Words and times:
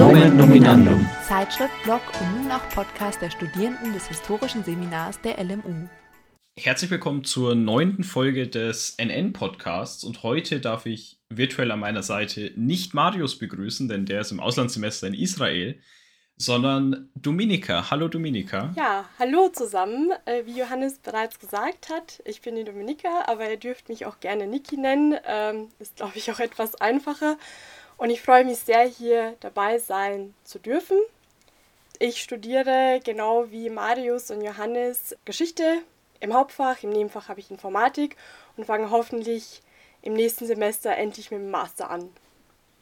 Nomen 0.00 0.34
Nominandum. 0.38 1.06
Zeitschrift, 1.28 1.74
Blog 1.82 2.00
und 2.18 2.42
nun 2.42 2.50
auch 2.50 2.66
Podcast 2.70 3.20
der 3.20 3.30
Studierenden 3.30 3.92
des 3.92 4.08
Historischen 4.08 4.64
Seminars 4.64 5.20
der 5.20 5.36
LMU. 5.44 5.88
Herzlich 6.58 6.90
willkommen 6.90 7.22
zur 7.22 7.54
neunten 7.54 8.02
Folge 8.02 8.48
des 8.48 8.96
NN-Podcasts 8.96 10.02
und 10.02 10.22
heute 10.22 10.58
darf 10.58 10.86
ich 10.86 11.18
virtuell 11.28 11.70
an 11.70 11.80
meiner 11.80 12.02
Seite 12.02 12.50
nicht 12.56 12.94
Marius 12.94 13.38
begrüßen, 13.38 13.90
denn 13.90 14.06
der 14.06 14.22
ist 14.22 14.30
im 14.30 14.40
Auslandssemester 14.40 15.06
in 15.06 15.12
Israel, 15.12 15.78
sondern 16.38 17.10
Dominika. 17.14 17.90
Hallo 17.90 18.08
Dominika. 18.08 18.72
Ja, 18.74 19.04
hallo 19.18 19.50
zusammen. 19.50 20.12
Äh, 20.24 20.46
wie 20.46 20.58
Johannes 20.58 20.98
bereits 21.00 21.38
gesagt 21.38 21.90
hat, 21.90 22.22
ich 22.24 22.40
bin 22.40 22.56
die 22.56 22.64
Dominika, 22.64 23.24
aber 23.26 23.50
ihr 23.50 23.58
dürft 23.58 23.90
mich 23.90 24.06
auch 24.06 24.18
gerne 24.20 24.46
Niki 24.46 24.78
nennen. 24.78 25.18
Ähm, 25.26 25.68
ist, 25.78 25.96
glaube 25.96 26.16
ich, 26.16 26.32
auch 26.32 26.40
etwas 26.40 26.76
einfacher. 26.76 27.36
Und 28.00 28.08
ich 28.08 28.22
freue 28.22 28.46
mich 28.46 28.56
sehr, 28.56 28.88
hier 28.88 29.36
dabei 29.40 29.78
sein 29.78 30.32
zu 30.42 30.58
dürfen. 30.58 30.96
Ich 31.98 32.22
studiere 32.22 32.98
genau 33.04 33.50
wie 33.50 33.68
Marius 33.68 34.30
und 34.30 34.42
Johannes 34.42 35.14
Geschichte 35.26 35.82
im 36.18 36.32
Hauptfach, 36.32 36.82
im 36.82 36.88
Nebenfach 36.88 37.28
habe 37.28 37.40
ich 37.40 37.50
Informatik 37.50 38.16
und 38.56 38.64
fange 38.64 38.90
hoffentlich 38.90 39.60
im 40.00 40.14
nächsten 40.14 40.46
Semester 40.46 40.96
endlich 40.96 41.30
mit 41.30 41.40
dem 41.40 41.50
Master 41.50 41.90
an. 41.90 42.08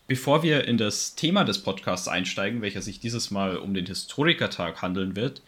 Bevor 0.06 0.44
wir 0.44 0.68
in 0.68 0.78
das 0.78 1.16
Thema 1.16 1.42
des 1.42 1.64
Podcasts 1.64 2.06
einsteigen, 2.06 2.62
welcher 2.62 2.80
sich 2.80 3.00
dieses 3.00 3.32
Mal 3.32 3.56
um 3.56 3.74
den 3.74 3.86
Historikertag 3.86 4.82
handeln 4.82 5.16
wird, 5.16 5.42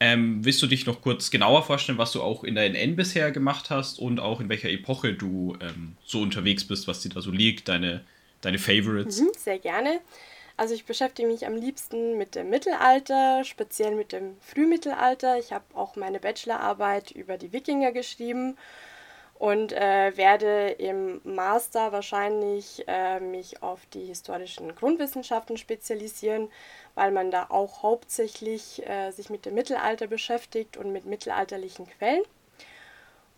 ähm, 0.00 0.44
willst 0.44 0.60
du 0.62 0.66
dich 0.66 0.84
noch 0.84 1.00
kurz 1.00 1.30
genauer 1.30 1.62
vorstellen, 1.62 1.98
was 1.98 2.10
du 2.10 2.22
auch 2.22 2.42
in 2.42 2.56
der 2.56 2.64
NN 2.64 2.96
bisher 2.96 3.30
gemacht 3.30 3.70
hast 3.70 4.00
und 4.00 4.18
auch 4.18 4.40
in 4.40 4.48
welcher 4.48 4.70
Epoche 4.70 5.14
du 5.14 5.56
ähm, 5.60 5.96
so 6.04 6.20
unterwegs 6.20 6.64
bist, 6.64 6.88
was 6.88 7.02
dir 7.02 7.10
da 7.10 7.20
so 7.20 7.30
liegt, 7.30 7.68
deine, 7.68 8.04
deine 8.44 8.58
Favorites? 8.58 9.20
Mhm, 9.20 9.30
sehr 9.38 9.58
gerne. 9.58 10.00
Also 10.56 10.74
ich 10.74 10.84
beschäftige 10.84 11.28
mich 11.28 11.46
am 11.46 11.56
liebsten 11.56 12.18
mit 12.18 12.34
dem 12.34 12.50
Mittelalter, 12.50 13.42
speziell 13.44 13.94
mit 13.94 14.12
dem 14.12 14.36
Frühmittelalter. 14.40 15.38
Ich 15.38 15.52
habe 15.52 15.64
auch 15.74 15.96
meine 15.96 16.20
Bachelorarbeit 16.20 17.10
über 17.10 17.38
die 17.38 17.52
Wikinger 17.52 17.92
geschrieben 17.92 18.58
und 19.42 19.72
äh, 19.72 20.16
werde 20.16 20.68
im 20.78 21.20
Master 21.24 21.90
wahrscheinlich 21.90 22.84
äh, 22.86 23.18
mich 23.18 23.62
auf 23.62 23.80
die 23.86 24.04
historischen 24.04 24.74
Grundwissenschaften 24.76 25.56
spezialisieren, 25.56 26.48
weil 26.94 27.10
man 27.10 27.30
da 27.32 27.46
auch 27.48 27.82
hauptsächlich 27.82 28.86
äh, 28.86 29.10
sich 29.10 29.30
mit 29.30 29.46
dem 29.46 29.54
Mittelalter 29.54 30.06
beschäftigt 30.06 30.76
und 30.76 30.92
mit 30.92 31.06
mittelalterlichen 31.06 31.88
Quellen. 31.88 32.22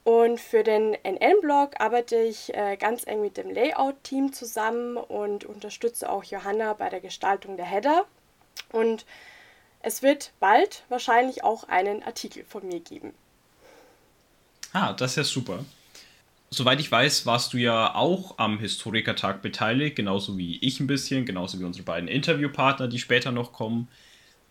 Und 0.05 0.39
für 0.39 0.63
den 0.63 0.95
NN-Blog 1.03 1.81
arbeite 1.81 2.17
ich 2.17 2.55
äh, 2.55 2.77
ganz 2.77 3.07
eng 3.07 3.23
mit 3.23 3.37
dem 3.37 3.51
Layout-Team 3.51 4.33
zusammen 4.33 4.97
und 4.99 5.45
unterstütze 5.45 6.11
auch 6.11 6.25
Johanna 6.25 6.75
bei 6.75 6.91
der 6.91 7.01
Gestaltung 7.01 7.57
der 7.57 7.67
Header. 7.67 8.05
Und 8.71 9.07
es 9.81 10.03
wird 10.03 10.33
bald 10.41 10.85
wahrscheinlich 10.89 11.43
auch 11.43 11.65
einen 11.65 12.03
Artikel 12.03 12.45
von 12.45 12.67
mir 12.67 12.81
geben. 12.81 13.15
Ah, 14.73 14.93
das 14.93 15.13
ist 15.13 15.17
ja 15.17 15.25
super 15.25 15.65
soweit 16.55 16.81
ich 16.81 16.91
weiß, 16.91 17.27
warst 17.27 17.53
du 17.53 17.59
ja 17.59 17.95
auch 17.95 18.39
am 18.39 18.59
Historikertag 18.59 19.43
beteiligt, 19.43 19.97
genauso 19.97 20.39
wie 20.39 20.59
ich 20.59 20.81
ein 20.81 20.87
bisschen, 20.87 21.27
genauso 21.27 21.61
wie 21.61 21.65
unsere 21.65 21.85
beiden 21.85 22.09
Interviewpartner, 22.09 22.89
die 22.89 22.99
später 22.99 23.33
noch 23.33 23.53
kommen. 23.53 23.89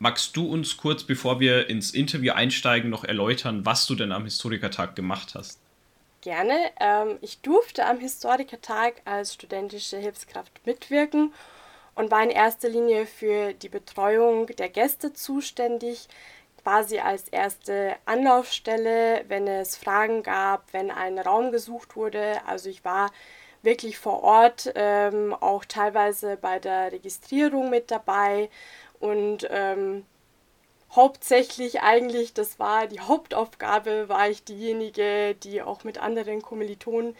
Magst 0.04 0.36
du 0.36 0.52
uns 0.52 0.76
kurz, 0.76 1.06
bevor 1.06 1.40
wir 1.40 1.70
ins 1.70 1.92
Interview 1.92 2.34
einsteigen, 2.34 2.90
noch 2.90 3.06
erläutern, 3.06 3.66
was 3.66 3.86
du 3.86 3.96
denn 3.96 4.12
am 4.12 4.26
Historikertag 4.26 4.98
gemacht 4.98 5.34
hast? 5.34 5.62
Gerne. 6.20 6.58
Ähm, 6.82 7.20
ich 7.22 7.40
durfte 7.40 7.86
am 7.86 8.00
Historikertag 8.00 8.96
als 9.06 9.36
studentische 9.36 9.96
Hilfskraft 9.96 10.52
mitwirken 10.66 11.34
und 11.96 12.12
war 12.12 12.22
in 12.22 12.31
erster 12.31 12.68
Linie 12.68 13.06
für 13.06 13.53
die 13.53 13.69
Betreuung 13.69 14.47
der 14.47 14.68
Gäste 14.68 15.14
zuständig, 15.14 16.09
quasi 16.62 17.00
als 17.00 17.30
erste 17.30 17.96
Anlaufstelle, 18.03 19.24
wenn 19.30 19.47
es 19.47 19.78
Fragen 19.78 20.22
gab, 20.22 20.66
wenn 20.74 20.91
ein 20.91 21.18
Raum 21.18 21.53
gesucht 21.53 21.96
wurde. 21.96 22.41
Also 22.46 22.70
ich 22.70 22.84
war 22.84 23.09
wirklich 23.62 23.97
vor 23.97 24.22
Ort, 24.22 24.72
ähm, 24.75 25.34
auch 25.34 25.64
teilweise 25.64 26.35
bei 26.35 26.59
der 26.59 26.91
Registrierung 26.91 27.70
mit 27.70 27.90
dabei 27.90 28.50
und 29.03 29.46
ähm, 29.50 30.06
hauptsächlich 30.96 31.81
eigentlich, 31.81 32.34
das 32.34 32.58
war 32.58 32.88
die 32.88 33.02
Hauptaufgabe, 33.02 34.08
war 34.08 34.30
ich 34.30 34.46
diejenige, 34.46 35.36
die 35.36 35.62
auch 35.62 35.84
mit 35.84 35.97
anderen 35.97 36.41
Kommilitonen 36.41 37.14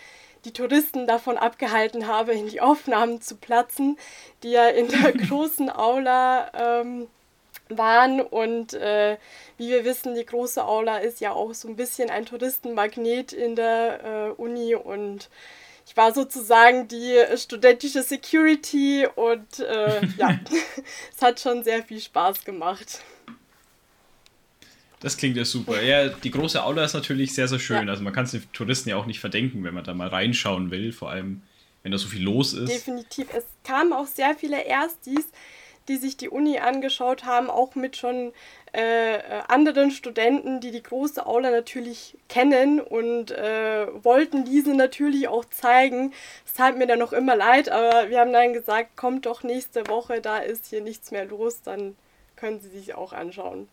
die 0.46 0.54
Touristen 0.54 1.08
davon 1.08 1.36
abgehalten 1.36 2.08
habe, 2.08 2.32
in 2.32 2.48
die 2.48 2.62
Aufnahmen 2.62 3.20
zu 3.20 3.36
platzen, 3.36 3.98
die 4.44 4.52
ja 4.52 4.70
in 4.70 4.88
der 4.88 5.12
großen 5.28 5.70
Aula 5.70 6.52
ähm, 6.54 7.08
waren. 7.68 8.22
Und 8.22 8.74
äh, 8.76 9.18
wie 9.58 9.68
wir 9.68 9.84
wissen, 9.84 10.16
die 10.16 10.26
große 10.26 10.64
Aula 10.64 11.00
ist 11.00 11.20
ja 11.20 11.34
auch 11.34 11.54
so 11.54 11.68
ein 11.68 11.76
bisschen 11.76 12.10
ein 12.10 12.26
Touristenmagnet 12.26 13.34
in 13.34 13.58
der 13.58 14.36
äh, 14.38 14.42
Uni 14.42 14.74
und 14.74 15.30
ich 15.86 15.98
war 15.98 16.14
sozusagen 16.14 16.88
die 16.88 17.16
studentische 17.38 18.04
Security 18.04 19.08
und 19.16 19.60
äh, 19.60 20.06
ja, 20.18 20.40
es 21.16 21.22
hat 21.22 21.40
schon 21.40 21.64
sehr 21.64 21.84
viel 21.84 22.00
Spaß 22.00 22.44
gemacht. 22.46 23.02
Das 25.00 25.18
klingt 25.18 25.36
ja 25.36 25.44
super. 25.44 25.82
Ja, 25.82 26.08
die 26.08 26.32
große 26.32 26.64
Aula 26.64 26.86
ist 26.86 26.94
natürlich 26.94 27.34
sehr, 27.34 27.50
sehr 27.50 27.60
schön. 27.60 27.88
Ja. 27.88 27.92
Also 27.92 28.04
man 28.04 28.14
kann 28.14 28.24
es 28.24 28.32
den 28.32 28.50
Touristen 28.54 28.90
ja 28.90 28.96
auch 28.96 29.06
nicht 29.06 29.20
verdenken, 29.20 29.64
wenn 29.66 29.74
man 29.74 29.84
da 29.84 29.94
mal 29.94 30.08
reinschauen 30.08 30.72
will, 30.72 30.94
vor 30.94 31.12
allem 31.12 31.42
wenn 31.84 31.92
da 31.92 31.98
so 31.98 32.08
viel 32.08 32.24
los 32.24 32.54
ist. 32.54 32.72
Definitiv. 32.72 33.28
Es 33.34 33.44
kamen 33.66 33.92
auch 33.92 34.08
sehr 34.08 34.34
viele 34.36 34.64
Erstis, 34.64 35.26
die 35.88 35.98
sich 35.98 36.18
die 36.18 36.30
Uni 36.30 36.60
angeschaut 36.60 37.26
haben, 37.26 37.50
auch 37.50 37.76
mit 37.76 37.98
schon 37.98 38.34
äh, 38.72 39.20
anderen 39.48 39.92
Studenten, 39.92 40.60
die 40.60 40.72
die 40.72 40.82
große 40.82 41.26
Aula 41.26 41.52
natürlich 41.52 42.18
kennen 42.28 42.80
und 42.80 43.32
äh, 43.32 43.88
wollten 44.04 44.46
diese 44.46 44.74
natürlich 44.74 45.28
auch 45.28 45.46
zeigen. 45.46 46.14
Es 46.46 46.54
tat 46.54 46.78
mir 46.78 46.88
dann 46.88 47.00
noch 47.00 47.14
immer 47.14 47.36
leid, 47.36 47.70
aber 47.70 48.10
wir 48.10 48.20
haben 48.20 48.34
dann 48.34 48.54
gesagt, 48.54 48.98
kommt 48.98 49.26
doch 49.26 49.44
nächste 49.44 49.88
Woche, 49.88 50.22
da 50.22 50.38
ist 50.40 50.68
hier 50.68 50.82
nichts 50.82 51.12
mehr 51.12 51.26
los, 51.26 51.62
dann 51.62 51.96
können 52.36 52.60
Sie 52.60 52.70
sich 52.70 52.96
auch 52.96 53.14
anschauen. 53.14 53.68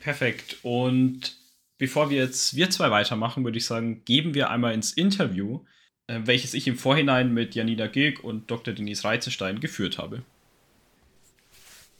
Perfekt. 0.00 0.58
Und 0.62 1.36
bevor 1.78 2.10
wir 2.10 2.24
jetzt 2.24 2.56
wir 2.56 2.70
zwei 2.70 2.90
weitermachen, 2.90 3.44
würde 3.44 3.58
ich 3.58 3.66
sagen, 3.66 4.02
geben 4.04 4.34
wir 4.34 4.50
einmal 4.50 4.74
ins 4.74 4.92
Interview, 4.92 5.60
äh, 6.06 6.20
welches 6.24 6.54
ich 6.54 6.66
im 6.66 6.76
Vorhinein 6.76 7.32
mit 7.32 7.54
Janina 7.54 7.86
Gilg 7.86 8.22
und 8.22 8.50
Dr. 8.50 8.74
Denise 8.74 9.04
Reizenstein 9.04 9.60
geführt 9.60 9.98
habe. 9.98 10.22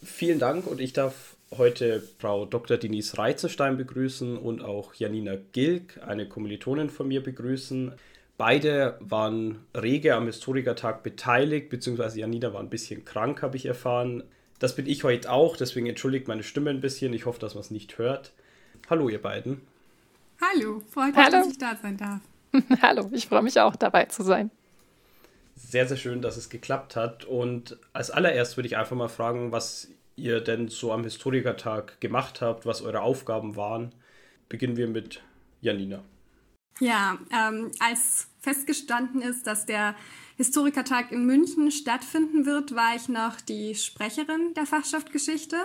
Vielen 0.04 0.38
Dank 0.38 0.66
und 0.66 0.80
ich 0.80 0.92
darf 0.92 1.36
heute 1.56 2.02
Frau 2.18 2.44
Dr. 2.44 2.76
Denise 2.76 3.16
Reizenstein 3.16 3.76
begrüßen 3.76 4.36
und 4.36 4.62
auch 4.62 4.94
Janina 4.94 5.36
Gilk, 5.52 6.00
eine 6.06 6.28
Kommilitonin 6.28 6.90
von 6.90 7.08
mir, 7.08 7.22
begrüßen. 7.22 7.92
Beide 8.36 8.98
waren 9.00 9.64
rege 9.74 10.14
am 10.14 10.26
Historikertag 10.26 11.02
beteiligt, 11.02 11.70
beziehungsweise 11.70 12.20
Janina 12.20 12.52
war 12.52 12.60
ein 12.60 12.68
bisschen 12.68 13.04
krank, 13.04 13.42
habe 13.42 13.56
ich 13.56 13.66
erfahren. 13.66 14.24
Das 14.58 14.74
bin 14.76 14.86
ich 14.86 15.04
heute 15.04 15.30
auch, 15.30 15.56
deswegen 15.56 15.86
entschuldigt 15.86 16.28
meine 16.28 16.42
Stimme 16.42 16.70
ein 16.70 16.80
bisschen. 16.80 17.14
Ich 17.14 17.24
hoffe, 17.26 17.40
dass 17.40 17.54
man 17.54 17.62
es 17.62 17.70
nicht 17.70 17.96
hört. 17.96 18.32
Hallo, 18.90 19.08
ihr 19.08 19.22
beiden. 19.22 19.62
Hallo, 20.40 20.82
freut 20.90 21.16
mich, 21.16 21.28
dass 21.28 21.48
ich 21.48 21.58
da 21.58 21.76
sein 21.80 21.96
darf. 21.96 22.20
Hallo, 22.82 23.08
ich 23.12 23.26
freue 23.26 23.42
mich 23.42 23.58
auch, 23.58 23.76
dabei 23.76 24.04
zu 24.06 24.22
sein 24.22 24.50
sehr, 25.56 25.86
sehr 25.86 25.96
schön, 25.96 26.22
dass 26.22 26.36
es 26.36 26.50
geklappt 26.50 26.96
hat. 26.96 27.24
Und 27.24 27.78
als 27.92 28.10
allererst 28.10 28.56
würde 28.56 28.66
ich 28.66 28.76
einfach 28.76 28.96
mal 28.96 29.08
fragen, 29.08 29.52
was 29.52 29.88
ihr 30.16 30.40
denn 30.40 30.68
so 30.68 30.92
am 30.92 31.04
Historikertag 31.04 32.00
gemacht 32.00 32.40
habt, 32.40 32.66
was 32.66 32.82
eure 32.82 33.00
Aufgaben 33.00 33.56
waren. 33.56 33.92
Beginnen 34.48 34.76
wir 34.76 34.86
mit 34.86 35.22
Janina. 35.60 36.02
Ja, 36.80 37.18
ähm, 37.32 37.70
als 37.78 38.28
festgestanden 38.40 39.22
ist, 39.22 39.46
dass 39.46 39.64
der 39.66 39.94
Historikertag 40.36 41.12
in 41.12 41.24
München 41.24 41.70
stattfinden 41.70 42.46
wird, 42.46 42.74
war 42.74 42.96
ich 42.96 43.08
noch 43.08 43.40
die 43.40 43.74
Sprecherin 43.74 44.54
der 44.54 44.66
Fachschaft 44.66 45.12
Geschichte. 45.12 45.56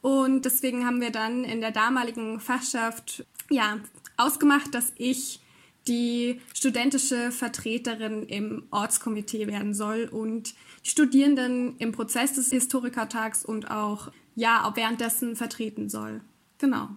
Und 0.00 0.44
deswegen 0.44 0.86
haben 0.86 1.00
wir 1.00 1.10
dann 1.10 1.44
in 1.44 1.60
der 1.60 1.72
damaligen 1.72 2.40
Fachschaft 2.40 3.26
ja, 3.50 3.78
ausgemacht, 4.16 4.74
dass 4.74 4.92
ich 4.96 5.40
die 5.88 6.40
studentische 6.54 7.32
Vertreterin 7.32 8.22
im 8.24 8.64
Ortskomitee 8.70 9.46
werden 9.46 9.74
soll 9.74 10.08
und 10.10 10.54
die 10.84 10.90
Studierenden 10.90 11.76
im 11.78 11.92
Prozess 11.92 12.34
des 12.34 12.50
Historikertags 12.50 13.44
und 13.44 13.70
auch 13.70 14.12
ja, 14.34 14.70
währenddessen 14.76 15.34
vertreten 15.34 15.88
soll. 15.88 16.20
Genau. 16.58 16.90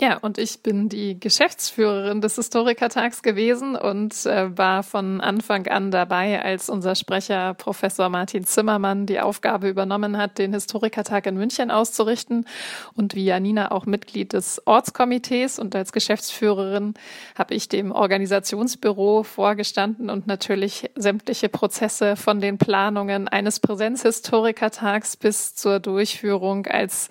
Ja, 0.00 0.16
und 0.16 0.38
ich 0.38 0.62
bin 0.62 0.88
die 0.88 1.20
Geschäftsführerin 1.20 2.22
des 2.22 2.36
Historikertags 2.36 3.22
gewesen 3.22 3.76
und 3.76 4.24
äh, 4.24 4.56
war 4.56 4.82
von 4.82 5.20
Anfang 5.20 5.66
an 5.66 5.90
dabei, 5.90 6.42
als 6.42 6.70
unser 6.70 6.94
Sprecher 6.94 7.52
Professor 7.52 8.08
Martin 8.08 8.46
Zimmermann 8.46 9.04
die 9.04 9.20
Aufgabe 9.20 9.68
übernommen 9.68 10.16
hat, 10.16 10.38
den 10.38 10.54
Historikertag 10.54 11.26
in 11.26 11.34
München 11.36 11.70
auszurichten 11.70 12.46
und 12.94 13.14
wie 13.14 13.26
Janina 13.26 13.72
auch 13.72 13.84
Mitglied 13.84 14.32
des 14.32 14.66
Ortskomitees 14.66 15.58
und 15.58 15.76
als 15.76 15.92
Geschäftsführerin 15.92 16.94
habe 17.34 17.52
ich 17.52 17.68
dem 17.68 17.92
Organisationsbüro 17.92 19.22
vorgestanden 19.22 20.08
und 20.08 20.26
natürlich 20.26 20.88
sämtliche 20.96 21.50
Prozesse 21.50 22.16
von 22.16 22.40
den 22.40 22.56
Planungen 22.56 23.28
eines 23.28 23.60
Präsenzhistorikertags 23.60 25.18
bis 25.18 25.54
zur 25.56 25.78
Durchführung 25.78 26.64
als 26.64 27.10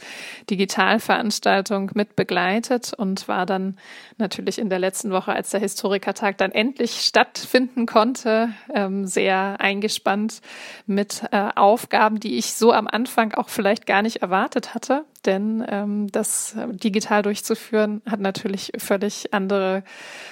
Digitalveranstaltung 0.50 1.92
mit 1.94 2.16
begleitet 2.16 2.79
gearbeitet 2.80 2.94
und 2.98 3.28
war 3.28 3.46
dann 3.46 3.78
natürlich 4.18 4.58
in 4.60 4.70
der 4.70 4.80
letzten 4.80 5.12
Woche, 5.12 5.32
als 5.32 5.50
der 5.52 5.60
Historikertag 5.60 6.38
dann 6.38 6.52
endlich 6.52 7.02
stattfinden 7.02 7.86
konnte, 7.86 8.50
ähm, 8.74 9.06
sehr 9.06 9.60
eingespannt 9.60 10.42
mit 10.86 11.24
äh, 11.32 11.50
Aufgaben, 11.56 12.20
die 12.20 12.38
ich 12.38 12.54
so 12.54 12.74
am 12.74 12.88
Anfang 12.88 13.34
auch 13.34 13.50
vielleicht 13.50 13.86
gar 13.86 14.02
nicht 14.02 14.18
erwartet 14.18 14.74
hatte. 14.74 15.06
Denn 15.26 15.66
ähm, 15.68 16.08
das 16.12 16.56
digital 16.70 17.24
durchzuführen 17.24 18.02
hat 18.06 18.22
natürlich 18.22 18.72
völlig 18.78 19.34
andere 19.34 19.84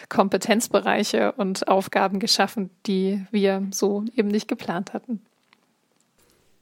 Kompetenzbereiche 0.07 1.33
und 1.33 1.67
Aufgaben 1.67 2.19
geschaffen, 2.19 2.69
die 2.85 3.25
wir 3.31 3.67
so 3.71 4.05
eben 4.15 4.29
nicht 4.29 4.47
geplant 4.47 4.93
hatten. 4.93 5.21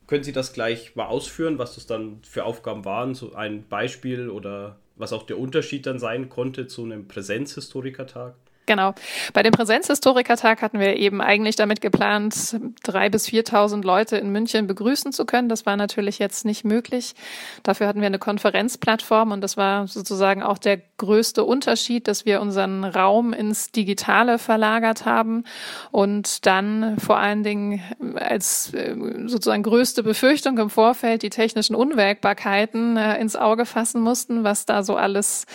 Können 0.08 0.24
Sie 0.24 0.34
das 0.34 0.54
gleich 0.54 0.96
mal 0.96 1.08
ausführen, 1.08 1.58
was 1.58 1.76
das 1.76 1.88
dann 1.88 2.20
für 2.24 2.46
Aufgaben 2.46 2.86
waren? 2.86 3.16
So 3.16 3.34
ein 3.34 3.68
Beispiel 3.68 4.30
oder 4.30 4.78
was 4.96 5.14
auch 5.14 5.24
der 5.24 5.40
Unterschied 5.40 5.86
dann 5.86 6.00
sein 6.00 6.30
konnte 6.30 6.68
zu 6.68 6.84
einem 6.84 7.08
Präsenzhistorikertag? 7.08 8.36
Genau. 8.66 8.96
Bei 9.34 9.44
dem 9.44 9.52
Präsenzhistorikertag 9.52 10.62
hatten 10.62 10.80
wir 10.80 10.98
eben 10.98 11.22
eigentlich 11.22 11.56
damit 11.56 11.82
geplant, 11.82 12.60
drei 12.84 13.10
bis 13.10 13.28
4.000 13.28 13.84
Leute 13.84 14.18
in 14.18 14.32
München 14.32 14.66
begrüßen 14.66 15.12
zu 15.12 15.26
können. 15.26 15.50
Das 15.50 15.66
war 15.66 15.78
natürlich 15.78 16.18
jetzt 16.20 16.46
nicht 16.46 16.66
möglich. 16.66 17.14
Dafür 17.64 17.88
hatten 17.88 18.02
wir 18.02 18.08
eine 18.08 18.20
Konferenzplattform 18.20 19.32
und 19.32 19.42
das 19.42 19.56
war 19.58 19.88
sozusagen 19.88 20.42
auch 20.42 20.58
der 20.58 20.82
größte 20.98 21.44
Unterschied, 21.44 22.08
dass 22.08 22.26
wir 22.26 22.42
unseren 22.42 22.84
Raum 22.84 23.34
ins 23.34 23.72
Digitale 23.72 24.40
verlagert 24.40 25.06
haben 25.06 25.44
und 25.92 26.46
dann 26.46 26.98
vor 27.00 27.18
allen 27.18 27.44
Dingen 27.44 27.82
als 28.16 28.74
äh, 28.74 28.96
sozusagen 29.26 29.64
größte 29.64 30.04
Befürchtung 30.04 30.58
im 30.58 30.70
Vorfeld 30.70 31.22
die 31.22 31.30
technischen 31.30 31.76
Unwägbarkeiten 31.76 32.98
äh, 32.98 33.20
ins 33.20 33.36
Auge 33.36 33.66
fassen 33.66 34.02
mussten, 34.02 34.44
was 34.44 34.66
da 34.66 34.84
so 34.84 34.96
alles 34.96 35.46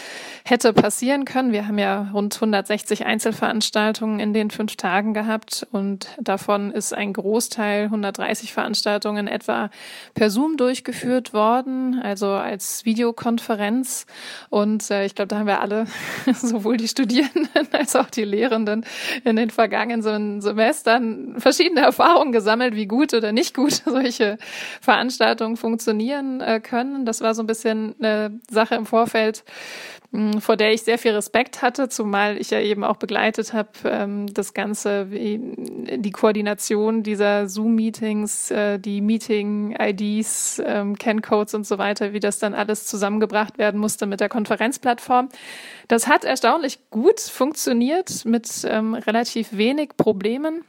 hätte 0.45 0.73
passieren 0.73 1.25
können. 1.25 1.53
Wir 1.53 1.67
haben 1.67 1.79
ja 1.79 2.11
rund 2.13 2.35
160 2.35 3.00
Einzelveranstaltungen 3.07 4.21
in 4.21 4.33
den 4.33 4.51
fünf 4.51 4.77
Tagen 4.77 5.15
gehabt 5.15 5.67
und 5.73 6.09
davon 6.21 6.71
ist 6.71 6.95
ein 6.95 7.13
Großteil, 7.13 7.85
130 7.85 8.53
Veranstaltungen 8.53 9.27
etwa 9.27 9.71
per 10.15 10.31
Zoom 10.31 10.57
durchgeführt 10.57 11.33
worden, 11.33 12.01
also 12.03 12.29
als 12.29 12.85
Videokonferenz 12.85 14.07
und 14.49 14.91
äh, 14.91 15.05
ich 15.05 15.15
glaube, 15.15 15.29
da 15.29 15.39
haben 15.39 15.47
wir 15.47 15.61
alle, 15.61 15.87
sowohl 16.35 16.77
die 16.77 16.89
Studierenden 16.89 17.49
als 17.73 17.97
auch 17.97 18.11
die 18.11 18.25
Lehrenden, 18.25 18.85
in 19.25 19.37
den 19.37 19.51
vergangenen 19.51 20.41
Semestern 20.41 21.35
verschiedene 21.39 21.81
Erfahrungen 21.81 22.33
gesammelt, 22.33 22.75
wie 22.75 22.87
gut 22.87 23.15
oder 23.15 23.33
nicht 23.33 23.55
gut 23.55 23.73
solche 23.85 24.39
Veranstaltungen 24.81 25.57
funktionieren 25.57 26.41
äh, 26.41 26.61
können. 26.61 27.05
Das 27.05 27.21
war 27.21 27.35
so 27.35 27.43
ein 27.43 27.47
bisschen 27.47 27.95
eine 27.99 28.41
Sache 28.51 28.75
im 28.75 28.87
Vorfeld, 28.87 29.45
vor 30.41 30.57
der 30.57 30.73
ich 30.73 30.83
sehr 30.83 30.99
viel 30.99 31.13
Respekt 31.13 31.63
hatte, 31.63 31.89
zumal 31.89 32.37
ich 32.37 32.51
ja 32.51 32.61
eben 32.61 32.83
auch 32.83 32.97
begleitet 32.97 33.53
habe, 33.53 33.69
ähm, 33.85 34.27
das 34.35 34.55
Ganze, 34.55 35.07
die 35.07 36.11
Koordination 36.11 37.05
dieser 37.05 37.49
Zoom-Meetings, 37.49 38.51
äh, 38.51 38.81
die 38.81 39.03
Meeting-IDs, 39.03 40.63
ähm, 40.67 40.97
Ken-Codes 40.99 41.55
und 41.55 41.65
so 41.65 41.79
weiter, 41.79 42.13
wie 42.13 42.19
das 42.19 42.41
dann 42.41 42.55
alles 42.55 42.87
zusammengebracht 42.87 43.59
werden 43.59 43.79
musste 43.79 44.07
mit 44.07 44.19
der 44.19 44.29
Konferenzplattform. 44.29 45.29
Das 45.87 46.09
hat 46.09 46.25
erstaunlich 46.25 46.91
gut 46.91 47.21
funktioniert 47.21 48.25
mit 48.25 48.67
ähm, 48.69 48.95
relativ 48.95 49.57
wenig 49.57 49.91
Problemen. 49.97 50.65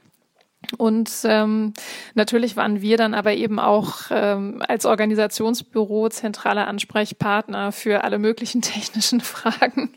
Und 0.78 1.10
ähm, 1.24 1.74
natürlich 2.14 2.56
waren 2.56 2.80
wir 2.80 2.96
dann 2.96 3.14
aber 3.14 3.34
eben 3.34 3.58
auch 3.58 3.94
ähm, 4.10 4.62
als 4.66 4.86
Organisationsbüro 4.86 6.08
zentraler 6.08 6.66
Ansprechpartner 6.66 7.72
für 7.72 8.04
alle 8.04 8.18
möglichen 8.18 8.62
technischen 8.62 9.20
Fragen, 9.20 9.92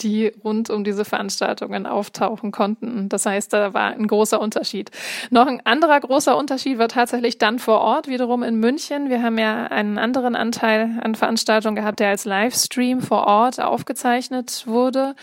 die 0.00 0.32
rund 0.44 0.70
um 0.70 0.84
diese 0.84 1.04
Veranstaltungen 1.04 1.86
auftauchen 1.86 2.52
konnten. 2.52 3.08
Das 3.08 3.26
heißt, 3.26 3.52
da 3.52 3.74
war 3.74 3.92
ein 3.92 4.06
großer 4.06 4.40
Unterschied. 4.40 4.90
Noch 5.30 5.46
ein 5.46 5.64
anderer 5.64 6.00
großer 6.00 6.36
Unterschied 6.36 6.78
war 6.78 6.88
tatsächlich 6.88 7.38
dann 7.38 7.58
vor 7.58 7.80
Ort, 7.80 8.08
wiederum 8.08 8.42
in 8.42 8.56
München. 8.56 9.08
Wir 9.08 9.22
haben 9.22 9.38
ja 9.38 9.64
einen 9.66 9.98
anderen 9.98 10.36
Anteil 10.36 10.98
an 11.02 11.14
Veranstaltungen 11.14 11.76
gehabt, 11.76 12.00
der 12.00 12.10
als 12.10 12.24
Livestream 12.24 13.00
vor 13.00 13.26
Ort 13.26 13.60
aufgezeichnet 13.60 14.64
wurde. 14.66 15.14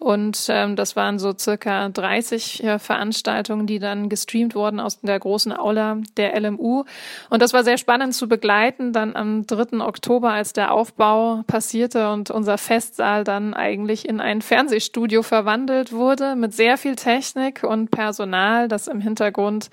Und 0.00 0.46
ähm, 0.48 0.74
das 0.74 0.96
waren 0.96 1.18
so 1.18 1.32
circa 1.38 1.88
30 1.88 2.64
äh, 2.64 2.78
Veranstaltungen, 2.78 3.66
die 3.66 3.78
dann 3.78 4.08
gestreamt 4.08 4.37
gestreamt 4.38 4.54
worden 4.54 4.80
aus 4.80 5.00
der 5.00 5.18
großen 5.18 5.52
Aula 5.52 5.98
der 6.16 6.38
LMU. 6.40 6.84
Und 7.30 7.42
das 7.42 7.52
war 7.52 7.64
sehr 7.64 7.78
spannend 7.78 8.14
zu 8.14 8.28
begleiten, 8.28 8.92
dann 8.92 9.16
am 9.16 9.46
3. 9.46 9.80
Oktober, 9.80 10.30
als 10.30 10.52
der 10.52 10.72
Aufbau 10.72 11.42
passierte 11.46 12.10
und 12.10 12.30
unser 12.30 12.58
Festsaal 12.58 13.24
dann 13.24 13.54
eigentlich 13.54 14.08
in 14.08 14.20
ein 14.20 14.42
Fernsehstudio 14.42 15.22
verwandelt 15.22 15.92
wurde, 15.92 16.36
mit 16.36 16.54
sehr 16.54 16.78
viel 16.78 16.96
Technik 16.96 17.64
und 17.64 17.90
Personal, 17.90 18.68
das 18.68 18.88
im 18.88 19.00
Hintergrund 19.00 19.70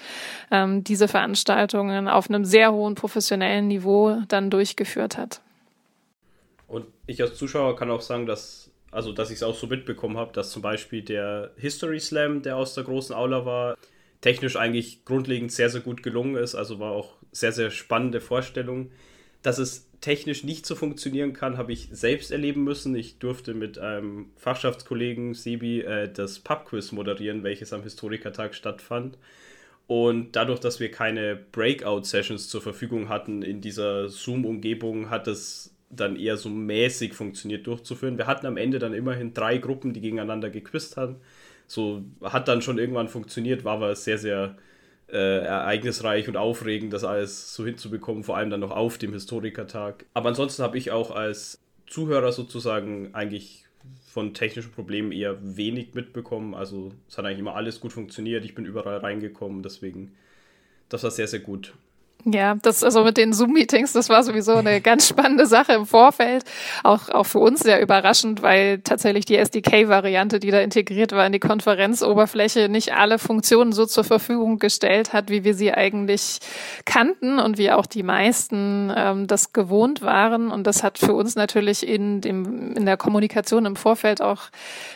ähm, 0.51 0.83
diese 0.83 1.07
Veranstaltungen 1.07 2.07
auf 2.07 2.29
einem 2.29 2.45
sehr 2.45 2.73
hohen 2.73 2.95
professionellen 2.95 3.67
Niveau 3.67 4.17
dann 4.27 4.49
durchgeführt 4.49 5.17
hat. 5.17 5.41
Und 6.67 6.85
ich 7.05 7.21
als 7.21 7.37
Zuschauer 7.37 7.75
kann 7.75 7.91
auch 7.91 8.01
sagen, 8.01 8.25
dass 8.25 8.71
also 8.95 9.11
dass 9.11 9.29
ich 9.29 9.35
es 9.35 9.43
auch 9.43 9.55
so 9.55 9.67
mitbekommen 9.67 10.15
habe, 10.15 10.31
dass 10.31 10.51
zum 10.51 10.61
Beispiel 10.61 11.01
der 11.01 11.51
History 11.57 11.99
Slam, 11.99 12.41
der 12.43 12.55
aus 12.55 12.75
der 12.75 12.85
großen 12.85 13.13
Aula 13.13 13.45
war, 13.45 13.75
technisch 14.25 14.55
eigentlich 14.55 15.05
grundlegend 15.05 15.51
sehr, 15.51 15.69
sehr 15.69 15.81
gut 15.81 16.01
gelungen 16.01 16.35
ist. 16.35 16.55
Also 16.55 16.79
war 16.79 16.93
auch 16.93 17.13
sehr, 17.31 17.51
sehr 17.51 17.69
spannende 17.69 18.19
Vorstellung. 18.19 18.89
Dass 19.43 19.59
es 19.59 19.87
technisch 20.01 20.43
nicht 20.43 20.65
so 20.65 20.73
funktionieren 20.73 21.33
kann, 21.33 21.59
habe 21.59 21.73
ich 21.73 21.89
selbst 21.91 22.31
erleben 22.31 22.63
müssen. 22.63 22.95
Ich 22.95 23.19
durfte 23.19 23.53
mit 23.53 23.77
einem 23.77 24.31
Fachschaftskollegen 24.37 25.35
Sebi 25.35 25.81
äh, 25.81 26.11
das 26.11 26.39
Pubquiz 26.39 26.91
moderieren, 26.91 27.43
welches 27.43 27.71
am 27.71 27.83
Historikertag 27.83 28.55
stattfand. 28.55 29.19
Und 29.85 30.35
dadurch, 30.35 30.59
dass 30.59 30.79
wir 30.79 30.89
keine 30.89 31.35
Breakout-Sessions 31.35 32.49
zur 32.49 32.63
Verfügung 32.63 33.09
hatten 33.09 33.43
in 33.43 33.61
dieser 33.61 34.09
Zoom-Umgebung, 34.09 35.11
hat 35.11 35.27
es 35.27 35.75
dann 35.91 36.15
eher 36.15 36.37
so 36.37 36.49
mäßig 36.49 37.13
funktioniert 37.13 37.67
durchzuführen. 37.67 38.17
Wir 38.17 38.25
hatten 38.25 38.47
am 38.47 38.57
Ende 38.57 38.79
dann 38.79 38.95
immerhin 38.95 39.35
drei 39.35 39.59
Gruppen, 39.59 39.93
die 39.93 40.01
gegeneinander 40.01 40.49
gequizt 40.49 40.97
haben 40.97 41.17
so 41.67 42.03
hat 42.21 42.47
dann 42.47 42.61
schon 42.61 42.77
irgendwann 42.77 43.07
funktioniert, 43.07 43.63
war 43.63 43.75
aber 43.75 43.95
sehr, 43.95 44.17
sehr 44.17 44.55
äh, 45.07 45.45
ereignisreich 45.45 46.27
und 46.27 46.37
aufregend, 46.37 46.93
das 46.93 47.03
alles 47.03 47.53
so 47.53 47.65
hinzubekommen, 47.65 48.23
vor 48.23 48.37
allem 48.37 48.49
dann 48.49 48.59
noch 48.59 48.71
auf 48.71 48.97
dem 48.97 49.13
Historikertag. 49.13 50.05
Aber 50.13 50.29
ansonsten 50.29 50.63
habe 50.63 50.77
ich 50.77 50.91
auch 50.91 51.11
als 51.11 51.59
Zuhörer 51.87 52.31
sozusagen 52.31 53.13
eigentlich 53.13 53.65
von 54.07 54.33
technischen 54.33 54.71
Problemen 54.71 55.11
eher 55.11 55.37
wenig 55.41 55.93
mitbekommen. 55.93 56.53
Also 56.53 56.91
es 57.07 57.17
hat 57.17 57.25
eigentlich 57.25 57.39
immer 57.39 57.55
alles 57.55 57.79
gut 57.79 57.93
funktioniert, 57.93 58.45
ich 58.45 58.55
bin 58.55 58.65
überall 58.65 58.97
reingekommen, 58.97 59.61
deswegen 59.61 60.13
das 60.89 61.03
war 61.03 61.11
sehr, 61.11 61.27
sehr 61.27 61.39
gut. 61.39 61.73
Ja, 62.27 62.55
das 62.55 62.83
also 62.83 63.03
mit 63.03 63.17
den 63.17 63.33
Zoom-Meetings, 63.33 63.93
das 63.93 64.09
war 64.09 64.23
sowieso 64.23 64.55
eine 64.55 64.81
ganz 64.81 65.07
spannende 65.07 65.45
Sache 65.45 65.73
im 65.73 65.85
Vorfeld. 65.85 66.43
Auch, 66.83 67.09
auch 67.09 67.25
für 67.25 67.37
uns 67.37 67.59
sehr 67.59 67.79
überraschend, 67.81 68.41
weil 68.41 68.79
tatsächlich 68.79 69.25
die 69.25 69.37
SDK-Variante, 69.37 70.39
die 70.39 70.49
da 70.49 70.59
integriert 70.59 71.11
war 71.11 71.27
in 71.27 71.33
die 71.33 71.39
Konferenzoberfläche, 71.39 72.67
nicht 72.67 72.95
alle 72.95 73.19
Funktionen 73.19 73.73
so 73.73 73.85
zur 73.85 74.03
Verfügung 74.03 74.57
gestellt 74.57 75.13
hat, 75.13 75.29
wie 75.29 75.43
wir 75.43 75.53
sie 75.53 75.71
eigentlich 75.71 76.39
kannten 76.85 77.37
und 77.37 77.59
wie 77.59 77.69
auch 77.69 77.85
die 77.85 78.01
meisten 78.01 78.91
ähm, 78.95 79.27
das 79.27 79.53
gewohnt 79.53 80.01
waren. 80.01 80.49
Und 80.49 80.65
das 80.65 80.81
hat 80.81 80.97
für 80.97 81.13
uns 81.13 81.35
natürlich 81.35 81.87
in, 81.87 82.21
dem, 82.21 82.73
in 82.75 82.87
der 82.87 82.97
Kommunikation 82.97 83.67
im 83.67 83.75
Vorfeld 83.75 84.23
auch 84.23 84.49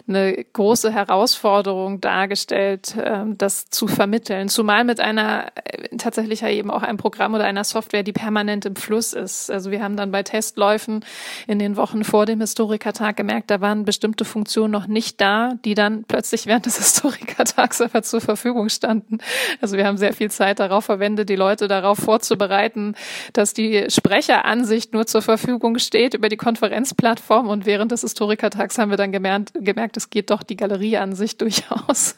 eine 0.08 0.46
große 0.54 0.92
Herausforderung 0.92 2.02
dargestellt, 2.02 2.96
ähm, 3.00 3.38
das 3.38 3.70
zu 3.70 3.88
vermitteln. 3.88 4.50
Zumal 4.50 4.84
mit 4.84 5.00
einer 5.00 5.52
äh, 5.64 5.96
tatsächlich 5.98 6.42
ja 6.42 6.50
eben 6.50 6.72
auch 6.72 6.82
einem 6.82 6.98
Programm 7.10 7.34
oder 7.34 7.46
einer 7.46 7.64
Software, 7.64 8.04
die 8.04 8.14
permanent 8.14 8.66
im 8.66 8.76
Fluss 8.76 9.14
ist. 9.14 9.50
Also 9.50 9.72
wir 9.72 9.82
haben 9.82 9.98
dann 9.98 10.12
bei 10.12 10.22
Testläufen 10.22 11.04
in 11.48 11.58
den 11.58 11.76
Wochen 11.76 12.04
vor 12.04 12.28
dem 12.28 12.40
Historikertag 12.40 13.18
gemerkt, 13.18 13.50
da 13.50 13.62
waren 13.62 13.84
bestimmte 13.84 14.26
Funktionen 14.26 14.72
noch 14.72 14.86
nicht 14.86 15.20
da, 15.20 15.54
die 15.66 15.74
dann 15.74 16.04
plötzlich 16.04 16.46
während 16.46 16.68
des 16.68 16.78
Historikertags 16.78 17.82
aber 17.82 18.04
zur 18.04 18.22
Verfügung 18.22 18.70
standen. 18.70 19.18
Also 19.60 19.76
wir 19.76 19.88
haben 19.88 19.98
sehr 19.98 20.14
viel 20.14 20.30
Zeit 20.30 20.60
darauf 20.60 20.86
verwendet, 20.86 21.30
die 21.30 21.36
Leute 21.36 21.68
darauf 21.68 21.98
vorzubereiten, 21.98 22.94
dass 23.34 23.56
die 23.56 23.88
Sprecheransicht 23.90 24.94
nur 24.94 25.08
zur 25.08 25.24
Verfügung 25.24 25.80
steht 25.80 26.14
über 26.14 26.30
die 26.30 26.38
Konferenzplattform 26.38 27.48
und 27.48 27.66
während 27.66 27.92
des 27.92 28.02
Historikertags 28.02 28.78
haben 28.78 28.92
wir 28.92 28.98
dann 28.98 29.12
gemerkt, 29.12 29.54
gemerkt 29.56 29.98
es 29.98 30.12
geht 30.12 30.30
doch 30.30 30.44
die 30.44 30.58
Galerieansicht 30.58 31.42
durchaus. 31.42 32.18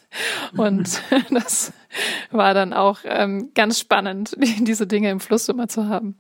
Und 0.57 1.01
das 1.29 1.71
war 2.31 2.53
dann 2.53 2.74
auch 2.74 3.00
ähm, 3.03 3.51
ganz 3.53 3.79
spannend, 3.79 4.36
diese 4.60 4.88
Dinge 4.88 5.10
im 5.12 5.19
Fluss 5.19 5.50
immer 5.50 5.67
zu 5.67 5.88
haben. 5.88 6.19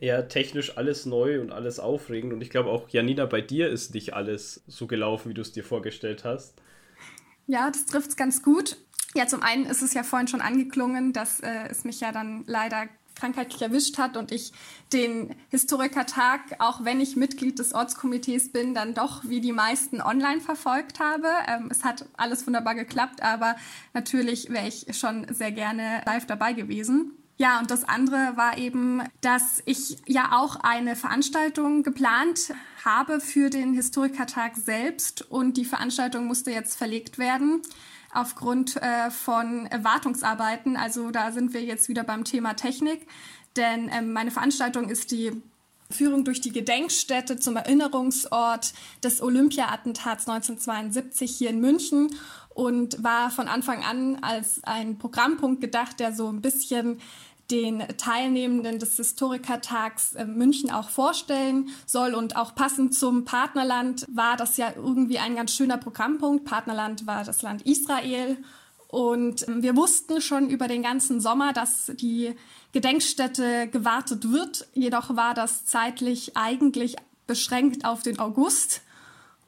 Ja, 0.00 0.22
technisch 0.22 0.76
alles 0.76 1.06
neu 1.06 1.40
und 1.40 1.52
alles 1.52 1.78
aufregend. 1.78 2.32
Und 2.32 2.42
ich 2.42 2.50
glaube 2.50 2.70
auch, 2.70 2.88
Janina, 2.88 3.26
bei 3.26 3.40
dir 3.40 3.68
ist 3.68 3.94
nicht 3.94 4.12
alles 4.14 4.62
so 4.66 4.86
gelaufen, 4.86 5.30
wie 5.30 5.34
du 5.34 5.40
es 5.40 5.52
dir 5.52 5.64
vorgestellt 5.64 6.24
hast. 6.24 6.60
Ja, 7.46 7.70
das 7.70 7.86
trifft 7.86 8.10
es 8.10 8.16
ganz 8.16 8.42
gut. 8.42 8.76
Ja, 9.14 9.26
zum 9.26 9.42
einen 9.42 9.66
ist 9.66 9.82
es 9.82 9.94
ja 9.94 10.02
vorhin 10.02 10.26
schon 10.26 10.40
angeklungen, 10.40 11.12
dass 11.12 11.40
äh, 11.40 11.68
es 11.70 11.84
mich 11.84 12.00
ja 12.00 12.10
dann 12.10 12.44
leider 12.46 12.88
krankheitlich 13.14 13.62
erwischt 13.62 13.98
hat 13.98 14.16
und 14.16 14.32
ich 14.32 14.52
den 14.92 15.34
Historikertag, 15.50 16.40
auch 16.58 16.84
wenn 16.84 17.00
ich 17.00 17.16
Mitglied 17.16 17.58
des 17.58 17.74
Ortskomitees 17.74 18.52
bin, 18.52 18.74
dann 18.74 18.94
doch 18.94 19.24
wie 19.24 19.40
die 19.40 19.52
meisten 19.52 20.00
online 20.00 20.40
verfolgt 20.40 21.00
habe. 21.00 21.28
Ähm, 21.48 21.68
es 21.70 21.84
hat 21.84 22.06
alles 22.16 22.46
wunderbar 22.46 22.74
geklappt, 22.74 23.22
aber 23.22 23.56
natürlich 23.92 24.50
wäre 24.50 24.68
ich 24.68 24.86
schon 24.96 25.26
sehr 25.32 25.52
gerne 25.52 26.02
live 26.06 26.26
dabei 26.26 26.52
gewesen. 26.52 27.12
Ja, 27.36 27.58
und 27.58 27.70
das 27.70 27.82
andere 27.82 28.36
war 28.36 28.58
eben, 28.58 29.02
dass 29.20 29.60
ich 29.64 29.96
ja 30.06 30.38
auch 30.38 30.56
eine 30.56 30.94
Veranstaltung 30.94 31.82
geplant 31.82 32.52
habe 32.84 33.18
für 33.18 33.50
den 33.50 33.74
Historikertag 33.74 34.56
selbst 34.56 35.22
und 35.22 35.56
die 35.56 35.64
Veranstaltung 35.64 36.26
musste 36.26 36.52
jetzt 36.52 36.76
verlegt 36.76 37.18
werden 37.18 37.62
aufgrund 38.14 38.76
äh, 38.76 39.10
von 39.10 39.68
Wartungsarbeiten. 39.70 40.76
Also 40.76 41.10
da 41.10 41.32
sind 41.32 41.52
wir 41.52 41.62
jetzt 41.62 41.88
wieder 41.88 42.04
beim 42.04 42.24
Thema 42.24 42.54
Technik, 42.54 43.06
denn 43.56 43.90
ähm, 43.92 44.12
meine 44.12 44.30
Veranstaltung 44.30 44.88
ist 44.88 45.10
die 45.10 45.42
Führung 45.90 46.24
durch 46.24 46.40
die 46.40 46.52
Gedenkstätte 46.52 47.38
zum 47.38 47.56
Erinnerungsort 47.56 48.72
des 49.02 49.22
Olympia-Attentats 49.22 50.28
1972 50.28 51.36
hier 51.36 51.50
in 51.50 51.60
München 51.60 52.10
und 52.54 53.02
war 53.02 53.30
von 53.30 53.48
Anfang 53.48 53.82
an 53.84 54.18
als 54.22 54.62
ein 54.64 54.98
Programmpunkt 54.98 55.60
gedacht, 55.60 56.00
der 56.00 56.12
so 56.12 56.28
ein 56.28 56.40
bisschen 56.40 57.00
den 57.50 57.80
Teilnehmenden 57.98 58.78
des 58.78 58.96
Historikertags 58.96 60.14
äh, 60.14 60.24
München 60.24 60.70
auch 60.70 60.88
vorstellen 60.88 61.70
soll. 61.86 62.14
Und 62.14 62.36
auch 62.36 62.54
passend 62.54 62.94
zum 62.94 63.24
Partnerland 63.24 64.06
war 64.12 64.36
das 64.36 64.56
ja 64.56 64.72
irgendwie 64.74 65.18
ein 65.18 65.36
ganz 65.36 65.52
schöner 65.54 65.78
Programmpunkt. 65.78 66.44
Partnerland 66.44 67.06
war 67.06 67.24
das 67.24 67.42
Land 67.42 67.62
Israel. 67.62 68.38
Und 68.88 69.46
ähm, 69.48 69.62
wir 69.62 69.76
wussten 69.76 70.20
schon 70.20 70.48
über 70.48 70.68
den 70.68 70.82
ganzen 70.82 71.20
Sommer, 71.20 71.52
dass 71.52 71.92
die 71.96 72.34
Gedenkstätte 72.72 73.68
gewartet 73.68 74.30
wird. 74.30 74.66
Jedoch 74.72 75.16
war 75.16 75.34
das 75.34 75.64
zeitlich 75.64 76.36
eigentlich 76.36 76.96
beschränkt 77.26 77.84
auf 77.84 78.02
den 78.02 78.18
August. 78.18 78.82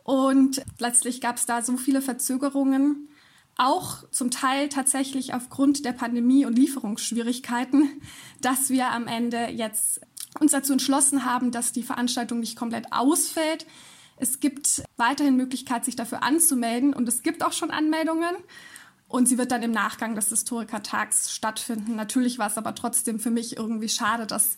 Und 0.03 0.63
letztlich 0.79 1.21
gab 1.21 1.37
es 1.37 1.47
da 1.47 1.63
so 1.63 1.77
viele 1.77 2.01
Verzögerungen, 2.01 3.09
auch 3.57 4.09
zum 4.11 4.31
Teil 4.31 4.69
tatsächlich 4.69 5.35
aufgrund 5.35 5.85
der 5.85 5.93
Pandemie 5.93 6.45
und 6.45 6.59
Lieferungsschwierigkeiten, 6.59 8.03
dass 8.41 8.71
wir 8.71 8.91
am 8.91 9.07
Ende 9.07 9.49
jetzt 9.49 10.01
uns 10.39 10.53
dazu 10.53 10.73
entschlossen 10.73 11.25
haben, 11.25 11.51
dass 11.51 11.73
die 11.73 11.83
Veranstaltung 11.83 12.41
nicht 12.41 12.57
komplett 12.57 12.93
ausfällt. 12.93 13.67
Es 14.19 14.41
gibt 14.41 14.83
weiterhin 14.97 15.37
Möglichkeit, 15.37 15.85
sich 15.85 15.97
dafür 15.97 16.23
anzumelden 16.23 16.93
und 16.93 17.09
es 17.09 17.23
gibt 17.23 17.43
auch 17.43 17.53
schon 17.53 17.71
Anmeldungen. 17.71 18.35
Und 19.09 19.29
sie 19.29 19.39
wird 19.39 19.53
dann 19.53 19.63
im 19.63 19.71
Nachgang 19.71 20.17
des 20.17 20.31
Historikertags 20.31 21.33
stattfinden. 21.33 21.95
Natürlich 21.95 22.39
war 22.39 22.49
es 22.49 22.59
aber 22.59 22.75
trotzdem 22.75 23.21
für 23.21 23.31
mich 23.31 23.57
irgendwie 23.57 23.89
schade, 23.89 24.27
das 24.27 24.57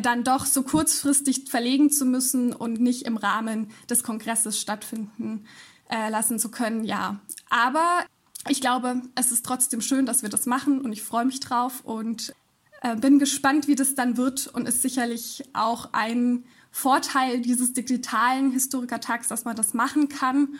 dann 0.00 0.24
doch 0.24 0.46
so 0.46 0.62
kurzfristig 0.62 1.50
verlegen 1.50 1.90
zu 1.90 2.06
müssen 2.06 2.52
und 2.52 2.80
nicht 2.80 3.02
im 3.02 3.16
Rahmen 3.16 3.70
des 3.88 4.02
Kongresses 4.02 4.58
stattfinden 4.58 5.46
äh, 5.90 6.08
lassen 6.08 6.38
zu 6.38 6.50
können. 6.50 6.84
Ja, 6.84 7.20
aber 7.50 8.04
ich 8.48 8.60
glaube, 8.60 9.02
es 9.14 9.32
ist 9.32 9.44
trotzdem 9.44 9.80
schön, 9.80 10.06
dass 10.06 10.22
wir 10.22 10.28
das 10.28 10.46
machen 10.46 10.80
und 10.80 10.92
ich 10.92 11.02
freue 11.02 11.24
mich 11.24 11.40
drauf 11.40 11.82
und 11.84 12.34
äh, 12.82 12.96
bin 12.96 13.18
gespannt, 13.18 13.66
wie 13.66 13.74
das 13.74 13.94
dann 13.94 14.16
wird 14.16 14.46
und 14.48 14.68
ist 14.68 14.82
sicherlich 14.82 15.44
auch 15.54 15.88
ein 15.92 16.44
Vorteil 16.70 17.40
dieses 17.40 17.72
digitalen 17.72 18.50
Historikertags, 18.50 19.28
dass 19.28 19.44
man 19.44 19.56
das 19.56 19.74
machen 19.74 20.08
kann 20.08 20.58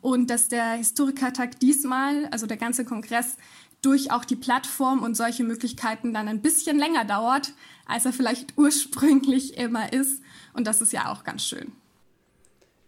und 0.00 0.30
dass 0.30 0.48
der 0.48 0.72
Historikertag 0.72 1.60
diesmal, 1.60 2.26
also 2.26 2.46
der 2.46 2.56
ganze 2.56 2.84
Kongress, 2.84 3.36
durch 3.82 4.10
auch 4.10 4.24
die 4.24 4.36
Plattform 4.36 5.02
und 5.02 5.16
solche 5.16 5.44
Möglichkeiten 5.44 6.14
dann 6.14 6.28
ein 6.28 6.40
bisschen 6.40 6.78
länger 6.78 7.04
dauert, 7.04 7.52
als 7.86 8.06
er 8.06 8.12
vielleicht 8.12 8.54
ursprünglich 8.56 9.58
immer 9.58 9.92
ist. 9.92 10.22
Und 10.54 10.66
das 10.66 10.80
ist 10.80 10.92
ja 10.92 11.10
auch 11.10 11.24
ganz 11.24 11.44
schön. 11.44 11.72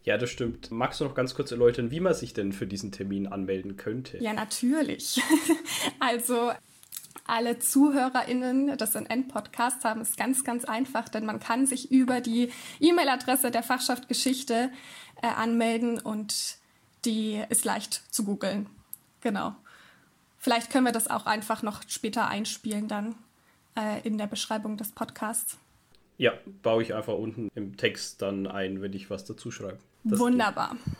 Ja, 0.08 0.16
das 0.16 0.30
stimmt. 0.30 0.70
Magst 0.70 1.00
du 1.00 1.04
noch 1.04 1.14
ganz 1.14 1.34
kurz 1.34 1.50
erläutern, 1.50 1.90
wie 1.90 2.00
man 2.00 2.14
sich 2.14 2.32
denn 2.32 2.54
für 2.54 2.66
diesen 2.66 2.92
Termin 2.92 3.26
anmelden 3.26 3.76
könnte? 3.76 4.16
Ja, 4.16 4.32
natürlich. 4.32 5.20
also 6.00 6.50
alle 7.26 7.58
ZuhörerInnen 7.58 8.78
des 8.78 8.94
NN-Podcasts 8.94 9.84
haben 9.84 10.00
es 10.00 10.16
ganz, 10.16 10.44
ganz 10.44 10.64
einfach, 10.64 11.10
denn 11.10 11.26
man 11.26 11.40
kann 11.40 11.66
sich 11.66 11.92
über 11.92 12.22
die 12.22 12.50
E-Mail-Adresse 12.80 13.50
der 13.50 13.62
Fachschaft 13.62 14.08
Geschichte 14.08 14.70
äh, 15.20 15.26
anmelden 15.26 15.98
und 15.98 16.56
die 17.04 17.44
ist 17.50 17.66
leicht 17.66 18.02
zu 18.10 18.24
googeln. 18.24 18.70
Genau. 19.20 19.56
Vielleicht 20.38 20.70
können 20.70 20.86
wir 20.86 20.92
das 20.92 21.08
auch 21.08 21.26
einfach 21.26 21.62
noch 21.62 21.82
später 21.86 22.28
einspielen 22.28 22.88
dann 22.88 23.14
äh, 23.76 24.00
in 24.08 24.16
der 24.16 24.26
Beschreibung 24.26 24.78
des 24.78 24.90
Podcasts. 24.92 25.58
Ja, 26.18 26.34
baue 26.62 26.82
ich 26.82 26.94
einfach 26.94 27.14
unten 27.14 27.48
im 27.54 27.76
Text 27.76 28.20
dann 28.20 28.46
ein, 28.46 28.82
wenn 28.82 28.92
ich 28.92 29.08
was 29.08 29.24
dazu 29.24 29.50
schreibe. 29.50 29.78
Das 30.04 30.18
Wunderbar. 30.18 30.76
Geht. 30.84 30.94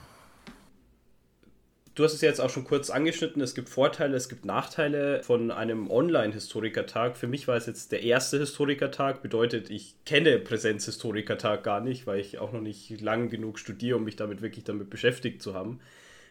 Du 1.98 2.04
hast 2.04 2.12
es 2.12 2.20
jetzt 2.20 2.40
auch 2.40 2.50
schon 2.50 2.62
kurz 2.62 2.90
angeschnitten. 2.90 3.42
Es 3.42 3.56
gibt 3.56 3.68
Vorteile, 3.68 4.16
es 4.16 4.28
gibt 4.28 4.44
Nachteile 4.44 5.20
von 5.24 5.50
einem 5.50 5.90
Online-Historikertag. 5.90 7.16
Für 7.16 7.26
mich 7.26 7.48
war 7.48 7.56
es 7.56 7.66
jetzt 7.66 7.90
der 7.90 8.04
erste 8.04 8.38
Historikertag. 8.38 9.20
Bedeutet, 9.20 9.68
ich 9.68 9.96
kenne 10.06 10.38
Präsenzhistorikertag 10.38 11.64
gar 11.64 11.80
nicht, 11.80 12.06
weil 12.06 12.20
ich 12.20 12.38
auch 12.38 12.52
noch 12.52 12.60
nicht 12.60 13.00
lang 13.00 13.30
genug 13.30 13.58
studiere, 13.58 13.96
um 13.96 14.04
mich 14.04 14.14
damit 14.14 14.42
wirklich 14.42 14.62
damit 14.62 14.90
beschäftigt 14.90 15.42
zu 15.42 15.54
haben. 15.54 15.80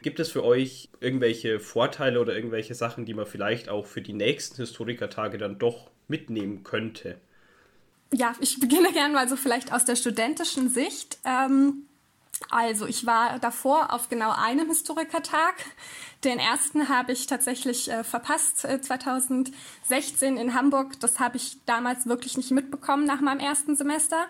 Gibt 0.02 0.22
es 0.22 0.32
für 0.32 0.46
euch 0.46 0.88
irgendwelche 1.02 1.60
Vorteile 1.60 2.22
oder 2.22 2.34
irgendwelche 2.34 2.74
Sachen, 2.74 3.04
die 3.04 3.14
man 3.14 3.26
vielleicht 3.26 3.68
auch 3.68 3.86
für 3.86 4.02
die 4.02 4.14
nächsten 4.14 4.56
Historikertage 4.56 5.38
dann 5.38 5.60
doch 5.60 5.92
mitnehmen 6.08 6.64
könnte? 6.64 7.18
Ja, 8.14 8.34
ich 8.40 8.60
beginne 8.60 8.92
gerne 8.94 9.14
mal 9.14 9.30
so 9.30 9.36
vielleicht 9.36 9.72
aus 9.72 9.86
der 9.86 9.96
studentischen 9.96 10.70
Sicht. 10.70 11.18
Ähm 11.26 11.88
also, 12.50 12.86
ich 12.86 13.06
war 13.06 13.40
davor 13.40 13.94
auf 13.94 14.10
genau 14.10 14.32
einem 14.32 14.68
Historikertag. 14.68 15.56
Den 16.24 16.40
ersten 16.40 16.90
habe 16.90 17.12
ich 17.12 17.28
tatsächlich 17.28 17.90
äh, 17.90 18.04
verpasst, 18.04 18.64
äh, 18.64 18.80
2016 18.80 20.38
in 20.38 20.54
Hamburg. 20.54 21.00
Das 21.00 21.20
habe 21.20 21.38
ich 21.38 21.58
damals 21.66 22.06
wirklich 22.06 22.38
nicht 22.38 22.52
mitbekommen 22.52 23.06
nach 23.06 23.22
meinem 23.22 23.40
ersten 23.40 23.76
Semester. 23.76 24.28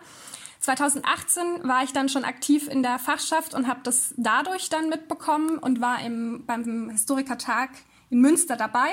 2018 0.59 1.67
war 1.67 1.83
ich 1.83 1.93
dann 1.93 2.09
schon 2.09 2.23
aktiv 2.23 2.67
in 2.67 2.81
der 2.81 2.97
Fachschaft 2.97 3.53
und 3.53 3.67
habe 3.67 3.81
das 3.83 4.13
dadurch 4.17 4.69
dann 4.69 4.89
mitbekommen 4.89 5.59
und 5.59 5.81
war 5.81 6.01
im, 6.01 6.45
beim 6.45 6.89
Historikertag 6.89 7.69
in 8.09 8.21
Münster 8.21 8.55
dabei. 8.55 8.89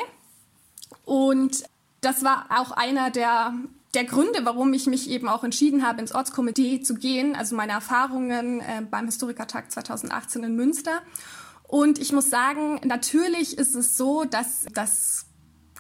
Und 1.05 1.65
das 2.01 2.23
war 2.23 2.47
auch 2.51 2.71
einer 2.73 3.11
der 3.11 3.55
der 3.95 4.05
Gründe, 4.05 4.41
warum 4.45 4.73
ich 4.73 4.87
mich 4.87 5.09
eben 5.09 5.29
auch 5.29 5.45
entschieden 5.45 5.87
habe, 5.87 6.01
ins 6.01 6.15
Ortskomitee 6.15 6.81
zu 6.83 6.95
gehen, 6.95 7.37
also 7.37 7.55
meine 7.55 7.73
Erfahrungen 7.73 8.61
äh, 8.61 8.83
beim 8.91 9.07
Historikertag 9.07 9.71
2018 9.71 10.45
in 10.45 10.57
Münster. 10.57 11.01
Und 11.63 11.99
ich 11.99 12.13
muss 12.13 12.31
sagen, 12.31 12.81
natürlich 12.85 13.59
ist 13.59 13.75
es 13.75 13.97
so, 13.97 14.25
dass 14.25 14.67
das 14.75 15.27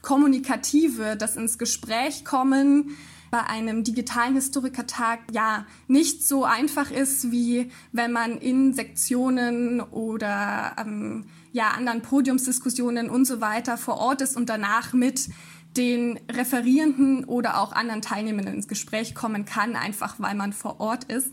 Kommunikative, 0.03 1.17
das 1.17 1.37
ins 1.37 1.59
Gespräch 1.59 2.25
kommen, 2.25 2.97
bei 3.31 3.43
einem 3.43 3.83
digitalen 3.83 4.35
Historikertag 4.35 5.19
ja 5.33 5.67
nicht 5.89 6.25
so 6.25 6.45
einfach 6.45 6.93
ist, 6.93 7.33
wie 7.33 7.73
wenn 7.91 8.13
man 8.13 8.39
in 8.39 8.75
Sektionen 8.75 9.81
oder 9.81 10.77
ähm, 10.79 11.27
ja, 11.51 11.71
anderen 11.71 12.03
Podiumsdiskussionen 12.03 13.11
und 13.11 13.25
so 13.25 13.41
weiter 13.41 13.77
vor 13.77 13.97
Ort 13.97 14.21
ist 14.21 14.37
und 14.37 14.49
danach 14.49 14.93
mit 14.93 15.31
den 15.77 16.21
Referierenden 16.31 17.25
oder 17.25 17.61
auch 17.61 17.73
anderen 17.73 18.03
Teilnehmenden 18.03 18.55
ins 18.55 18.69
Gespräch 18.69 19.15
kommen 19.15 19.45
kann, 19.45 19.77
einfach 19.77 20.17
weil 20.19 20.35
man 20.35 20.53
vor 20.53 20.81
Ort 20.81 21.05
ist. 21.05 21.33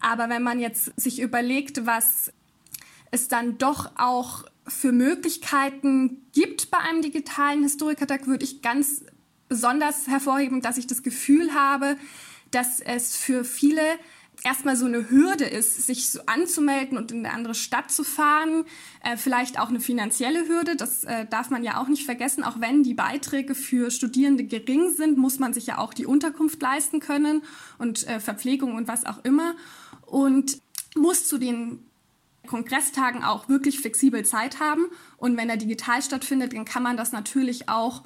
Aber 0.00 0.28
wenn 0.28 0.42
man 0.42 0.60
jetzt 0.60 0.92
sich 1.00 1.20
überlegt, 1.20 1.86
was 1.86 2.32
es 3.10 3.28
dann 3.28 3.58
doch 3.58 3.92
auch 3.96 4.44
für 4.66 4.92
Möglichkeiten 4.92 6.28
gibt 6.32 6.70
bei 6.70 6.78
einem 6.78 7.02
digitalen 7.02 7.62
Historikertag, 7.62 8.26
würde 8.26 8.44
ich 8.44 8.62
ganz 8.62 9.04
besonders 9.48 10.06
hervorheben, 10.06 10.60
dass 10.60 10.76
ich 10.76 10.86
das 10.86 11.02
Gefühl 11.02 11.54
habe, 11.54 11.96
dass 12.50 12.80
es 12.80 13.16
für 13.16 13.44
viele 13.44 13.82
erstmal 14.44 14.76
so 14.76 14.86
eine 14.86 15.10
Hürde 15.10 15.44
ist, 15.44 15.86
sich 15.86 16.10
so 16.10 16.20
anzumelden 16.26 16.96
und 16.96 17.10
in 17.10 17.24
eine 17.24 17.34
andere 17.34 17.54
Stadt 17.54 17.90
zu 17.90 18.04
fahren. 18.04 18.64
Äh, 19.02 19.16
vielleicht 19.16 19.58
auch 19.58 19.68
eine 19.68 19.80
finanzielle 19.80 20.48
Hürde, 20.48 20.76
das 20.76 21.04
äh, 21.04 21.26
darf 21.26 21.50
man 21.50 21.64
ja 21.64 21.80
auch 21.80 21.88
nicht 21.88 22.04
vergessen. 22.04 22.44
Auch 22.44 22.60
wenn 22.60 22.82
die 22.82 22.94
Beiträge 22.94 23.54
für 23.54 23.90
Studierende 23.90 24.44
gering 24.44 24.90
sind, 24.90 25.18
muss 25.18 25.38
man 25.38 25.52
sich 25.52 25.66
ja 25.66 25.78
auch 25.78 25.94
die 25.94 26.06
Unterkunft 26.06 26.60
leisten 26.62 27.00
können 27.00 27.42
und 27.78 28.06
äh, 28.06 28.20
Verpflegung 28.20 28.74
und 28.74 28.88
was 28.88 29.06
auch 29.06 29.24
immer. 29.24 29.54
Und 30.06 30.60
muss 30.96 31.26
zu 31.26 31.38
den 31.38 31.84
Kongresstagen 32.46 33.22
auch 33.22 33.48
wirklich 33.48 33.80
flexibel 33.80 34.24
Zeit 34.24 34.60
haben. 34.60 34.86
Und 35.16 35.36
wenn 35.36 35.50
er 35.50 35.56
digital 35.56 36.02
stattfindet, 36.02 36.52
dann 36.52 36.64
kann 36.64 36.82
man 36.82 36.96
das 36.96 37.12
natürlich 37.12 37.68
auch 37.68 38.02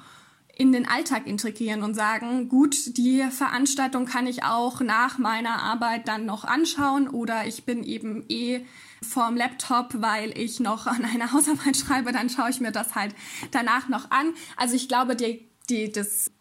in 0.55 0.71
den 0.71 0.87
Alltag 0.87 1.25
integrieren 1.25 1.81
und 1.81 1.95
sagen, 1.95 2.47
gut, 2.47 2.97
die 2.97 3.23
Veranstaltung 3.31 4.05
kann 4.05 4.27
ich 4.27 4.43
auch 4.43 4.81
nach 4.81 5.17
meiner 5.17 5.61
Arbeit 5.61 6.07
dann 6.07 6.27
noch 6.27 6.45
anschauen 6.45 7.07
oder 7.07 7.47
ich 7.47 7.65
bin 7.65 7.83
eben 7.83 8.23
eh 8.29 8.63
vorm 9.01 9.35
Laptop, 9.35 9.95
weil 9.95 10.37
ich 10.37 10.59
noch 10.59 10.85
an 10.85 11.05
einer 11.05 11.31
Hausarbeit 11.33 11.75
schreibe, 11.75 12.11
dann 12.11 12.29
schaue 12.29 12.51
ich 12.51 12.59
mir 12.59 12.71
das 12.71 12.93
halt 12.93 13.15
danach 13.51 13.89
noch 13.89 14.11
an. 14.11 14.33
Also 14.55 14.75
ich 14.75 14.87
glaube, 14.87 15.15
die, 15.15 15.47
die, 15.69 15.91
das 15.91 16.31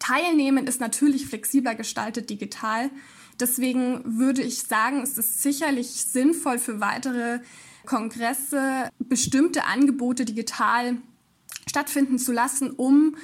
Teilnehmen 0.00 0.66
ist 0.66 0.80
natürlich 0.80 1.26
flexibler 1.26 1.76
gestaltet 1.76 2.30
digital. 2.30 2.90
Deswegen 3.38 4.18
würde 4.18 4.42
ich 4.42 4.62
sagen, 4.62 5.02
es 5.02 5.16
ist 5.18 5.40
sicherlich 5.40 5.88
sinnvoll 5.88 6.58
für 6.58 6.80
weitere 6.80 7.38
Kongresse 7.86 8.90
bestimmte 8.98 9.64
Angebote 9.64 10.24
digital 10.24 10.96
stattfinden 11.66 12.18
zu 12.18 12.32
lassen, 12.32 12.70
um 12.70 13.16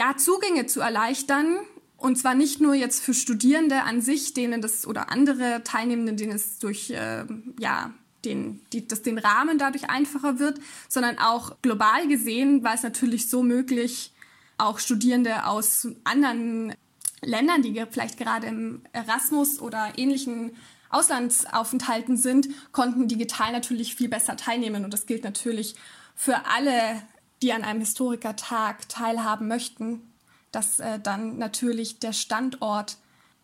ja, 0.00 0.16
Zugänge 0.16 0.64
zu 0.64 0.80
erleichtern. 0.80 1.58
Und 1.98 2.16
zwar 2.16 2.34
nicht 2.34 2.62
nur 2.62 2.74
jetzt 2.74 3.04
für 3.04 3.12
Studierende 3.12 3.82
an 3.82 4.00
sich, 4.00 4.32
denen 4.32 4.62
das 4.62 4.86
oder 4.86 5.12
andere 5.12 5.62
Teilnehmenden, 5.62 6.16
denen 6.16 6.32
es 6.32 6.58
durch 6.58 6.90
äh, 6.90 7.26
ja, 7.58 7.92
den, 8.24 8.62
die, 8.72 8.88
dass 8.88 9.02
den 9.02 9.18
Rahmen 9.18 9.58
dadurch 9.58 9.90
einfacher 9.90 10.38
wird, 10.38 10.58
sondern 10.88 11.18
auch 11.18 11.60
global 11.60 12.08
gesehen 12.08 12.64
war 12.64 12.74
es 12.74 12.82
natürlich 12.82 13.28
so 13.28 13.42
möglich, 13.42 14.12
auch 14.56 14.78
Studierende 14.78 15.44
aus 15.44 15.88
anderen 16.04 16.74
Ländern, 17.20 17.60
die 17.60 17.84
vielleicht 17.90 18.16
gerade 18.16 18.46
im 18.46 18.82
Erasmus 18.92 19.60
oder 19.60 19.92
ähnlichen 19.98 20.52
Auslandsaufenthalten 20.88 22.16
sind, 22.16 22.48
konnten 22.72 23.08
digital 23.08 23.52
natürlich 23.52 23.94
viel 23.94 24.08
besser 24.08 24.38
teilnehmen. 24.38 24.86
Und 24.86 24.94
das 24.94 25.04
gilt 25.04 25.24
natürlich 25.24 25.76
für 26.14 26.46
alle 26.46 27.02
die 27.42 27.52
an 27.52 27.64
einem 27.64 27.80
Historikertag 27.80 28.88
teilhaben 28.88 29.48
möchten, 29.48 30.12
dass 30.52 30.78
äh, 30.80 30.98
dann 30.98 31.38
natürlich 31.38 31.98
der 31.98 32.12
Standort 32.12 32.96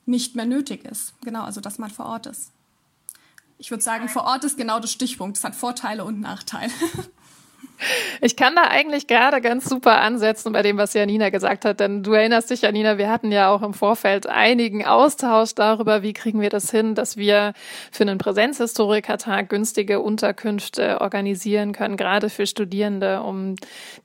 nicht 0.05 0.37
mehr 0.37 0.47
nötig 0.47 0.85
ist. 0.85 1.15
Genau, 1.23 1.43
also 1.45 1.61
dass 1.61 1.79
man 1.79 1.91
vor 1.91 2.07
Ort 2.07 2.27
ist. 2.27 2.53
Ich 3.59 3.71
würde 3.71 3.83
sagen, 3.83 4.09
vor 4.09 4.25
Ort 4.25 4.45
ist 4.45 4.59
genau 4.59 4.81
das 4.81 4.93
Stichpunkt. 4.93 5.39
Es 5.39 5.45
hat 5.45 5.55
Vorteile 5.55 6.05
und 6.05 6.21
Nachteile. 6.21 6.73
Ich 8.21 8.37
kann 8.37 8.55
da 8.57 8.63
eigentlich 8.63 9.07
gerade 9.07 9.41
ganz 9.41 9.67
super 9.67 10.01
ansetzen 10.01 10.53
bei 10.53 10.63
dem, 10.63 10.79
was 10.79 10.95
Janina 10.95 11.31
gesagt 11.31 11.65
hat, 11.65 11.81
denn 11.81 12.03
du 12.03 12.13
erinnerst 12.13 12.51
dich, 12.51 12.63
Janina, 12.63 12.99
wir 12.99 13.11
hatten 13.11 13.31
ja 13.31 13.51
auch 13.51 13.63
im 13.63 13.75
Vorfeld 13.75 14.27
einigen 14.27 14.85
Austausch 14.85 15.55
darüber, 15.55 16.03
wie 16.03 16.13
kriegen 16.13 16.41
wir 16.41 16.51
das 16.51 16.71
hin, 16.71 16.95
dass 16.95 17.17
wir 17.17 17.53
für 17.93 18.03
einen 18.05 18.19
Präsenzhistorikertag 18.19 19.49
günstige 19.49 20.01
Unterkünfte 20.01 21.01
organisieren 21.01 21.73
können, 21.73 21.97
gerade 21.97 22.31
für 22.31 22.47
Studierende, 22.47 23.23
um 23.23 23.57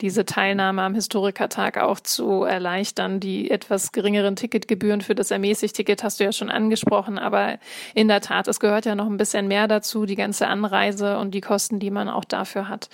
diese 0.02 0.26
Teilnahme 0.26 0.82
am 0.82 0.96
Historikertag 0.96 1.78
auch 1.78 2.00
zu 2.00 2.44
erleichtern. 2.44 3.20
Die 3.20 3.50
etwas 3.50 3.92
geringeren 3.92 4.36
Ticketgebühren 4.36 5.02
für 5.02 5.16
das 5.16 5.32
Ermäßigt-Ticket 5.32 6.04
hast 6.04 6.20
du 6.20 6.24
ja 6.26 6.32
schon 6.32 6.50
angesprochen, 6.50 7.18
aber 7.18 7.58
in 7.96 8.08
der 8.08 8.22
Tat, 8.22 8.48
es 8.48 8.60
gehört 8.60 8.86
ja 8.86 8.96
noch 8.96 9.08
ein 9.08 9.18
bisschen 9.18 9.48
mehr 9.48 9.68
dazu, 9.68 10.06
die 10.06 10.16
ganze 10.16 10.48
Anreise 10.48 11.18
und 11.18 11.32
die 11.32 11.42
Kosten, 11.42 11.80
die 11.80 11.92
man 11.92 12.10
auch 12.10 12.26
dafür 12.26 12.68
hat. 12.68 12.90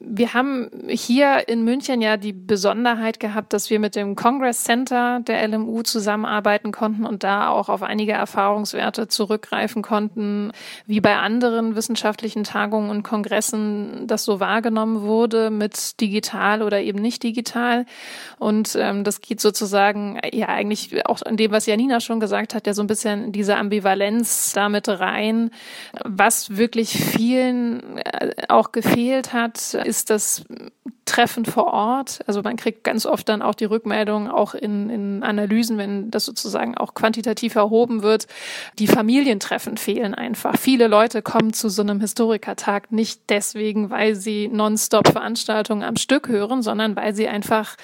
Wir 0.00 0.34
haben 0.34 0.68
hier 0.88 1.48
in 1.48 1.64
München 1.64 2.02
ja 2.02 2.16
die 2.16 2.32
Besonderheit 2.32 3.20
gehabt, 3.20 3.52
dass 3.52 3.70
wir 3.70 3.78
mit 3.78 3.94
dem 3.94 4.16
Congress 4.16 4.64
Center 4.64 5.20
der 5.20 5.46
LMU 5.46 5.82
zusammenarbeiten 5.82 6.72
konnten 6.72 7.06
und 7.06 7.22
da 7.22 7.48
auch 7.48 7.68
auf 7.68 7.84
einige 7.84 8.12
Erfahrungswerte 8.12 9.06
zurückgreifen 9.06 9.82
konnten, 9.82 10.50
wie 10.86 11.00
bei 11.00 11.16
anderen 11.16 11.76
wissenschaftlichen 11.76 12.42
Tagungen 12.42 12.90
und 12.90 13.04
Kongressen 13.04 14.08
das 14.08 14.24
so 14.24 14.40
wahrgenommen 14.40 15.02
wurde 15.02 15.50
mit 15.50 16.00
digital 16.00 16.62
oder 16.62 16.80
eben 16.80 17.00
nicht 17.00 17.22
digital. 17.22 17.86
Und 18.40 18.76
ähm, 18.78 19.04
das 19.04 19.20
geht 19.20 19.40
sozusagen 19.40 20.18
ja 20.32 20.48
eigentlich 20.48 21.06
auch 21.06 21.22
in 21.22 21.36
dem, 21.36 21.52
was 21.52 21.66
Janina 21.66 22.00
schon 22.00 22.18
gesagt 22.18 22.54
hat, 22.54 22.66
ja 22.66 22.74
so 22.74 22.82
ein 22.82 22.88
bisschen 22.88 23.30
diese 23.30 23.56
Ambivalenz 23.56 24.52
damit 24.52 24.88
rein, 24.88 25.52
was 26.04 26.56
wirklich 26.56 26.90
vielen 26.90 27.98
äh, 27.98 28.32
auch 28.48 28.72
gefehlt 28.72 29.27
hat, 29.32 29.74
ist 29.74 30.10
das 30.10 30.44
Treffen 31.08 31.46
vor 31.46 31.72
Ort. 31.72 32.20
Also 32.26 32.42
man 32.42 32.56
kriegt 32.56 32.84
ganz 32.84 33.06
oft 33.06 33.28
dann 33.28 33.40
auch 33.40 33.54
die 33.54 33.64
Rückmeldung, 33.64 34.28
auch 34.28 34.54
in, 34.54 34.90
in 34.90 35.22
Analysen, 35.22 35.78
wenn 35.78 36.10
das 36.10 36.26
sozusagen 36.26 36.76
auch 36.76 36.94
quantitativ 36.94 37.54
erhoben 37.54 38.02
wird, 38.02 38.26
die 38.78 38.86
Familientreffen 38.86 39.78
fehlen 39.78 40.14
einfach. 40.14 40.56
Viele 40.58 40.86
Leute 40.86 41.22
kommen 41.22 41.54
zu 41.54 41.70
so 41.70 41.82
einem 41.82 42.00
Historikertag 42.00 42.92
nicht 42.92 43.22
deswegen, 43.30 43.90
weil 43.90 44.14
sie 44.14 44.48
nonstop 44.48 45.08
Veranstaltungen 45.08 45.82
am 45.82 45.96
Stück 45.96 46.28
hören, 46.28 46.62
sondern 46.62 46.94
weil 46.94 47.14
sie 47.14 47.26
einfach 47.26 47.76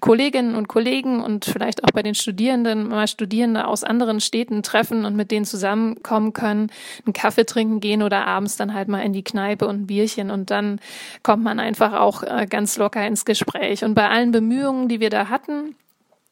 Kolleginnen 0.00 0.56
und 0.56 0.66
Kollegen 0.66 1.22
und 1.22 1.44
vielleicht 1.44 1.84
auch 1.84 1.90
bei 1.92 2.02
den 2.02 2.16
Studierenden 2.16 2.88
mal 2.88 3.06
Studierende 3.06 3.68
aus 3.68 3.84
anderen 3.84 4.20
Städten 4.20 4.62
treffen 4.64 5.04
und 5.04 5.14
mit 5.14 5.30
denen 5.30 5.44
zusammenkommen 5.44 6.32
können, 6.32 6.70
einen 7.06 7.12
Kaffee 7.12 7.46
trinken 7.46 7.78
gehen 7.78 8.02
oder 8.02 8.26
abends 8.26 8.56
dann 8.56 8.74
halt 8.74 8.88
mal 8.88 9.02
in 9.02 9.12
die 9.12 9.24
Kneipe 9.24 9.68
und 9.68 9.82
ein 9.82 9.86
Bierchen 9.86 10.30
und 10.30 10.50
dann 10.50 10.80
kommt 11.22 11.42
man 11.42 11.60
einfach 11.60 11.94
auch 11.94 12.22
äh, 12.22 12.46
ganz 12.48 12.76
locker 12.76 13.06
ins 13.06 13.24
Gespräch. 13.24 13.84
Und 13.84 13.94
bei 13.94 14.08
allen 14.08 14.32
Bemühungen, 14.32 14.88
die 14.88 15.00
wir 15.00 15.10
da 15.10 15.28
hatten, 15.28 15.74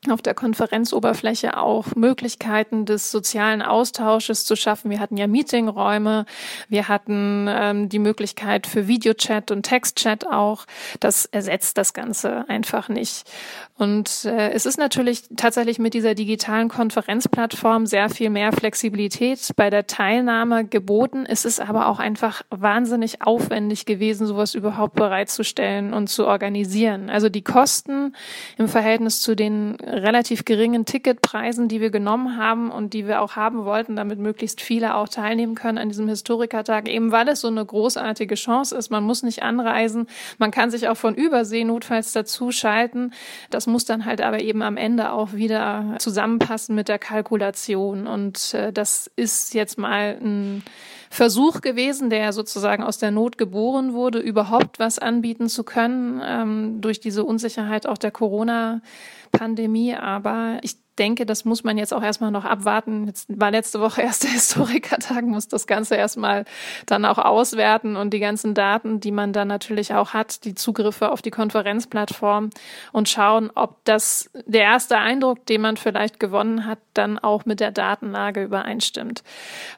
auf 0.09 0.23
der 0.23 0.35
Konferenzoberfläche 0.35 1.59
auch 1.59 1.95
Möglichkeiten 1.95 2.87
des 2.87 3.11
sozialen 3.11 3.61
Austausches 3.61 4.47
zu 4.47 4.57
schaffen. 4.57 4.91
Wir 4.91 4.99
hatten 4.99 5.19
ja 5.19 5.27
Meetingräume, 5.27 6.25
wir 6.71 6.89
hatten 6.89 7.47
ähm, 7.51 7.89
die 7.91 7.99
Möglichkeit 7.99 8.67
für 8.67 8.89
Videochat 8.89 9.51
und 9.51 9.65
Textchat 9.65 10.27
auch. 10.27 10.65
Das 11.01 11.27
ersetzt 11.27 11.77
das 11.77 11.93
Ganze 11.93 12.49
einfach 12.49 12.89
nicht. 12.89 13.31
Und 13.81 14.27
äh, 14.27 14.51
es 14.51 14.67
ist 14.67 14.77
natürlich 14.77 15.23
tatsächlich 15.37 15.79
mit 15.79 15.95
dieser 15.95 16.15
digitalen 16.15 16.69
Konferenzplattform 16.69 17.87
sehr 17.87 18.11
viel 18.11 18.29
mehr 18.29 18.53
Flexibilität 18.53 19.53
bei 19.57 19.71
der 19.71 19.87
Teilnahme 19.87 20.67
geboten. 20.67 21.25
Es 21.27 21.47
ist 21.47 21.61
aber 21.61 21.89
auch 21.89 21.99
einfach 21.99 22.43
wahnsinnig 22.51 23.23
aufwendig 23.23 23.87
gewesen, 23.87 24.27
sowas 24.27 24.55
überhaupt 24.55 24.97
bereitzustellen 24.97 25.95
und 25.95 26.09
zu 26.09 26.27
organisieren. 26.27 27.09
Also 27.09 27.31
die 27.31 27.41
Kosten 27.41 28.15
im 28.59 28.69
Verhältnis 28.69 29.23
zu 29.23 29.35
den 29.35 29.77
relativ 29.77 30.45
geringen 30.45 30.85
Ticketpreisen, 30.85 31.69
die 31.69 31.81
wir 31.81 31.89
genommen 31.89 32.37
haben 32.37 32.71
und 32.71 32.93
die 32.93 33.07
wir 33.07 33.23
auch 33.23 33.35
haben 33.37 33.65
wollten, 33.65 33.97
damit 33.97 34.19
möglichst 34.19 34.61
viele 34.61 34.95
auch 34.95 35.09
teilnehmen 35.09 35.55
können 35.55 35.79
an 35.79 35.89
diesem 35.89 36.07
Historikertag, 36.07 36.87
eben 36.87 37.13
weil 37.13 37.29
es 37.29 37.41
so 37.41 37.49
eine 37.49 37.65
großartige 37.65 38.35
Chance 38.35 38.77
ist. 38.77 38.91
Man 38.91 39.05
muss 39.05 39.23
nicht 39.23 39.43
anreisen, 39.43 40.07
man 40.37 40.51
kann 40.51 40.71
sich 40.71 40.87
auch 40.89 40.99
von 40.99 41.15
Übersee 41.15 41.65
notfalls 41.65 42.13
dazu 42.13 42.53
schalten. 42.53 43.13
Das 43.49 43.70
muss 43.71 43.85
dann 43.85 44.05
halt 44.05 44.21
aber 44.21 44.41
eben 44.41 44.63
am 44.63 44.77
Ende 44.77 45.13
auch 45.13 45.33
wieder 45.33 45.97
zusammenpassen 45.99 46.75
mit 46.75 46.89
der 46.89 46.99
Kalkulation. 46.99 48.07
Und 48.07 48.55
äh, 48.55 48.73
das 48.73 49.11
ist 49.17 49.55
jetzt 49.55 49.79
mal 49.79 50.19
ein 50.21 50.63
Versuch 51.11 51.61
gewesen, 51.61 52.11
der 52.11 52.33
sozusagen 52.33 52.83
aus 52.83 52.99
der 52.99 53.11
Not 53.11 53.39
geboren 53.39 53.95
wurde, 53.95 54.21
überhaupt 54.21 54.79
was 54.79 54.99
anbieten 54.99 55.49
zu 55.49 55.65
können, 55.65 56.21
ähm, 56.25 56.81
durch 56.81 57.01
diese 57.01 57.25
Unsicherheit 57.25 57.87
auch 57.87 57.99
der 57.99 58.11
Corona-Pandemie. 58.11 59.95
Aber 59.97 60.59
ich 60.63 60.77
denke, 61.01 61.25
das 61.25 61.45
muss 61.45 61.65
man 61.65 61.79
jetzt 61.79 61.95
auch 61.95 62.03
erstmal 62.03 62.31
noch 62.31 62.45
abwarten. 62.45 63.07
Jetzt 63.07 63.27
war 63.29 63.51
letzte 63.51 63.81
Woche 63.81 64.03
erst 64.03 64.23
der 64.25 64.31
Historikertag, 64.31 65.25
muss 65.25 65.49
das 65.49 65.67
Ganze 65.67 65.97
erstmal 65.97 66.45
dann 66.87 67.05
auch 67.05 67.19
auswerten 67.19 67.97
und 67.97 68.11
die 68.13 68.21
ganzen 68.21 68.55
Daten, 68.55 69.01
die 69.01 69.11
man 69.11 69.33
dann 69.33 69.49
natürlich 69.49 69.95
auch 69.95 70.13
hat, 70.13 70.45
die 70.45 70.55
Zugriffe 70.55 71.11
auf 71.11 71.23
die 71.23 71.31
Konferenzplattform 71.31 72.51
und 72.93 73.09
schauen, 73.09 73.51
ob 73.55 73.83
das 73.85 74.31
der 74.47 74.63
erste 74.63 74.99
Eindruck, 74.99 75.47
den 75.47 75.63
man 75.63 75.77
vielleicht 75.77 76.21
gewonnen 76.21 76.67
hat, 76.67 76.79
dann 76.95 77.19
auch 77.19 77.47
mit 77.47 77.61
der 77.61 77.71
Datenlage 77.71 78.45
übereinstimmt. 78.45 79.23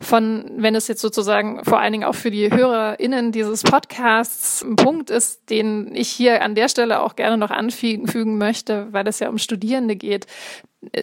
Von, 0.01 0.51
wenn 0.57 0.75
es 0.75 0.89
jetzt 0.89 1.01
sozusagen 1.01 1.65
vor 1.65 1.79
allen 1.79 1.93
Dingen 1.93 2.05
auch 2.05 2.17
für 2.17 2.33
die 2.33 2.51
HörerInnen 2.51 3.31
dieses 3.31 3.63
Podcasts 3.63 4.63
ein 4.63 4.77
Punkt 4.77 5.11
ist, 5.11 5.49
den 5.51 5.95
ich 5.95 6.09
hier 6.09 6.43
an 6.43 6.57
der 6.57 6.69
Stelle 6.69 7.01
auch 7.01 7.15
gerne 7.15 7.39
noch 7.39 7.51
anfügen 7.51 8.39
möchte, 8.39 8.89
weil 8.93 9.07
es 9.07 9.21
ja 9.21 9.29
um 9.29 9.39
Studierende 9.39 9.95
geht, 9.95 10.27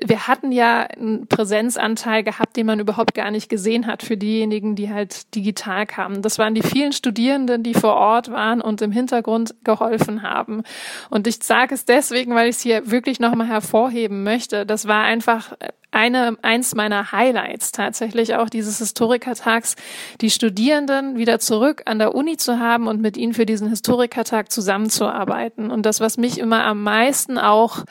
wir 0.06 0.28
hatten 0.28 0.52
ja 0.52 0.82
einen 0.82 1.28
Präsenzanteil 1.28 2.24
gehabt, 2.24 2.58
den 2.58 2.66
man 2.66 2.82
überhaupt 2.82 3.14
gar 3.14 3.32
nicht 3.32 3.50
gesehen 3.50 3.88
hat 3.88 4.04
für 4.04 4.18
diejenigen, 4.18 4.76
die 4.76 4.92
halt 4.92 5.34
digital 5.36 5.86
kamen. 5.86 6.22
Das 6.22 6.38
waren 6.38 6.54
die 6.54 6.62
vielen 6.62 6.92
Studierenden, 6.92 7.64
die 7.64 7.74
vor 7.74 7.94
Ort 7.94 8.30
waren 8.30 8.60
und 8.60 8.82
im 8.82 8.92
Hintergrund 8.92 9.56
geholfen 9.64 10.22
haben. 10.22 10.64
Und 11.10 11.28
ich 11.28 11.42
sage 11.42 11.74
es 11.74 11.86
deswegen, 11.86 12.36
weil 12.36 12.50
ich 12.50 12.58
es 12.58 12.62
hier 12.62 12.92
wirklich 12.92 13.22
nochmal 13.22 13.48
hervorheben 13.48 14.24
möchte. 14.24 14.66
Das 14.66 14.86
war 14.88 15.04
einfach 15.04 15.54
eine, 15.92 16.38
eins 16.42 16.76
meiner 16.76 17.12
Highlights 17.12 17.72
tatsächlich 17.72 18.36
auch 18.36 18.50
dieses 18.50 18.80
Historikertags, 18.80 19.76
die 20.22 20.30
Studierenden 20.30 21.18
wieder 21.18 21.40
zurück 21.40 21.84
an 21.86 22.00
der 22.00 22.16
Uni 22.16 22.38
zu 22.38 22.60
haben 22.60 22.88
und 22.88 23.02
mit 23.02 23.18
ihnen 23.18 23.34
für 23.34 23.46
diesen 23.46 23.70
Historikertag 23.70 24.52
zusammenzuarbeiten. 24.52 25.72
Und 25.72 25.86
das, 25.86 26.00
was 26.00 26.18
mich 26.18 26.38
immer 26.38 26.64
am 26.66 26.84
meisten 26.84 27.38
auch 27.38 27.86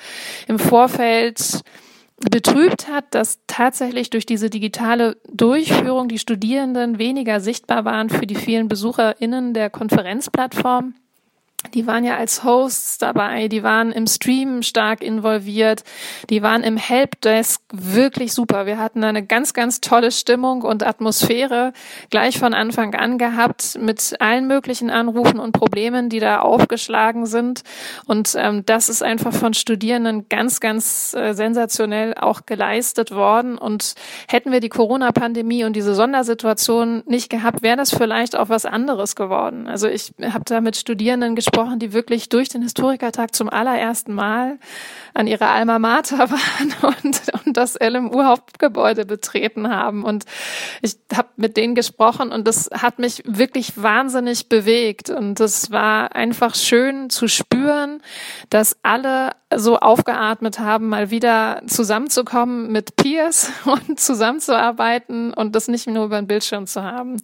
im 0.47 0.59
Vorfeld 0.59 1.63
betrübt 2.31 2.89
hat, 2.89 3.05
dass 3.15 3.41
tatsächlich 3.47 4.11
durch 4.11 4.27
diese 4.27 4.51
digitale 4.51 5.17
Durchführung 5.33 6.09
die 6.09 6.19
Studierenden 6.19 6.99
weniger 6.99 7.41
sichtbar 7.41 7.85
waren 7.85 8.11
für 8.11 8.27
die 8.27 8.35
vielen 8.35 8.69
BesucherInnen 8.69 9.55
der 9.55 9.71
Konferenzplattform 9.71 10.95
die 11.75 11.89
waren 11.89 12.05
ja 12.05 12.17
als 12.17 12.45
Hosts 12.45 12.99
dabei, 12.99 13.49
die 13.49 13.65
waren 13.65 13.91
im 13.91 14.07
Stream 14.07 14.63
stark 14.63 15.03
involviert, 15.03 15.83
die 16.31 16.41
waren 16.41 16.63
im 16.63 16.77
Helpdesk 16.77 17.61
wirklich 17.73 18.33
super. 18.33 18.65
Wir 18.65 18.79
hatten 18.79 19.03
eine 19.03 19.27
ganz, 19.27 19.55
ganz 19.55 19.81
tolle 19.81 20.13
Stimmung 20.13 20.63
und 20.63 20.87
Atmosphäre 20.87 21.73
gleich 22.11 22.39
von 22.39 22.55
Anfang 22.55 22.95
an 22.95 23.19
gehabt 23.19 23.77
mit 23.81 24.15
allen 24.21 24.47
möglichen 24.47 24.89
Anrufen 24.89 25.41
und 25.41 25.51
Problemen, 25.51 26.09
die 26.09 26.21
da 26.21 26.41
aufgeschlagen 26.41 27.27
sind. 27.27 27.63
Und 28.07 28.37
ähm, 28.39 28.65
das 28.65 28.89
ist 28.89 29.03
einfach 29.03 29.33
von 29.33 29.53
Studierenden 29.53 30.29
ganz, 30.29 30.61
ganz 30.61 31.13
äh, 31.15 31.35
sensationell 31.35 32.15
auch 32.15 32.47
geleistet 32.47 33.11
worden. 33.11 33.59
Und 33.59 33.95
hätten 34.29 34.53
wir 34.53 34.61
die 34.61 34.69
Corona-Pandemie 34.69 35.65
und 35.65 35.75
diese 35.75 35.97
Sondersituation 35.97 37.03
nicht 37.07 37.31
gehabt, 37.31 37.63
wäre 37.63 37.77
das 37.77 37.93
vielleicht 37.93 38.37
auch 38.37 38.49
was 38.49 38.65
anderes 38.65 39.17
geworden. 39.17 39.67
Also 39.67 39.89
ich 39.89 40.13
habe 40.23 40.45
da 40.47 40.61
mit 40.61 40.77
Studierenden 40.77 41.35
gesprochen, 41.35 41.48
gesprochen, 41.51 41.79
die 41.79 41.93
wirklich 41.93 42.29
durch 42.29 42.49
den 42.49 42.63
Historikertag 42.63 43.35
zum 43.35 43.49
allerersten 43.49 44.15
Mal 44.15 44.59
an 45.15 45.27
ihrer 45.27 45.49
Alma 45.49 45.79
Mater 45.79 46.19
waren 46.31 46.95
und, 47.03 47.21
und 47.45 47.57
das 47.57 47.77
LMU-Hauptgebäude 47.81 49.05
betreten 49.05 49.69
haben. 49.69 50.05
Und 50.05 50.25
ich 50.83 50.97
habe 51.15 51.29
mit 51.37 51.57
denen 51.57 51.75
gesprochen 51.75 52.31
und 52.31 52.47
das 52.47 52.71
hat 52.73 52.99
mich 52.99 53.23
wirklich 53.27 53.81
wahnsinnig 53.81 54.49
bewegt. 54.49 55.11
Und 55.11 55.41
es 55.41 55.71
war 55.71 56.15
einfach 56.15 56.55
schön 56.55 57.11
zu 57.11 57.29
spüren, 57.29 58.03
dass 58.51 58.77
alle 58.83 59.31
so 59.57 59.79
aufgeatmet 59.79 60.59
haben, 60.59 60.89
mal 60.89 61.11
wieder 61.11 61.63
zusammenzukommen 61.67 62.71
mit 62.71 62.97
Peers 62.97 63.51
und 63.65 63.99
zusammenzuarbeiten 63.99 65.33
und 65.33 65.57
das 65.57 65.69
nicht 65.69 65.87
nur 65.87 66.05
über 66.05 66.21
den 66.21 66.27
Bildschirm 66.27 66.67
zu 66.67 66.83
haben. 66.83 67.21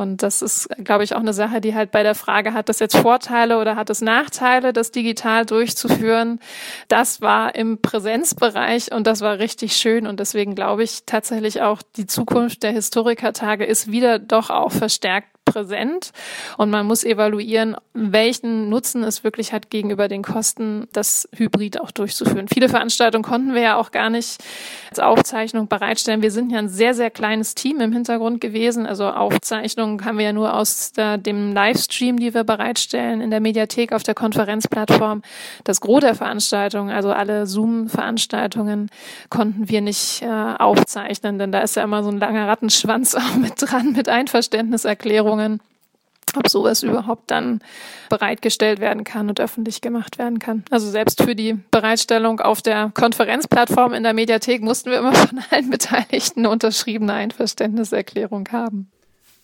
Und 0.00 0.22
das 0.22 0.40
ist, 0.40 0.66
glaube 0.82 1.04
ich, 1.04 1.14
auch 1.14 1.20
eine 1.20 1.34
Sache, 1.34 1.60
die 1.60 1.74
halt 1.74 1.90
bei 1.90 2.02
der 2.02 2.14
Frage, 2.14 2.54
hat 2.54 2.70
das 2.70 2.78
jetzt 2.78 2.96
Vorteile 2.96 3.58
oder 3.58 3.76
hat 3.76 3.90
es 3.90 4.00
Nachteile, 4.00 4.72
das 4.72 4.92
digital 4.92 5.44
durchzuführen? 5.44 6.40
Das 6.88 7.20
war 7.20 7.54
im 7.54 7.82
Präsenzbereich 7.82 8.92
und 8.92 9.06
das 9.06 9.20
war 9.20 9.38
richtig 9.38 9.76
schön. 9.76 10.06
Und 10.06 10.18
deswegen 10.18 10.54
glaube 10.54 10.84
ich 10.84 11.02
tatsächlich 11.04 11.60
auch, 11.60 11.82
die 11.96 12.06
Zukunft 12.06 12.62
der 12.62 12.72
Historikertage 12.72 13.66
ist 13.66 13.92
wieder 13.92 14.18
doch 14.18 14.48
auch 14.48 14.72
verstärkt 14.72 15.28
präsent 15.52 16.12
und 16.56 16.70
man 16.70 16.86
muss 16.86 17.04
evaluieren, 17.04 17.76
welchen 17.92 18.68
Nutzen 18.68 19.02
es 19.02 19.24
wirklich 19.24 19.52
hat 19.52 19.70
gegenüber 19.70 20.08
den 20.08 20.22
Kosten, 20.22 20.88
das 20.92 21.28
Hybrid 21.34 21.80
auch 21.80 21.90
durchzuführen. 21.90 22.48
Viele 22.48 22.68
Veranstaltungen 22.68 23.24
konnten 23.24 23.54
wir 23.54 23.62
ja 23.62 23.76
auch 23.76 23.90
gar 23.90 24.10
nicht 24.10 24.42
als 24.90 24.98
Aufzeichnung 24.98 25.68
bereitstellen. 25.68 26.22
Wir 26.22 26.30
sind 26.30 26.50
ja 26.50 26.58
ein 26.58 26.68
sehr, 26.68 26.94
sehr 26.94 27.10
kleines 27.10 27.54
Team 27.54 27.80
im 27.80 27.92
Hintergrund 27.92 28.40
gewesen. 28.40 28.86
Also 28.86 29.08
Aufzeichnungen 29.08 30.04
haben 30.04 30.18
wir 30.18 30.26
ja 30.26 30.32
nur 30.32 30.54
aus 30.54 30.92
der, 30.92 31.18
dem 31.18 31.52
Livestream, 31.52 32.18
die 32.18 32.34
wir 32.34 32.44
bereitstellen 32.44 33.20
in 33.20 33.30
der 33.30 33.40
Mediathek 33.40 33.92
auf 33.92 34.02
der 34.02 34.14
Konferenzplattform. 34.14 35.22
Das 35.64 35.80
Gros 35.80 36.00
der 36.00 36.14
Veranstaltungen, 36.14 36.90
also 36.90 37.12
alle 37.12 37.46
Zoom-Veranstaltungen, 37.46 38.90
konnten 39.28 39.68
wir 39.68 39.80
nicht 39.80 40.22
äh, 40.22 40.26
aufzeichnen, 40.26 41.38
denn 41.38 41.52
da 41.52 41.60
ist 41.60 41.76
ja 41.76 41.84
immer 41.84 42.02
so 42.02 42.10
ein 42.10 42.18
langer 42.18 42.48
Rattenschwanz 42.48 43.14
auch 43.16 43.36
mit 43.36 43.54
dran, 43.56 43.92
mit 43.92 44.08
Einverständniserklärungen 44.08 45.39
Bedingungen, 45.40 45.60
ob 46.36 46.48
sowas 46.48 46.84
überhaupt 46.84 47.30
dann 47.30 47.60
bereitgestellt 48.08 48.78
werden 48.78 49.02
kann 49.02 49.28
und 49.28 49.40
öffentlich 49.40 49.80
gemacht 49.80 50.18
werden 50.18 50.38
kann. 50.38 50.64
Also 50.70 50.88
selbst 50.88 51.22
für 51.22 51.34
die 51.34 51.58
Bereitstellung 51.72 52.40
auf 52.40 52.62
der 52.62 52.92
Konferenzplattform 52.94 53.94
in 53.94 54.04
der 54.04 54.14
Mediathek 54.14 54.62
mussten 54.62 54.90
wir 54.90 54.98
immer 54.98 55.14
von 55.14 55.40
allen 55.50 55.70
Beteiligten 55.70 56.40
eine 56.40 56.50
unterschriebene 56.50 57.12
Einverständniserklärung 57.12 58.48
haben. 58.52 58.90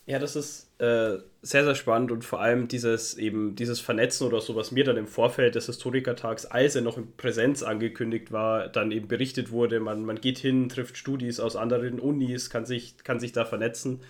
Ja, 0.08 0.20
das 0.20 0.36
ist 0.36 0.68
äh, 0.78 1.16
sehr, 1.42 1.64
sehr 1.64 1.74
spannend 1.74 2.12
und 2.12 2.24
vor 2.24 2.40
allem 2.40 2.68
dieses 2.68 3.18
eben 3.18 3.56
dieses 3.56 3.80
Vernetzen 3.80 4.24
oder 4.24 4.40
so, 4.40 4.54
was 4.54 4.70
mir 4.70 4.84
dann 4.84 4.96
im 4.96 5.08
Vorfeld 5.08 5.56
des 5.56 5.66
Historikertags, 5.66 6.46
als 6.46 6.76
er 6.76 6.82
noch 6.82 6.96
in 6.96 7.16
Präsenz 7.16 7.64
angekündigt 7.64 8.30
war, 8.30 8.68
dann 8.68 8.92
eben 8.92 9.08
berichtet 9.08 9.50
wurde, 9.50 9.80
man, 9.80 10.04
man 10.04 10.20
geht 10.20 10.38
hin, 10.38 10.68
trifft 10.68 10.96
Studis 10.96 11.40
aus 11.40 11.56
anderen 11.56 11.98
Unis, 11.98 12.50
kann 12.50 12.66
sich, 12.66 12.98
kann 13.02 13.18
sich 13.18 13.32
da 13.32 13.44
vernetzen 13.44 14.00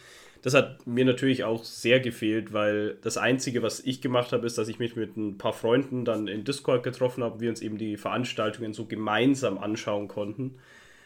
das 0.42 0.54
hat 0.54 0.86
mir 0.86 1.04
natürlich 1.04 1.44
auch 1.44 1.64
sehr 1.64 2.00
gefehlt, 2.00 2.52
weil 2.52 2.96
das 3.02 3.16
Einzige, 3.16 3.62
was 3.62 3.80
ich 3.80 4.00
gemacht 4.00 4.32
habe, 4.32 4.46
ist, 4.46 4.58
dass 4.58 4.68
ich 4.68 4.78
mich 4.78 4.96
mit 4.96 5.16
ein 5.16 5.38
paar 5.38 5.52
Freunden 5.52 6.04
dann 6.04 6.28
in 6.28 6.44
Discord 6.44 6.82
getroffen 6.82 7.24
habe, 7.24 7.40
wir 7.40 7.50
uns 7.50 7.62
eben 7.62 7.78
die 7.78 7.96
Veranstaltungen 7.96 8.72
so 8.72 8.86
gemeinsam 8.86 9.58
anschauen 9.58 10.08
konnten. 10.08 10.56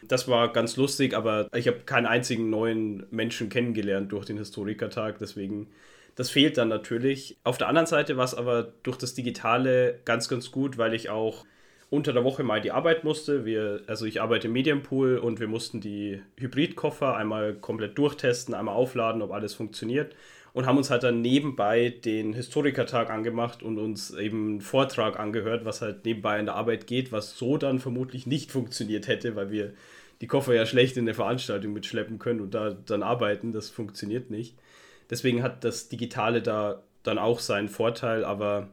Das 0.07 0.27
war 0.27 0.51
ganz 0.51 0.77
lustig, 0.77 1.15
aber 1.15 1.47
ich 1.55 1.67
habe 1.67 1.79
keinen 1.85 2.07
einzigen 2.07 2.49
neuen 2.49 3.05
Menschen 3.11 3.49
kennengelernt 3.49 4.11
durch 4.11 4.25
den 4.25 4.37
Historikertag, 4.37 5.19
deswegen 5.19 5.67
das 6.15 6.29
fehlt 6.29 6.57
dann 6.57 6.67
natürlich. 6.67 7.37
Auf 7.43 7.57
der 7.57 7.67
anderen 7.67 7.87
Seite 7.87 8.17
war 8.17 8.25
es 8.25 8.35
aber 8.35 8.73
durch 8.83 8.97
das 8.97 9.13
Digitale 9.13 9.99
ganz, 10.05 10.27
ganz 10.27 10.51
gut, 10.51 10.77
weil 10.77 10.93
ich 10.93 11.09
auch 11.09 11.45
unter 11.91 12.13
der 12.13 12.23
Woche 12.23 12.41
mal 12.41 12.61
die 12.61 12.71
Arbeit 12.71 13.03
musste. 13.03 13.45
Wir, 13.45 13.81
also 13.85 14.05
ich 14.05 14.21
arbeite 14.21 14.47
im 14.47 14.53
Medienpool 14.53 15.17
und 15.19 15.39
wir 15.39 15.47
mussten 15.47 15.81
die 15.81 16.21
Hybridkoffer 16.37 17.15
einmal 17.15 17.53
komplett 17.53 17.97
durchtesten, 17.99 18.55
einmal 18.55 18.73
aufladen, 18.73 19.21
ob 19.21 19.31
alles 19.31 19.53
funktioniert 19.53 20.15
und 20.53 20.65
haben 20.65 20.77
uns 20.77 20.89
halt 20.89 21.03
dann 21.03 21.21
nebenbei 21.21 21.89
den 21.89 22.33
Historikertag 22.33 23.09
angemacht 23.09 23.63
und 23.63 23.77
uns 23.77 24.11
eben 24.11 24.49
einen 24.49 24.61
Vortrag 24.61 25.19
angehört, 25.19 25.65
was 25.65 25.81
halt 25.81 26.05
nebenbei 26.05 26.39
in 26.39 26.45
der 26.45 26.55
Arbeit 26.55 26.87
geht, 26.87 27.11
was 27.11 27.37
so 27.37 27.57
dann 27.57 27.79
vermutlich 27.79 28.27
nicht 28.27 28.51
funktioniert 28.51 29.07
hätte, 29.07 29.35
weil 29.35 29.51
wir 29.51 29.73
die 30.19 30.27
Koffer 30.27 30.53
ja 30.53 30.65
schlecht 30.65 30.97
in 30.97 31.05
der 31.05 31.15
Veranstaltung 31.15 31.73
mitschleppen 31.73 32.19
können 32.19 32.41
und 32.41 32.53
da 32.53 32.71
dann 32.85 33.01
arbeiten. 33.03 33.51
Das 33.51 33.69
funktioniert 33.69 34.29
nicht. 34.29 34.55
Deswegen 35.09 35.41
hat 35.41 35.63
das 35.63 35.89
Digitale 35.89 36.41
da 36.41 36.83
dann 37.03 37.17
auch 37.17 37.39
seinen 37.39 37.69
Vorteil, 37.69 38.23
aber 38.23 38.69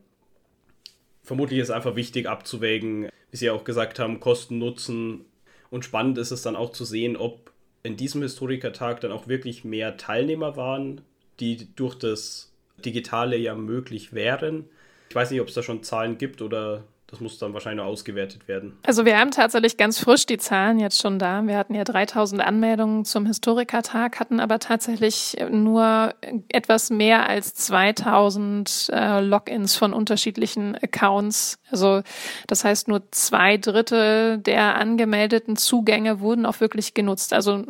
vermutlich 1.29 1.61
ist 1.61 1.71
einfach 1.71 1.95
wichtig 1.95 2.27
abzuwägen, 2.27 3.11
wie 3.31 3.37
Sie 3.37 3.51
auch 3.51 3.62
gesagt 3.62 3.99
haben, 3.99 4.19
Kosten, 4.19 4.59
Nutzen. 4.59 5.27
Und 5.71 5.85
spannend 5.85 6.17
ist 6.17 6.31
es 6.31 6.41
dann 6.41 6.57
auch 6.57 6.73
zu 6.73 6.87
sehen, 6.87 7.17
ob 7.19 7.53
in 7.83 7.99
diesem 7.99 8.23
Historikertag 8.23 9.03
dann 9.03 9.12
auch 9.12 9.29
wirklich 9.29 9.62
mehr 9.62 9.99
Teilnehmer 9.99 10.57
waren, 10.57 11.03
die 11.38 11.69
durch 11.77 11.95
das 11.95 12.51
Digitale 12.83 13.37
ja 13.37 13.55
möglich 13.55 14.14
wären. 14.14 14.64
Ich 15.11 15.14
weiß 15.14 15.31
nicht, 15.31 15.43
ob 15.43 15.49
es 15.49 15.55
da 15.55 15.62
schon 15.62 15.83
Zahlen 15.83 16.17
gibt 16.17 16.41
oder 16.41 16.85
das 17.11 17.21
muss 17.21 17.38
dann 17.38 17.55
wahrscheinlich 17.55 17.83
noch 17.83 17.90
ausgewertet 17.90 18.49
werden. 18.49 18.77
Also 18.83 19.07
wir 19.07 19.18
haben 19.18 19.31
tatsächlich 19.31 19.79
ganz 19.79 19.99
frisch 19.99 20.27
die 20.27 20.37
Zahlen 20.37 20.79
jetzt 20.79 21.01
schon 21.01 21.18
da. 21.18 21.42
Wir 21.47 21.57
hatten 21.57 21.75
ja 21.75 21.85
3000 21.85 22.42
Anmeldungen 22.42 23.07
zum 23.07 23.25
Historikertag, 23.25 24.21
hatten 24.21 24.40
aber 24.40 24.59
tatsächlich 24.59 25.35
nur 25.51 26.14
etwas 26.51 26.90
mehr 26.90 27.27
als 27.27 27.55
2000 27.55 28.90
äh, 28.92 29.21
Logins 29.21 29.75
von 29.75 29.94
unterschiedlichen 29.94 30.77
Accounts. 30.77 31.59
Also 31.71 32.03
das 32.47 32.64
heißt, 32.64 32.88
nur 32.88 33.03
zwei 33.11 33.57
Drittel 33.57 34.37
der 34.37 34.77
angemeldeten 34.77 35.57
Zugänge 35.57 36.21
wurden 36.21 36.44
auch 36.44 36.61
wirklich 36.61 36.92
genutzt. 36.92 37.33
Also 37.33 37.64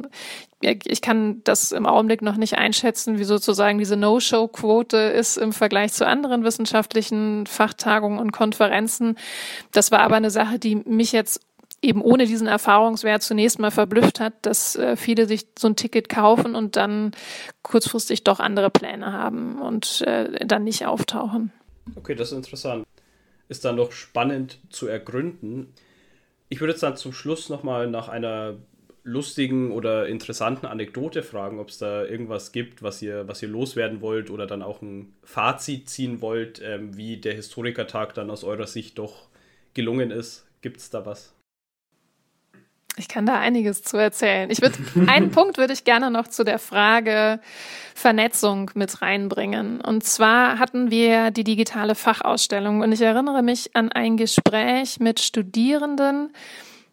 ich 0.60 1.00
kann 1.02 1.42
das 1.44 1.70
im 1.70 1.86
Augenblick 1.86 2.20
noch 2.20 2.36
nicht 2.36 2.58
einschätzen, 2.58 3.18
wie 3.18 3.24
sozusagen 3.24 3.78
diese 3.78 3.96
No-Show-Quote 3.96 4.96
ist 4.96 5.36
im 5.36 5.52
Vergleich 5.52 5.92
zu 5.92 6.06
anderen 6.06 6.42
wissenschaftlichen 6.42 7.46
Fachtagungen 7.46 8.18
und 8.18 8.32
Konferenzen. 8.32 9.16
Das 9.72 9.92
war 9.92 10.00
aber 10.00 10.16
eine 10.16 10.30
Sache, 10.30 10.58
die 10.58 10.76
mich 10.76 11.12
jetzt 11.12 11.40
eben 11.80 12.02
ohne 12.02 12.26
diesen 12.26 12.48
Erfahrungswert 12.48 13.22
zunächst 13.22 13.60
mal 13.60 13.70
verblüfft 13.70 14.18
hat, 14.18 14.34
dass 14.42 14.74
äh, 14.74 14.96
viele 14.96 15.26
sich 15.26 15.46
so 15.56 15.68
ein 15.68 15.76
Ticket 15.76 16.08
kaufen 16.08 16.56
und 16.56 16.74
dann 16.74 17.12
kurzfristig 17.62 18.24
doch 18.24 18.40
andere 18.40 18.70
Pläne 18.70 19.12
haben 19.12 19.60
und 19.60 20.02
äh, 20.02 20.44
dann 20.44 20.64
nicht 20.64 20.86
auftauchen. 20.86 21.52
Okay, 21.94 22.16
das 22.16 22.32
ist 22.32 22.36
interessant. 22.36 22.84
Ist 23.48 23.64
dann 23.64 23.76
noch 23.76 23.92
spannend 23.92 24.58
zu 24.70 24.88
ergründen. 24.88 25.72
Ich 26.48 26.60
würde 26.60 26.72
jetzt 26.72 26.82
dann 26.82 26.96
zum 26.96 27.12
Schluss 27.12 27.48
nochmal 27.48 27.88
nach 27.88 28.08
einer 28.08 28.56
lustigen 29.08 29.72
oder 29.72 30.06
interessanten 30.06 30.66
Anekdote 30.66 31.22
fragen, 31.22 31.58
ob 31.58 31.70
es 31.70 31.78
da 31.78 32.04
irgendwas 32.04 32.52
gibt, 32.52 32.82
was 32.82 33.00
ihr, 33.00 33.26
was 33.26 33.42
ihr 33.42 33.48
loswerden 33.48 34.00
wollt 34.00 34.30
oder 34.30 34.46
dann 34.46 34.62
auch 34.62 34.82
ein 34.82 35.14
Fazit 35.24 35.88
ziehen 35.88 36.20
wollt, 36.20 36.60
ähm, 36.62 36.96
wie 36.96 37.16
der 37.16 37.34
Historikertag 37.34 38.14
dann 38.14 38.30
aus 38.30 38.44
eurer 38.44 38.66
Sicht 38.66 38.98
doch 38.98 39.28
gelungen 39.74 40.10
ist. 40.10 40.46
Gibt 40.60 40.78
es 40.78 40.90
da 40.90 41.06
was? 41.06 41.32
Ich 42.98 43.08
kann 43.08 43.26
da 43.26 43.38
einiges 43.38 43.82
zu 43.82 43.96
erzählen. 43.96 44.50
Ich 44.50 44.60
würde 44.60 44.76
einen 45.06 45.30
Punkt 45.30 45.56
würde 45.56 45.72
ich 45.72 45.84
gerne 45.84 46.10
noch 46.10 46.28
zu 46.28 46.44
der 46.44 46.58
Frage 46.58 47.40
Vernetzung 47.94 48.70
mit 48.74 49.00
reinbringen. 49.00 49.80
Und 49.80 50.04
zwar 50.04 50.58
hatten 50.58 50.90
wir 50.90 51.30
die 51.30 51.44
digitale 51.44 51.94
Fachausstellung 51.94 52.80
und 52.80 52.92
ich 52.92 53.00
erinnere 53.00 53.42
mich 53.42 53.74
an 53.74 53.90
ein 53.90 54.16
Gespräch 54.16 55.00
mit 55.00 55.20
Studierenden, 55.20 56.32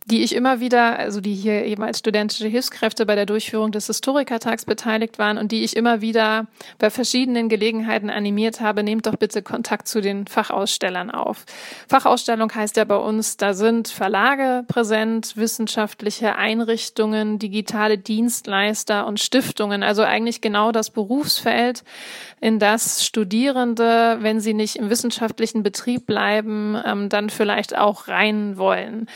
die 0.06 0.22
ich 0.24 0.36
immer 0.36 0.60
wieder, 0.60 1.00
also 1.00 1.20
die 1.20 1.34
hier 1.34 1.66
eben 1.66 1.84
als 1.84 2.00
studentische 2.00 2.48
Hilfskräfte 2.48 3.08
bei 3.08 3.16
der 3.16 3.26
Durchführung 3.26 3.72
des 3.72 3.88
Historikertags 3.88 4.66
beteiligt 4.66 5.18
waren 5.18 5.40
und 5.40 5.52
die 5.52 5.64
ich 5.64 5.76
immer 5.76 6.00
wieder 6.00 6.46
bei 6.78 6.92
verschiedenen 6.92 7.50
Gelegenheiten 7.50 8.12
animiert 8.12 8.62
habe, 8.62 8.84
nehmt 8.84 9.08
doch 9.08 9.16
bitte 9.16 9.42
Kontakt 9.42 9.88
zu 9.88 10.02
den 10.02 10.28
Fachausstellern 10.28 11.10
auf. 11.10 11.46
Fachausstellung 11.88 12.54
heißt 12.54 12.78
ja 12.78 12.84
bei 12.84 12.98
uns, 12.98 13.38
da 13.38 13.56
sind 13.56 13.88
Verlage 13.88 14.64
präsent, 14.68 15.38
wissenschaftliche 15.38 16.36
Einrichtungen, 16.36 17.40
digitale 17.40 17.98
Dienstleister 17.98 19.08
und 19.08 19.20
Stiftungen, 19.20 19.82
also 19.82 20.04
eigentlich 20.04 20.40
genau 20.40 20.72
das 20.72 20.92
Berufsfeld, 20.92 21.84
in 22.42 22.60
das 22.60 23.04
Studierende, 23.04 24.18
wenn 24.20 24.40
sie 24.40 24.54
nicht 24.54 24.76
im 24.76 24.92
wissenschaftlichen 24.92 25.64
Betrieb 25.64 26.06
bleiben, 26.06 26.80
ähm, 26.86 27.10
dann 27.10 27.32
vielleicht 27.32 27.76
auch 27.76 28.08
rein 28.08 28.58
wollen. 28.58 29.08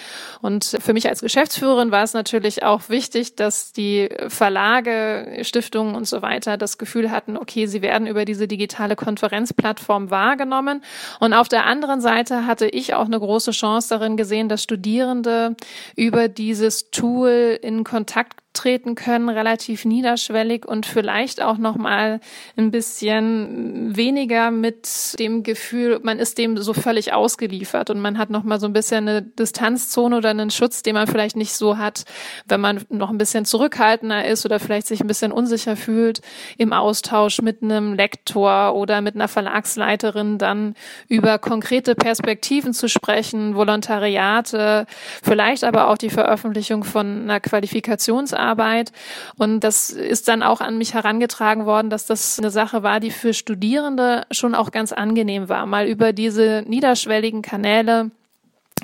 Und 0.41 0.78
für 0.79 0.93
mich 0.93 1.07
als 1.07 1.21
Geschäftsführerin 1.21 1.91
war 1.91 2.03
es 2.03 2.13
natürlich 2.13 2.63
auch 2.63 2.89
wichtig, 2.89 3.35
dass 3.35 3.71
die 3.71 4.09
Verlage, 4.27 5.39
Stiftungen 5.43 5.95
und 5.95 6.07
so 6.07 6.21
weiter 6.21 6.57
das 6.57 6.77
Gefühl 6.77 7.11
hatten, 7.11 7.37
okay, 7.37 7.65
sie 7.67 7.81
werden 7.81 8.07
über 8.07 8.25
diese 8.25 8.47
digitale 8.47 8.95
Konferenzplattform 8.95 10.09
wahrgenommen. 10.09 10.83
Und 11.19 11.33
auf 11.33 11.49
der 11.49 11.65
anderen 11.65 12.01
Seite 12.01 12.45
hatte 12.45 12.67
ich 12.67 12.93
auch 12.93 13.05
eine 13.05 13.19
große 13.19 13.51
Chance 13.51 13.89
darin 13.89 14.17
gesehen, 14.17 14.49
dass 14.49 14.63
Studierende 14.63 15.55
über 15.95 16.27
dieses 16.27 16.91
Tool 16.91 17.59
in 17.61 17.83
Kontakt 17.83 18.39
treten 18.53 18.95
können, 18.95 19.29
relativ 19.29 19.85
niederschwellig 19.85 20.65
und 20.65 20.85
vielleicht 20.85 21.41
auch 21.41 21.57
noch 21.57 21.77
mal 21.77 22.19
ein 22.57 22.71
bisschen 22.71 23.95
weniger 23.95 24.49
mit 24.49 24.87
dem 25.19 25.43
Gefühl, 25.43 25.99
man 26.01 26.17
ist 26.17 26.37
dem 26.39 26.57
so 26.57 26.73
völlig 26.73 27.13
ausgeliefert 27.13 27.91
und 27.91 28.01
man 28.01 28.17
hat 28.17 28.31
noch 28.31 28.43
mal 28.43 28.59
so 28.59 28.65
ein 28.65 28.73
bisschen 28.73 29.07
eine 29.07 29.21
Distanzzone 29.21 30.17
oder 30.17 30.29
einen 30.29 30.49
Schutz, 30.49 30.81
den 30.81 30.95
man 30.95 31.07
vielleicht 31.07 31.35
nicht 31.35 31.53
so 31.53 31.77
hat, 31.77 32.05
wenn 32.47 32.59
man 32.59 32.83
noch 32.89 33.11
ein 33.11 33.19
bisschen 33.19 33.45
zurückhaltender 33.45 34.25
ist 34.25 34.45
oder 34.45 34.59
vielleicht 34.59 34.87
sich 34.87 35.01
ein 35.01 35.07
bisschen 35.07 35.31
unsicher 35.31 35.75
fühlt 35.75 36.21
im 36.57 36.73
Austausch 36.73 37.41
mit 37.41 37.61
einem 37.61 37.93
Lektor 37.93 38.73
oder 38.73 39.01
mit 39.01 39.13
einer 39.13 39.27
Verlagsleiterin 39.27 40.39
dann 40.39 40.73
über 41.07 41.37
konkrete 41.37 41.93
Perspektiven 41.93 42.73
zu 42.73 42.89
sprechen, 42.89 43.55
Volontariate, 43.55 44.87
vielleicht 45.23 45.63
aber 45.63 45.89
auch 45.89 45.97
die 45.97 46.09
Veröffentlichung 46.09 46.83
von 46.83 47.23
einer 47.23 47.39
Qualifikations 47.39 48.33
Arbeit. 48.39 48.91
Und 49.37 49.61
das 49.61 49.89
ist 49.89 50.27
dann 50.27 50.43
auch 50.43 50.61
an 50.61 50.77
mich 50.77 50.93
herangetragen 50.93 51.65
worden, 51.65 51.89
dass 51.89 52.05
das 52.05 52.39
eine 52.39 52.51
Sache 52.51 52.83
war, 52.83 52.99
die 52.99 53.11
für 53.11 53.33
Studierende 53.33 54.25
schon 54.31 54.55
auch 54.55 54.71
ganz 54.71 54.91
angenehm 54.91 55.49
war, 55.49 55.65
mal 55.65 55.87
über 55.87 56.13
diese 56.13 56.63
niederschwelligen 56.67 57.41
Kanäle 57.41 58.11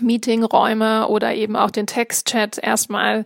Meetingräume 0.02 1.08
oder 1.08 1.34
eben 1.34 1.56
auch 1.56 1.72
den 1.72 1.88
Textchat 1.88 2.58
erstmal 2.58 3.26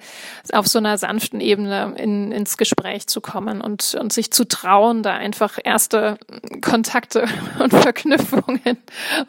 auf 0.51 0.67
so 0.67 0.79
einer 0.79 0.97
sanften 0.97 1.41
Ebene 1.41 1.95
in, 1.97 2.31
ins 2.31 2.57
Gespräch 2.57 3.07
zu 3.07 3.21
kommen 3.21 3.61
und, 3.61 3.95
und 3.95 4.13
sich 4.13 4.31
zu 4.31 4.45
trauen, 4.47 5.03
da 5.03 5.13
einfach 5.13 5.57
erste 5.63 6.17
Kontakte 6.61 7.25
und 7.59 7.73
Verknüpfungen 7.73 8.77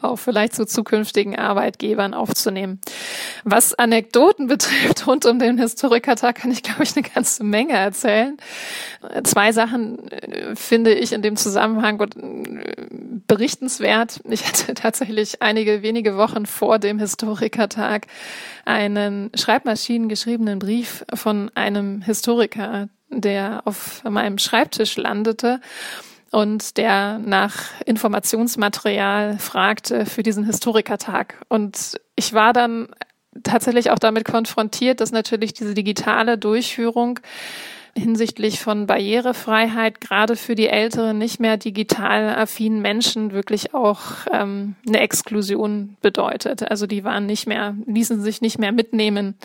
auch 0.01 0.17
vielleicht 0.17 0.55
zu 0.55 0.65
zukünftigen 0.65 1.37
Arbeitgebern 1.37 2.13
aufzunehmen. 2.13 2.79
Was 3.43 3.73
Anekdoten 3.73 4.47
betrifft 4.47 5.07
rund 5.07 5.25
um 5.25 5.39
den 5.39 5.57
Historikertag 5.57 6.35
kann 6.35 6.51
ich, 6.51 6.63
glaube 6.63 6.83
ich, 6.83 6.95
eine 6.95 7.07
ganze 7.07 7.43
Menge 7.43 7.73
erzählen. 7.73 8.37
Zwei 9.23 9.51
Sachen 9.51 10.11
äh, 10.11 10.55
finde 10.55 10.93
ich 10.93 11.13
in 11.13 11.21
dem 11.21 11.35
Zusammenhang 11.35 11.99
äh, 11.99 12.85
berichtenswert. 13.27 14.19
Ich 14.29 14.47
hatte 14.47 14.73
tatsächlich 14.75 15.41
einige 15.41 15.81
wenige 15.81 16.17
Wochen 16.17 16.45
vor 16.45 16.77
dem 16.79 16.99
Historikertag 16.99 18.07
einen 18.65 19.31
schreibmaschinengeschriebenen 19.33 20.59
Brief 20.59 21.03
von 21.13 21.49
einem 21.55 22.01
Historiker, 22.01 22.89
der 23.09 23.63
auf 23.65 24.03
meinem 24.03 24.37
Schreibtisch 24.37 24.97
landete 24.97 25.59
und 26.31 26.77
der 26.77 27.19
nach 27.19 27.55
Informationsmaterial 27.85 29.37
fragte 29.39 30.05
für 30.05 30.23
diesen 30.23 30.45
Historikertag. 30.45 31.35
Und 31.49 31.99
ich 32.15 32.33
war 32.33 32.53
dann 32.53 32.87
tatsächlich 33.43 33.91
auch 33.91 33.99
damit 33.99 34.25
konfrontiert, 34.25 35.01
dass 35.01 35.11
natürlich 35.11 35.53
diese 35.53 35.73
digitale 35.73 36.37
Durchführung 36.37 37.19
hinsichtlich 37.95 38.59
von 38.59 38.87
Barrierefreiheit 38.87 39.99
gerade 39.99 40.35
für 40.35 40.55
die 40.55 40.67
älteren, 40.67 41.17
nicht 41.17 41.39
mehr 41.39 41.57
digital 41.57 42.35
affinen 42.35 42.81
Menschen 42.81 43.31
wirklich 43.31 43.73
auch 43.73 44.01
ähm, 44.31 44.75
eine 44.87 44.99
Exklusion 44.99 45.97
bedeutet. 46.01 46.69
Also 46.69 46.87
die 46.87 47.03
waren 47.03 47.25
nicht 47.25 47.47
mehr, 47.47 47.75
ließen 47.85 48.21
sich 48.21 48.41
nicht 48.41 48.59
mehr 48.59 48.71
mitnehmen. 48.71 49.35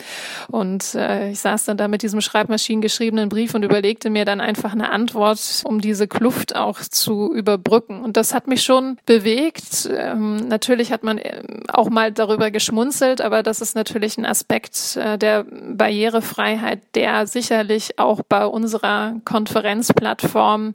Und 0.47 0.95
äh, 0.95 1.31
ich 1.31 1.39
saß 1.39 1.65
dann 1.65 1.77
da 1.77 1.87
mit 1.87 2.03
diesem 2.03 2.21
schreibmaschinengeschriebenen 2.21 3.29
Brief 3.29 3.53
und 3.53 3.63
überlegte 3.63 4.09
mir 4.09 4.23
dann 4.23 4.39
einfach 4.39 4.71
eine 4.71 4.91
Antwort, 4.91 5.63
um 5.65 5.81
diese 5.81 6.07
Kluft 6.07 6.55
auch 6.55 6.79
zu 6.79 7.33
überbrücken. 7.33 8.01
Und 8.01 8.15
das 8.15 8.33
hat 8.33 8.47
mich 8.47 8.63
schon 8.63 8.97
bewegt. 9.05 9.89
Ähm, 9.91 10.47
natürlich 10.47 10.91
hat 10.91 11.03
man 11.03 11.17
äh, 11.17 11.41
auch 11.67 11.89
mal 11.89 12.13
darüber 12.13 12.49
geschmunzelt, 12.49 13.19
aber 13.19 13.43
das 13.43 13.59
ist 13.61 13.75
natürlich 13.75 14.17
ein 14.17 14.25
Aspekt 14.25 14.95
äh, 14.95 15.17
der 15.17 15.43
Barrierefreiheit, 15.43 16.79
der 16.95 17.27
sicherlich 17.27 17.99
auch 17.99 18.21
bei 18.27 18.36
bei 18.37 18.45
unserer 18.45 19.15
Konferenzplattform 19.25 20.73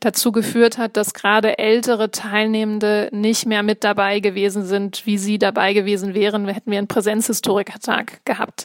dazu 0.00 0.32
geführt 0.32 0.78
hat, 0.78 0.96
dass 0.96 1.12
gerade 1.12 1.58
ältere 1.58 2.10
Teilnehmende 2.10 3.10
nicht 3.12 3.44
mehr 3.44 3.62
mit 3.62 3.84
dabei 3.84 4.20
gewesen 4.20 4.64
sind, 4.64 5.04
wie 5.04 5.18
sie 5.18 5.38
dabei 5.38 5.74
gewesen 5.74 6.14
wären, 6.14 6.48
hätten 6.48 6.70
wir 6.70 6.78
einen 6.78 6.86
Präsenzhistorikertag 6.86 8.24
gehabt. 8.24 8.64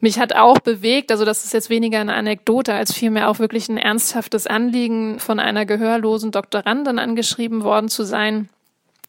Mich 0.00 0.18
hat 0.18 0.34
auch 0.34 0.58
bewegt, 0.58 1.10
also 1.10 1.26
das 1.26 1.44
ist 1.44 1.52
jetzt 1.52 1.68
weniger 1.68 2.00
eine 2.00 2.14
Anekdote 2.14 2.72
als 2.72 2.94
vielmehr 2.94 3.28
auch 3.28 3.38
wirklich 3.38 3.68
ein 3.68 3.76
ernsthaftes 3.76 4.46
Anliegen 4.46 5.18
von 5.18 5.38
einer 5.38 5.66
gehörlosen 5.66 6.30
Doktorandin 6.30 6.98
angeschrieben 6.98 7.62
worden 7.62 7.90
zu 7.90 8.04
sein 8.04 8.48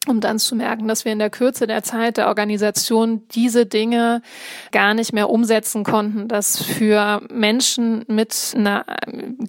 um 0.07 0.19
dann 0.19 0.37
zu 0.37 0.55
merken, 0.55 0.87
dass 0.87 1.05
wir 1.05 1.13
in 1.13 1.19
der 1.19 1.29
Kürze 1.29 1.65
der 1.65 1.83
Zeit 1.83 2.17
der 2.17 2.27
Organisation 2.27 3.23
diese 3.33 3.65
Dinge 3.65 4.21
gar 4.71 4.93
nicht 4.93 5.13
mehr 5.13 5.29
umsetzen 5.29 5.83
konnten, 5.83 6.27
dass 6.27 6.61
für 6.61 7.21
Menschen 7.31 8.03
mit 8.07 8.53
einer 8.55 8.85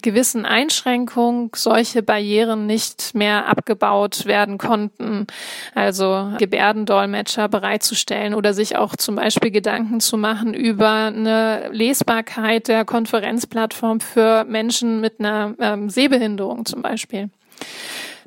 gewissen 0.01 0.45
Einschränkung 0.45 1.51
solche 1.55 2.03
Barrieren 2.03 2.67
nicht 2.67 3.15
mehr 3.15 3.47
abgebaut 3.47 4.25
werden 4.25 4.57
konnten. 4.57 5.27
Also 5.73 6.31
Gebärdendolmetscher 6.37 7.49
bereitzustellen 7.49 8.33
oder 8.33 8.53
sich 8.53 8.77
auch 8.77 8.95
zum 8.95 9.15
Beispiel 9.15 9.51
Gedanken 9.51 9.99
zu 9.99 10.17
machen 10.17 10.53
über 10.53 10.89
eine 10.89 11.69
Lesbarkeit 11.71 12.69
der 12.69 12.85
Konferenzplattform 12.85 13.99
für 13.99 14.45
Menschen 14.45 15.01
mit 15.01 15.19
einer 15.19 15.53
ähm, 15.59 15.89
Sehbehinderung 15.89 16.65
zum 16.65 16.81
Beispiel. 16.81 17.29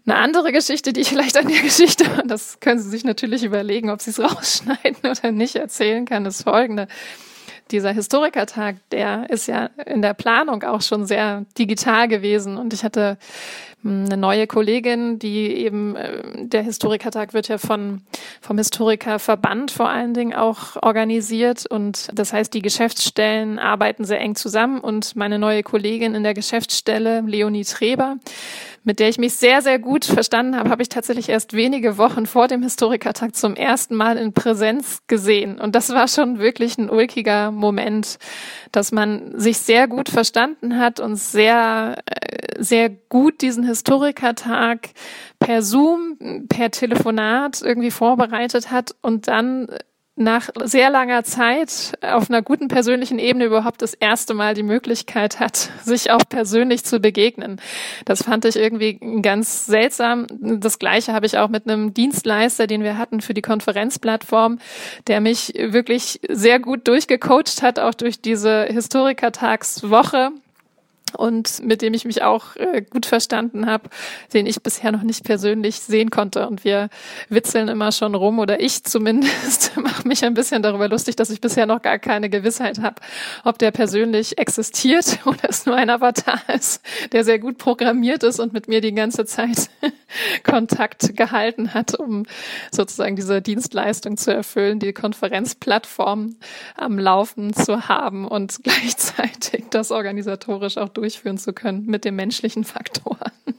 Eine 0.09 0.17
andere 0.17 0.53
Geschichte, 0.53 0.95
die 0.95 1.03
ich 1.03 1.11
vielleicht 1.11 1.37
an 1.37 1.49
der 1.49 1.61
Geschichte, 1.61 2.05
das 2.27 2.61
können 2.61 2.81
Sie 2.81 2.89
sich 2.89 3.05
natürlich 3.05 3.45
überlegen, 3.45 3.91
ob 3.91 4.01
Sie 4.01 4.09
es 4.09 4.19
rausschneiden 4.23 5.11
oder 5.11 5.33
nicht 5.33 5.57
erzählen 5.57 6.07
kann, 6.07 6.25
ist 6.25 6.45
folgende. 6.45 6.89
Dieser 7.71 7.93
Historikertag, 7.93 8.77
der 8.91 9.29
ist 9.29 9.49
ja 9.49 9.67
in 9.85 10.01
der 10.01 10.15
Planung 10.15 10.63
auch 10.63 10.81
schon 10.81 11.05
sehr 11.05 11.45
digital 11.59 12.09
gewesen 12.09 12.57
und 12.57 12.73
ich 12.73 12.85
hatte 12.85 13.19
eine 13.85 14.17
neue 14.17 14.47
Kollegin, 14.47 15.19
die 15.19 15.55
eben, 15.55 15.95
äh, 15.95 16.23
der 16.47 16.63
Historikertag 16.63 17.33
wird 17.33 17.49
ja 17.49 17.59
von, 17.59 18.03
vom 18.41 18.59
Historikerverband 18.59 19.71
vor 19.71 19.89
allen 19.89 20.15
Dingen 20.15 20.35
auch 20.35 20.77
organisiert 20.83 21.65
und 21.67 22.09
das 22.13 22.33
heißt, 22.33 22.53
die 22.55 22.63
Geschäftsstellen 22.63 23.59
arbeiten 23.59 24.05
sehr 24.05 24.21
eng 24.21 24.35
zusammen 24.35 24.81
und 24.81 25.15
meine 25.15 25.39
neue 25.39 25.63
Kollegin 25.63 26.15
in 26.15 26.25
der 26.25 26.35
Geschäftsstelle, 26.35 27.21
Leonie 27.21 27.65
Treber, 27.65 28.17
mit 28.89 29.01
der 29.01 29.11
ich 29.11 29.19
mich 29.19 29.35
sehr, 29.35 29.61
sehr 29.61 29.79
gut 29.79 30.07
verstanden 30.07 30.57
habe, 30.57 30.71
habe 30.71 30.81
ich 30.81 30.89
tatsächlich 30.89 31.29
erst 31.29 31.53
wenige 31.53 31.99
Wochen 31.99 32.25
vor 32.25 32.49
dem 32.49 32.63
Historikertag 32.63 33.37
zum 33.37 33.55
ersten 33.55 33.95
Mal 33.95 34.17
in 34.17 34.33
Präsenz 34.33 35.03
gesehen. 35.07 35.61
Und 35.61 35.75
das 35.75 35.91
war 35.91 36.09
schon 36.09 36.39
wirklich 36.39 36.79
ein 36.79 36.89
ulkiger 36.89 37.51
Moment, 37.51 38.19
dass 38.73 38.91
man 38.91 39.39
sich 39.39 39.59
sehr 39.59 39.89
gut 39.89 40.09
verstanden 40.09 40.79
hat 40.79 41.01
und 41.01 41.17
sehr, 41.17 41.97
äh, 42.07 42.63
sehr 42.63 42.89
gut 42.89 43.43
diesen 43.43 43.68
Historikertag 43.69 44.91
per 45.39 45.63
Zoom, 45.63 46.47
per 46.49 46.71
Telefonat 46.71 47.63
irgendwie 47.63 47.91
vorbereitet 47.91 48.71
hat 48.71 48.95
und 49.03 49.29
dann 49.29 49.69
nach 50.19 50.49
sehr 50.65 50.91
langer 50.91 51.23
Zeit 51.23 51.93
auf 52.03 52.29
einer 52.29 52.43
guten 52.43 52.69
persönlichen 52.69 53.19
Ebene 53.19 53.45
überhaupt 53.45 53.81
das 53.83 53.95
erste 53.95 54.35
Mal 54.35 54.55
die 54.55 54.65
Möglichkeit 54.65 55.39
hat, 55.39 55.71
sich 55.85 56.11
auch 56.11 56.23
persönlich 56.29 56.85
zu 56.85 57.01
begegnen. 57.01 57.61
Das 58.05 58.25
fand 58.25 58.45
ich 58.45 58.57
irgendwie 58.57 58.99
ganz 59.23 59.67
seltsam. 59.67 60.27
Das 60.41 60.79
gleiche 60.79 61.13
habe 61.13 61.27
ich 61.27 61.39
auch 61.39 61.49
mit 61.49 61.69
einem 61.69 61.95
Dienstleister, 61.95 62.67
den 62.67 62.83
wir 62.83 62.99
hatten 62.99 63.21
für 63.21 63.35
die 63.35 63.43
Konferenzplattform, 63.43 64.59
der 65.07 65.21
mich 65.21 65.55
wirklich 65.57 66.21
sehr 66.29 66.59
gut 66.59 66.89
durchgecoacht 66.89 67.63
hat, 67.63 67.79
auch 67.79 67.95
durch 67.95 68.21
diese 68.21 68.65
Historikertagswoche 68.65 70.33
und 71.17 71.63
mit 71.65 71.83
dem 71.83 71.95
ich 71.95 72.05
mich 72.05 72.23
auch 72.23 72.57
äh, 72.57 72.83
gut 72.83 73.07
verstanden 73.07 73.67
habe, 73.67 73.89
den 74.33 74.47
ich 74.47 74.63
bisher 74.63 74.93
noch 74.93 75.03
nicht 75.03 75.25
persönlich 75.25 75.81
sehen 75.81 76.11
konnte. 76.11 76.49
Und 76.49 76.65
wir 76.65 76.89
witzeln 77.29 77.69
immer 77.69 77.93
schon 77.93 78.15
rum, 78.15 78.39
oder 78.39 78.61
ich 78.61 78.85
zumindest 78.89 79.77
mache 79.77 80.07
mich 80.07 80.25
ein 80.25 80.35
bisschen 80.35 80.63
darüber 80.63 80.89
lustig, 80.89 81.17
dass 81.17 81.31
ich 81.31 81.41
bisher 81.41 81.67
noch 81.67 81.83
gar 81.83 81.99
keine 81.99 82.31
Gewissheit 82.31 82.81
habe, 82.81 82.97
ob 83.45 83.59
der 83.59 83.71
persönlich 83.71 84.39
existiert 84.39 85.19
oder 85.25 85.49
es 85.49 85.67
nur 85.67 85.77
ein 85.77 85.91
Avatar 85.91 86.41
ist, 86.55 86.83
der 87.13 87.25
sehr 87.25 87.39
gut 87.39 87.59
programmiert 87.59 88.23
ist 88.23 88.41
und 88.41 88.53
mit 88.53 88.69
mir 88.69 88.81
die 88.81 88.95
ganze 88.95 89.25
Zeit 89.25 89.71
Kontakt 90.43 91.17
gehalten 91.17 91.75
hat, 91.75 91.95
um 91.95 92.25
sozusagen 92.71 93.17
diese 93.17 93.43
Dienstleistung 93.43 94.17
zu 94.17 94.33
erfüllen, 94.33 94.79
die 94.79 94.93
Konferenzplattform 94.93 96.37
am 96.77 96.99
Laufen 96.99 97.53
zu 97.53 97.89
haben 97.89 98.27
und 98.27 98.61
gleichzeitig 98.63 99.67
das 99.71 99.91
organisatorisch 99.91 100.79
auch 100.79 100.89
durchführen 100.99 101.39
zu 101.39 101.53
können 101.53 101.87
mit 101.87 102.05
dem 102.05 102.17
menschlichen 102.17 102.65
Faktor. 102.65 103.19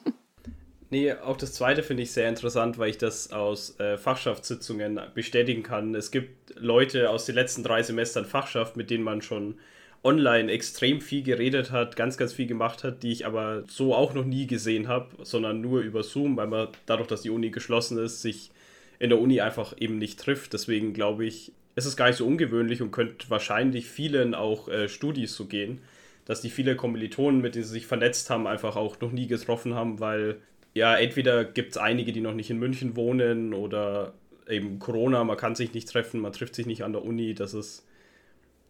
Nee, 0.91 1.13
auch 1.13 1.37
das 1.37 1.53
zweite 1.53 1.83
finde 1.83 2.01
ich 2.01 2.11
sehr 2.11 2.27
interessant, 2.27 2.79
weil 2.79 2.89
ich 2.89 2.97
das 2.97 3.31
aus 3.31 3.79
äh, 3.79 3.95
Fachschaftssitzungen 3.95 4.99
bestätigen 5.13 5.61
kann. 5.61 5.93
Es 5.93 6.09
gibt 6.09 6.55
Leute 6.59 7.11
aus 7.11 7.25
den 7.25 7.35
letzten 7.35 7.61
drei 7.61 7.83
Semestern 7.83 8.25
Fachschaft, 8.25 8.75
mit 8.75 8.89
denen 8.89 9.03
man 9.03 9.21
schon 9.21 9.59
online 10.03 10.51
extrem 10.51 10.99
viel 10.99 11.21
geredet 11.21 11.69
hat, 11.69 11.95
ganz, 11.95 12.17
ganz 12.17 12.33
viel 12.33 12.47
gemacht 12.47 12.83
hat, 12.83 13.03
die 13.03 13.11
ich 13.11 13.27
aber 13.27 13.65
so 13.67 13.93
auch 13.93 14.15
noch 14.15 14.25
nie 14.25 14.47
gesehen 14.47 14.87
habe, 14.87 15.09
sondern 15.23 15.61
nur 15.61 15.81
über 15.81 16.01
Zoom, 16.01 16.37
weil 16.37 16.47
man 16.47 16.69
dadurch, 16.87 17.07
dass 17.07 17.21
die 17.21 17.29
Uni 17.29 17.51
geschlossen 17.51 17.99
ist, 17.99 18.23
sich 18.23 18.49
in 18.97 19.09
der 19.09 19.19
Uni 19.19 19.41
einfach 19.41 19.75
eben 19.77 19.99
nicht 19.99 20.19
trifft. 20.19 20.53
Deswegen 20.53 20.93
glaube 20.93 21.23
ich, 21.23 21.51
ist 21.75 21.85
es 21.85 21.97
gar 21.97 22.07
nicht 22.07 22.17
so 22.17 22.25
ungewöhnlich 22.25 22.81
und 22.81 22.89
könnte 22.89 23.29
wahrscheinlich 23.29 23.85
vielen 23.87 24.33
auch 24.33 24.69
äh, 24.69 24.89
Studis 24.89 25.35
so 25.35 25.45
gehen 25.45 25.81
dass 26.29 26.41
die 26.41 26.51
viele 26.51 26.75
Kommilitonen, 26.75 27.41
mit 27.41 27.55
denen 27.55 27.65
sie 27.65 27.71
sich 27.71 27.87
vernetzt 27.87 28.29
haben, 28.29 28.45
einfach 28.45 28.75
auch 28.75 29.01
noch 29.01 29.11
nie 29.11 29.25
getroffen 29.25 29.73
haben, 29.73 29.99
weil 29.99 30.37
ja, 30.75 30.95
entweder 30.95 31.43
gibt 31.43 31.71
es 31.71 31.77
einige, 31.77 32.11
die 32.11 32.21
noch 32.21 32.35
nicht 32.35 32.51
in 32.51 32.59
München 32.59 32.95
wohnen 32.95 33.55
oder 33.55 34.13
eben 34.47 34.77
Corona, 34.77 35.23
man 35.23 35.37
kann 35.37 35.55
sich 35.55 35.73
nicht 35.73 35.89
treffen, 35.89 36.19
man 36.21 36.31
trifft 36.31 36.53
sich 36.53 36.67
nicht 36.67 36.83
an 36.83 36.93
der 36.93 37.03
Uni. 37.03 37.33
Das 37.33 37.55
ist 37.55 37.83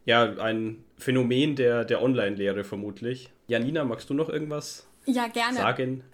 ja 0.06 0.38
ein 0.38 0.86
Phänomen 0.98 1.58
der, 1.58 1.84
der 1.84 2.02
Online-Lehre 2.02 2.64
vermutlich. 2.64 3.30
Janina, 3.48 3.84
magst 3.84 4.10
du 4.10 4.14
noch 4.14 4.30
irgendwas 4.30 4.89
ja, 5.10 5.28
gerne. 5.28 5.58
sagen? 5.58 6.04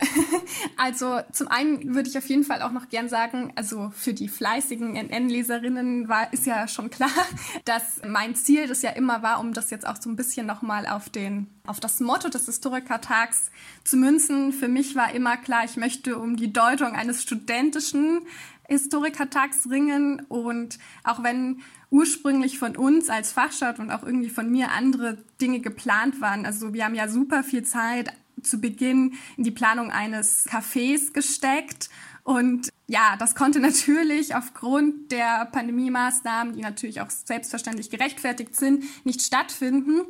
Also 0.77 1.19
zum 1.31 1.47
einen 1.47 1.95
würde 1.95 2.09
ich 2.09 2.17
auf 2.17 2.27
jeden 2.27 2.43
Fall 2.43 2.61
auch 2.61 2.71
noch 2.71 2.89
gern 2.89 3.07
sagen, 3.07 3.53
also 3.55 3.91
für 3.95 4.13
die 4.13 4.27
fleißigen 4.27 4.95
NN-Leserinnen 4.95 6.09
war 6.09 6.31
ist 6.33 6.45
ja 6.45 6.67
schon 6.67 6.89
klar, 6.89 7.09
dass 7.65 8.01
mein 8.05 8.35
Ziel 8.35 8.67
das 8.67 8.81
ja 8.81 8.91
immer 8.91 9.23
war, 9.23 9.39
um 9.39 9.53
das 9.53 9.69
jetzt 9.69 9.87
auch 9.87 9.97
so 9.99 10.09
ein 10.09 10.15
bisschen 10.15 10.45
nochmal 10.45 10.87
auf 10.87 11.09
den 11.09 11.47
auf 11.65 11.79
das 11.79 11.99
Motto 11.99 12.29
des 12.29 12.45
Historikertags 12.45 13.51
zu 13.83 13.97
münzen. 13.97 14.53
Für 14.53 14.67
mich 14.67 14.95
war 14.95 15.13
immer 15.13 15.37
klar, 15.37 15.63
ich 15.65 15.77
möchte 15.77 16.17
um 16.17 16.35
die 16.35 16.53
Deutung 16.53 16.93
eines 16.93 17.23
studentischen 17.23 18.21
Historikertags 18.67 19.69
ringen 19.69 20.21
und 20.27 20.79
auch 21.03 21.23
wenn 21.23 21.61
ursprünglich 21.89 22.59
von 22.59 22.75
uns 22.75 23.09
als 23.09 23.31
Fachstadt 23.31 23.79
und 23.79 23.91
auch 23.91 24.03
irgendwie 24.03 24.29
von 24.29 24.51
mir 24.51 24.71
andere 24.71 25.17
Dinge 25.39 25.59
geplant 25.59 26.19
waren. 26.19 26.45
Also 26.45 26.73
wir 26.73 26.85
haben 26.85 26.95
ja 26.95 27.07
super 27.07 27.43
viel 27.43 27.63
Zeit 27.63 28.11
zu 28.41 28.59
Beginn 28.59 29.13
in 29.37 29.43
die 29.43 29.51
Planung 29.51 29.91
eines 29.91 30.47
Cafés 30.47 31.13
gesteckt. 31.13 31.89
Und 32.23 32.69
ja, 32.87 33.15
das 33.17 33.35
konnte 33.35 33.59
natürlich 33.61 34.35
aufgrund 34.35 35.11
der 35.11 35.45
Pandemie-Maßnahmen, 35.45 36.53
die 36.53 36.61
natürlich 36.61 37.01
auch 37.01 37.09
selbstverständlich 37.09 37.89
gerechtfertigt 37.89 38.55
sind, 38.55 38.83
nicht 39.05 39.21
stattfinden. 39.21 40.01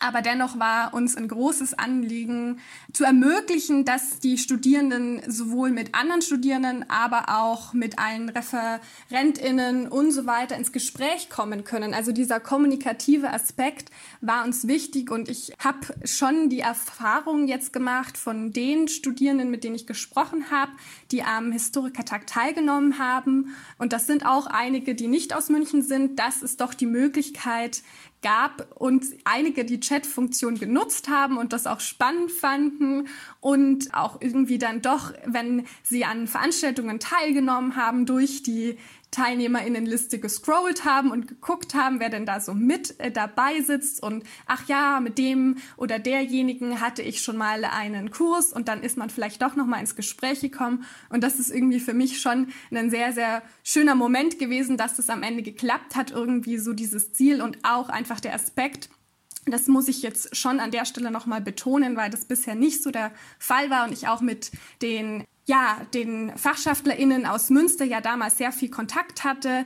Aber 0.00 0.20
dennoch 0.20 0.58
war 0.58 0.92
uns 0.92 1.16
ein 1.16 1.26
großes 1.26 1.74
Anliegen 1.74 2.60
zu 2.92 3.04
ermöglichen, 3.04 3.84
dass 3.84 4.18
die 4.18 4.36
Studierenden 4.36 5.22
sowohl 5.30 5.70
mit 5.70 5.94
anderen 5.94 6.22
Studierenden, 6.22 6.88
aber 6.90 7.24
auch 7.28 7.72
mit 7.72 7.98
allen 7.98 8.28
Referentinnen 8.28 9.88
und 9.88 10.12
so 10.12 10.26
weiter 10.26 10.56
ins 10.56 10.72
Gespräch 10.72 11.30
kommen 11.30 11.64
können. 11.64 11.94
Also 11.94 12.12
dieser 12.12 12.40
kommunikative 12.40 13.32
Aspekt 13.32 13.90
war 14.20 14.44
uns 14.44 14.66
wichtig 14.66 15.10
und 15.10 15.28
ich 15.30 15.52
habe 15.58 15.78
schon 16.04 16.50
die 16.50 16.60
Erfahrung 16.60 17.48
jetzt 17.48 17.72
gemacht 17.72 18.18
von 18.18 18.52
den 18.52 18.88
Studierenden, 18.88 19.50
mit 19.50 19.64
denen 19.64 19.76
ich 19.76 19.86
gesprochen 19.86 20.50
habe, 20.50 20.72
die 21.10 21.22
am 21.22 21.52
Historikertag 21.52 22.26
teilgenommen 22.26 22.98
haben. 22.98 23.56
Und 23.78 23.92
das 23.92 24.06
sind 24.06 24.26
auch 24.26 24.46
einige, 24.46 24.94
die 24.94 25.08
nicht 25.08 25.34
aus 25.34 25.48
München 25.48 25.82
sind, 25.82 26.18
dass 26.18 26.42
es 26.42 26.56
doch 26.56 26.74
die 26.74 26.86
Möglichkeit 26.86 27.82
gab 28.22 28.66
und 28.74 29.04
einige 29.24 29.64
die 29.64 29.80
Chat-Funktion 29.80 30.58
genutzt 30.58 31.08
haben 31.08 31.38
und 31.38 31.52
das 31.52 31.66
auch 31.66 31.80
spannend 31.80 32.30
fanden 32.32 33.08
und 33.40 33.94
auch 33.94 34.20
irgendwie 34.20 34.58
dann 34.58 34.82
doch, 34.82 35.12
wenn 35.24 35.66
sie 35.82 36.04
an 36.04 36.26
Veranstaltungen 36.26 36.98
teilgenommen 36.98 37.76
haben, 37.76 38.06
durch 38.06 38.42
die 38.42 38.78
TeilnehmerInnenliste 39.16 40.18
gescrollt 40.18 40.84
haben 40.84 41.10
und 41.10 41.26
geguckt 41.26 41.74
haben, 41.74 42.00
wer 42.00 42.10
denn 42.10 42.26
da 42.26 42.40
so 42.40 42.52
mit 42.52 43.00
äh, 43.00 43.10
dabei 43.10 43.62
sitzt. 43.62 44.02
Und 44.02 44.24
ach 44.46 44.68
ja, 44.68 45.00
mit 45.00 45.16
dem 45.16 45.56
oder 45.76 45.98
derjenigen 45.98 46.80
hatte 46.80 47.02
ich 47.02 47.22
schon 47.22 47.36
mal 47.36 47.64
einen 47.64 48.10
Kurs 48.10 48.52
und 48.52 48.68
dann 48.68 48.82
ist 48.82 48.98
man 48.98 49.08
vielleicht 49.08 49.40
doch 49.40 49.56
noch 49.56 49.66
mal 49.66 49.80
ins 49.80 49.96
Gespräch 49.96 50.40
gekommen. 50.40 50.84
Und 51.08 51.24
das 51.24 51.38
ist 51.38 51.50
irgendwie 51.50 51.80
für 51.80 51.94
mich 51.94 52.20
schon 52.20 52.48
ein 52.70 52.90
sehr 52.90 53.12
sehr 53.12 53.42
schöner 53.64 53.94
Moment 53.94 54.38
gewesen, 54.38 54.76
dass 54.76 54.96
das 54.96 55.08
am 55.08 55.22
Ende 55.22 55.42
geklappt 55.42 55.96
hat, 55.96 56.10
irgendwie 56.10 56.58
so 56.58 56.74
dieses 56.74 57.12
Ziel 57.12 57.40
und 57.40 57.58
auch 57.62 57.88
einfach 57.88 58.20
der 58.20 58.34
Aspekt, 58.34 58.90
das 59.46 59.68
muss 59.68 59.88
ich 59.88 60.02
jetzt 60.02 60.36
schon 60.36 60.58
an 60.58 60.72
der 60.72 60.84
Stelle 60.84 61.10
nochmal 61.10 61.40
betonen, 61.40 61.96
weil 61.96 62.10
das 62.10 62.24
bisher 62.24 62.56
nicht 62.56 62.82
so 62.82 62.90
der 62.90 63.12
Fall 63.38 63.70
war 63.70 63.86
und 63.86 63.92
ich 63.92 64.08
auch 64.08 64.20
mit 64.20 64.50
den 64.82 65.24
ja, 65.46 65.80
den 65.94 66.36
FachschaftlerInnen 66.36 67.24
aus 67.24 67.50
Münster 67.50 67.84
ja 67.84 68.00
damals 68.00 68.36
sehr 68.36 68.52
viel 68.52 68.68
Kontakt 68.68 69.24
hatte, 69.24 69.64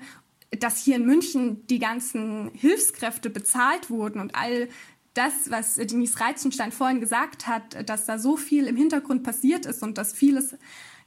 dass 0.59 0.83
hier 0.83 0.97
in 0.97 1.07
München 1.07 1.67
die 1.69 1.79
ganzen 1.79 2.51
Hilfskräfte 2.55 3.31
bezahlt 3.31 3.89
wurden 3.89 4.21
und 4.21 4.35
all 4.35 4.69
das, 5.15 5.51
was 5.51 5.75
Denise 5.75 6.21
Reizenstein 6.21 6.71
vorhin 6.71 7.01
gesagt 7.01 7.47
hat, 7.47 7.89
dass 7.89 8.07
da 8.07 8.19
so 8.19 8.37
viel 8.37 8.67
im 8.67 8.77
Hintergrund 8.77 9.23
passiert 9.23 9.67
ist 9.67 9.83
und 9.83 9.99
dass 9.99 10.13
vieles 10.13 10.57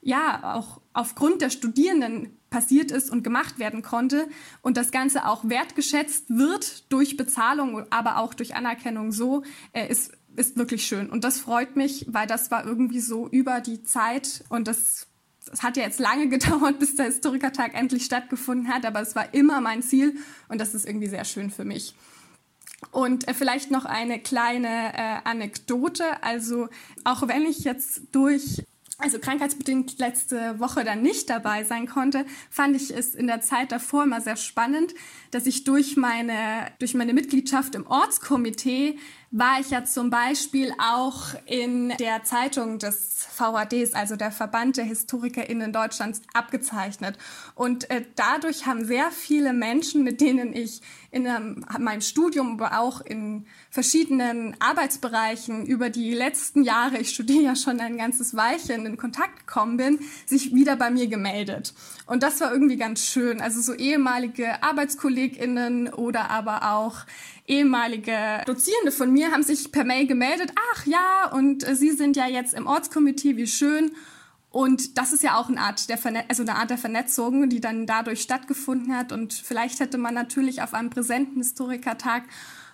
ja 0.01 0.55
auch 0.55 0.81
aufgrund 0.91 1.41
der 1.41 1.49
Studierenden 1.49 2.37
passiert 2.49 2.91
ist 2.91 3.09
und 3.09 3.23
gemacht 3.23 3.59
werden 3.59 3.81
konnte 3.81 4.27
und 4.61 4.75
das 4.75 4.91
Ganze 4.91 5.27
auch 5.27 5.47
wertgeschätzt 5.47 6.29
wird 6.29 6.91
durch 6.91 7.15
Bezahlung, 7.15 7.85
aber 7.89 8.17
auch 8.17 8.33
durch 8.33 8.55
Anerkennung. 8.55 9.11
So, 9.11 9.43
äh, 9.71 9.87
ist 9.87 10.11
ist 10.35 10.57
wirklich 10.57 10.85
schön. 10.85 11.09
Und 11.09 11.23
das 11.23 11.39
freut 11.39 11.75
mich, 11.75 12.05
weil 12.09 12.27
das 12.27 12.51
war 12.51 12.65
irgendwie 12.65 12.99
so 12.99 13.27
über 13.29 13.61
die 13.61 13.83
Zeit 13.83 14.43
und 14.49 14.67
das, 14.67 15.07
das 15.45 15.63
hat 15.63 15.77
ja 15.77 15.83
jetzt 15.83 15.99
lange 15.99 16.27
gedauert, 16.29 16.79
bis 16.79 16.95
der 16.95 17.05
Historikertag 17.05 17.73
endlich 17.73 18.05
stattgefunden 18.05 18.67
hat, 18.67 18.85
aber 18.85 19.01
es 19.01 19.15
war 19.15 19.33
immer 19.33 19.61
mein 19.61 19.81
Ziel 19.81 20.17
und 20.49 20.59
das 20.59 20.73
ist 20.73 20.85
irgendwie 20.85 21.07
sehr 21.07 21.25
schön 21.25 21.51
für 21.51 21.65
mich. 21.65 21.95
Und 22.91 23.27
äh, 23.27 23.33
vielleicht 23.33 23.71
noch 23.71 23.85
eine 23.85 24.19
kleine 24.19 24.93
äh, 24.93 25.19
Anekdote. 25.23 26.21
Also 26.21 26.69
auch 27.03 27.27
wenn 27.27 27.43
ich 27.43 27.59
jetzt 27.59 28.01
durch 28.11 28.63
also 28.99 29.19
krankheitsbedingt 29.19 29.99
letzte 29.99 30.59
Woche 30.59 30.83
dann 30.83 31.01
nicht 31.01 31.29
dabei 31.29 31.63
sein 31.63 31.87
konnte, 31.87 32.25
fand 32.49 32.75
ich 32.75 32.95
es 32.95 33.15
in 33.15 33.27
der 33.27 33.41
Zeit 33.41 33.71
davor 33.71 34.03
immer 34.03 34.21
sehr 34.21 34.37
spannend, 34.37 34.93
dass 35.31 35.45
ich 35.45 35.63
durch 35.63 35.97
meine, 35.97 36.71
durch 36.79 36.93
meine 36.93 37.13
Mitgliedschaft 37.13 37.75
im 37.75 37.87
Ortskomitee 37.87 38.97
war 39.35 39.59
ich 39.59 39.71
ja 39.71 39.83
zum 39.83 40.11
Beispiel 40.11 40.71
auch 40.77 41.33
in 41.47 41.89
der 41.99 42.23
Zeitung 42.23 42.77
des 42.77 43.27
VADs, 43.35 43.95
also 43.95 44.15
der 44.15 44.31
Verband 44.31 44.77
der 44.77 44.85
HistorikerInnen 44.85 45.73
Deutschlands, 45.73 46.21
abgezeichnet. 46.35 47.17
Und 47.55 47.89
äh, 47.89 48.05
dadurch 48.15 48.67
haben 48.67 48.85
sehr 48.85 49.09
viele 49.09 49.51
Menschen, 49.53 50.03
mit 50.03 50.21
denen 50.21 50.53
ich 50.53 50.81
in 51.13 51.27
einem, 51.27 51.63
meinem 51.79 52.01
Studium, 52.01 52.59
aber 52.59 52.79
auch 52.79 52.99
in 52.99 53.45
verschiedenen 53.69 54.55
Arbeitsbereichen 54.59 55.65
über 55.67 55.91
die 55.91 56.11
letzten 56.11 56.63
Jahre, 56.63 56.97
ich 56.97 57.11
studiere 57.11 57.43
ja 57.43 57.55
schon 57.55 57.79
ein 57.79 57.97
ganzes 57.97 58.35
Weilchen, 58.35 58.87
in 58.87 58.97
Kontakt 58.97 59.45
gekommen 59.45 59.77
bin, 59.77 59.99
sich 60.25 60.55
wieder 60.55 60.75
bei 60.75 60.89
mir 60.89 61.05
gemeldet. 61.05 61.75
Und 62.07 62.23
das 62.23 62.41
war 62.41 62.51
irgendwie 62.51 62.77
ganz 62.77 63.05
schön. 63.05 63.41
Also 63.41 63.61
so 63.61 63.75
ehemalige 63.75 64.63
ArbeitskollegInnen 64.63 65.93
oder 65.93 66.31
aber 66.31 66.73
auch 66.73 67.05
ehemalige 67.45 68.41
Dozierende 68.47 68.91
von 68.91 69.13
mir 69.13 69.31
haben 69.31 69.43
sich 69.43 69.71
per 69.71 69.83
Mail 69.83 70.07
gemeldet, 70.07 70.51
ach 70.73 70.87
ja, 70.87 71.29
und 71.31 71.67
äh, 71.67 71.75
Sie 71.75 71.91
sind 71.91 72.15
ja 72.15 72.27
jetzt 72.27 72.55
im 72.55 72.65
Ortskomitee, 72.65 73.37
wie 73.37 73.47
schön. 73.47 73.91
Und 74.53 74.99
das 74.99 75.13
ist 75.13 75.23
ja 75.23 75.35
auch 75.39 75.49
eine 75.49 75.59
Art, 75.59 75.89
der 75.89 75.97
also 76.27 76.43
eine 76.43 76.55
Art 76.55 76.69
der 76.69 76.77
Vernetzung, 76.77 77.49
die 77.49 77.59
dann 77.59 77.87
dadurch 77.87 78.21
stattgefunden 78.21 78.95
hat. 78.95 79.11
Und 79.11 79.33
vielleicht 79.33 79.79
hätte 79.79 79.97
man 79.97 80.13
natürlich 80.13 80.61
auf 80.61 80.75
einem 80.75 80.91
präsenten 80.91 81.39
Historikertag 81.39 82.25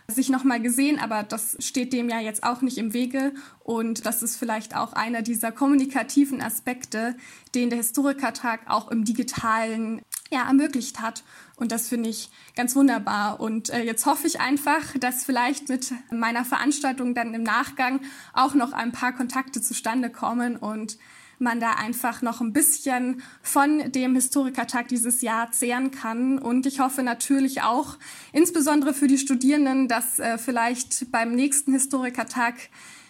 sich 0.10 0.28
nochmal 0.28 0.62
gesehen, 0.62 1.00
aber 1.00 1.24
das 1.24 1.56
steht 1.60 1.94
dem 1.94 2.10
ja 2.10 2.20
jetzt 2.20 2.44
auch 2.44 2.62
nicht 2.62 2.78
im 2.78 2.92
Wege. 2.92 3.34
Und 3.64 4.06
das 4.06 4.22
ist 4.24 4.36
vielleicht 4.36 4.76
auch 4.76 4.92
einer 4.92 5.22
dieser 5.22 5.54
kommunikativen 5.54 6.42
Aspekte, 6.42 7.16
den 7.56 7.70
der 7.70 7.78
Historikertag 7.78 8.60
auch 8.68 8.92
im 8.92 9.06
digitalen 9.06 10.02
ja, 10.30 10.50
ermöglicht 10.50 11.00
hat. 11.00 11.24
Und 11.56 11.72
das 11.72 11.88
finde 11.88 12.10
ich 12.10 12.30
ganz 12.58 12.76
wunderbar. 12.76 13.40
Und 13.40 13.70
äh, 13.70 13.84
jetzt 13.84 14.06
hoffe 14.06 14.28
ich 14.28 14.42
einfach, 14.42 14.98
dass 15.00 15.24
vielleicht 15.24 15.70
mit 15.70 15.94
meiner 16.12 16.44
Veranstaltung 16.44 17.16
dann 17.16 17.34
im 17.34 17.44
Nachgang 17.44 18.02
auch 18.34 18.54
noch 18.54 18.74
ein 18.74 18.92
paar 18.92 19.14
Kontakte 19.14 19.62
zustande 19.62 20.10
kommen 20.10 20.58
und 20.58 20.98
man 21.40 21.60
da 21.60 21.72
einfach 21.72 22.22
noch 22.22 22.42
ein 22.42 22.54
bisschen 22.54 23.22
von 23.42 23.92
dem 23.92 24.16
Historikertag 24.16 24.90
dieses 24.90 25.22
Jahr 25.22 25.52
zehren 25.52 25.92
kann. 25.92 26.38
Und 26.38 26.66
ich 26.66 26.80
hoffe 26.80 27.04
natürlich 27.04 27.62
auch, 27.62 27.98
insbesondere 28.34 28.94
für 28.94 29.08
die 29.08 29.18
Studierenden, 29.18 29.88
dass 29.88 30.20
äh, 30.20 30.38
vielleicht 30.38 31.12
beim 31.12 31.34
nächsten 31.34 31.74
Historikertag 31.74 32.56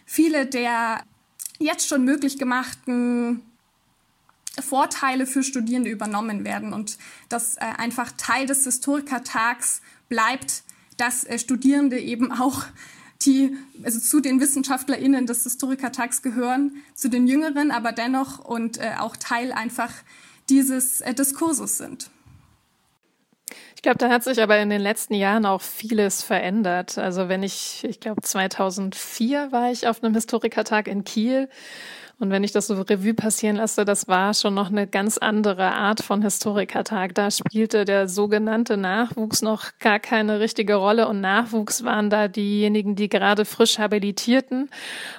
viele 0.06 0.46
der 0.46 1.04
jetzt 1.60 1.88
schon 1.88 2.04
möglich 2.04 2.40
gemachten 2.40 3.42
Vorteile 4.60 5.26
für 5.26 5.44
Studierende 5.44 5.90
übernommen 5.90 6.44
werden 6.44 6.74
und 6.74 6.98
dass 7.30 7.56
äh, 7.58 7.62
einfach 7.78 8.12
Teil 8.18 8.46
des 8.46 8.64
Historikertags 8.64 9.82
bleibt, 10.10 10.64
dass 10.98 11.24
äh, 11.24 11.38
Studierende 11.40 12.00
eben 12.00 12.32
auch 12.32 12.64
die 13.26 13.58
also 13.84 14.00
zu 14.00 14.22
den 14.22 14.40
WissenschaftlerInnen 14.40 15.26
des 15.26 15.44
Historikertags 15.44 16.22
gehören, 16.22 16.84
zu 16.94 17.10
den 17.10 17.28
Jüngeren, 17.28 17.72
aber 17.72 17.92
dennoch 17.92 18.40
und 18.40 18.78
äh, 18.78 18.92
auch 19.00 19.16
Teil 19.18 19.52
einfach 19.52 19.92
dieses 20.50 21.02
äh, 21.02 21.14
Diskurses 21.14 21.78
sind. 21.78 22.10
Ich 23.76 23.82
glaube, 23.82 23.98
da 23.98 24.10
hat 24.10 24.26
sich 24.26 24.42
aber 24.42 24.60
in 24.60 24.70
den 24.70 24.82
letzten 24.82 25.14
Jahren 25.14 25.46
auch 25.46 25.62
vieles 25.62 26.22
verändert. 26.22 26.98
Also 26.98 27.30
wenn 27.30 27.44
ich, 27.44 27.86
ich 27.86 28.02
glaube 28.02 28.22
2004 28.22 29.54
war 29.54 29.72
ich 29.72 29.88
auf 29.88 30.04
einem 30.04 30.14
Historikertag 30.14 30.88
in 30.88 31.06
Kiel 31.06 31.48
und 32.20 32.32
wenn 32.32 32.44
ich 32.44 32.52
das 32.52 32.68
so 32.68 32.74
Revue 32.82 33.14
passieren 33.14 33.56
lasse, 33.56 33.86
das 33.86 34.10
war 34.10 34.34
schon 34.34 34.54
noch 34.54 34.70
eine 34.70 34.88
ganz 34.88 35.18
andere 35.18 35.72
Art 35.72 36.02
von 36.02 36.22
Historikertag. 36.22 37.16
Da 37.16 37.32
spielte 37.32 37.86
der 37.86 38.10
sogenannte 38.10 38.76
Nachwuchs 38.76 39.42
noch 39.42 39.68
gar 39.80 40.00
keine 40.00 40.42
richtige 40.42 40.76
Rolle 40.76 41.08
und 41.08 41.22
Nachwuchs 41.22 41.86
waren 41.86 42.10
da 42.10 42.28
diejenigen, 42.28 42.96
die 42.96 43.08
gerade 43.08 43.46
frisch 43.46 43.80
habilitierten. 43.80 44.70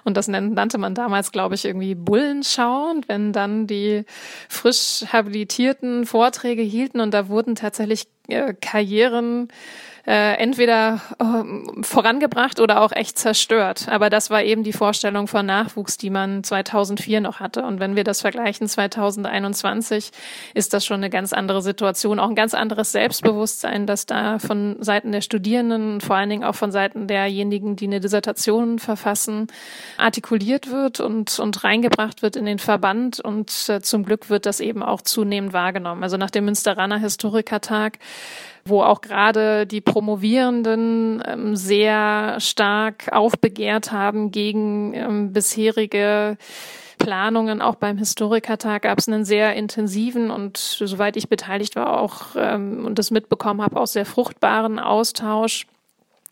Und 0.05 0.18
das 0.18 0.28
nannte 0.28 0.76
man 0.76 0.94
damals, 0.94 1.32
glaube 1.32 1.55
ich, 1.55 1.64
irgendwie 1.64 1.94
Bullenschau. 1.94 2.90
Und 2.90 3.09
wenn 3.09 3.32
dann 3.32 3.66
die 3.66 4.05
frisch 4.51 5.05
habilitierten 5.11 6.05
Vorträge 6.05 6.62
hielten 6.62 7.01
und 7.01 7.14
da 7.14 7.28
wurden 7.28 7.55
tatsächlich 7.55 8.09
äh, 8.28 8.53
Karrieren 8.61 9.48
äh, 10.07 10.34
entweder 10.36 11.01
äh, 11.18 11.82
vorangebracht 11.82 12.61
oder 12.61 12.82
auch 12.82 12.92
echt 12.92 13.18
zerstört. 13.18 13.86
Aber 13.88 14.11
das 14.11 14.30
war 14.30 14.42
eben 14.42 14.62
die 14.62 14.72
Vorstellung 14.72 15.26
von 15.26 15.44
Nachwuchs, 15.46 15.96
die 15.98 16.11
man 16.11 16.42
2004 16.42 17.20
noch 17.20 17.40
hatte. 17.40 17.62
Und 17.64 17.80
wenn 17.80 17.96
wir 17.96 18.05
das 18.05 18.20
vergleichen 18.20 18.68
2021, 18.68 20.11
ist 20.55 20.72
das 20.72 20.86
schon 20.86 20.96
eine 20.96 21.11
ganz 21.11 21.32
andere 21.32 21.62
Situation, 21.62 22.18
auch 22.18 22.28
ein 22.28 22.34
ganz 22.34 22.55
anderes 22.55 22.92
Selbstbewusstsein, 22.92 23.86
das 23.86 24.07
da 24.07 24.38
von 24.38 24.76
Seiten 24.80 25.12
der 25.12 25.20
Studierenden, 25.20 26.01
vor 26.01 26.16
allen 26.16 26.30
Dingen 26.30 26.44
auch 26.44 26.55
von 26.55 26.72
Seiten 26.72 27.07
derjenigen, 27.07 27.76
die 27.76 27.86
eine 27.86 28.01
Dissertation 28.01 28.78
verfassen, 28.78 29.48
artikuliert 29.98 30.70
wird 30.70 31.01
und, 31.01 31.38
und 31.38 31.62
reingebracht 31.62 32.22
wird 32.22 32.36
in 32.36 32.46
den 32.46 32.59
Verband. 32.59 33.20
Und 33.20 33.68
äh, 33.68 33.80
zum 33.80 34.05
Glück 34.05 34.30
wird 34.30 34.46
das 34.46 34.61
eben 34.61 34.82
auch 34.82 35.03
zunehmend 35.03 35.53
wahrgenommen. 35.53 36.03
Also 36.03 36.16
nach 36.16 36.30
dem 36.30 36.46
Münsteraner 36.46 36.98
Historikertag 36.98 37.98
wo 38.64 38.82
auch 38.82 39.00
gerade 39.00 39.66
die 39.66 39.80
Promovierenden 39.80 41.22
ähm, 41.26 41.56
sehr 41.56 42.36
stark 42.40 43.12
aufbegehrt 43.12 43.92
haben 43.92 44.30
gegen 44.30 44.94
ähm, 44.94 45.32
bisherige 45.32 46.36
Planungen. 46.98 47.62
Auch 47.62 47.76
beim 47.76 47.98
Historikertag 47.98 48.82
gab 48.82 48.98
es 48.98 49.08
einen 49.08 49.24
sehr 49.24 49.54
intensiven 49.54 50.30
und, 50.30 50.56
soweit 50.56 51.16
ich 51.16 51.28
beteiligt 51.28 51.74
war, 51.74 52.00
auch 52.00 52.36
ähm, 52.36 52.84
und 52.84 52.98
das 52.98 53.11
mitbekommen 53.11 53.62
habe, 53.62 53.80
auch 53.80 53.86
sehr 53.86 54.06
fruchtbaren 54.06 54.78
Austausch 54.78 55.66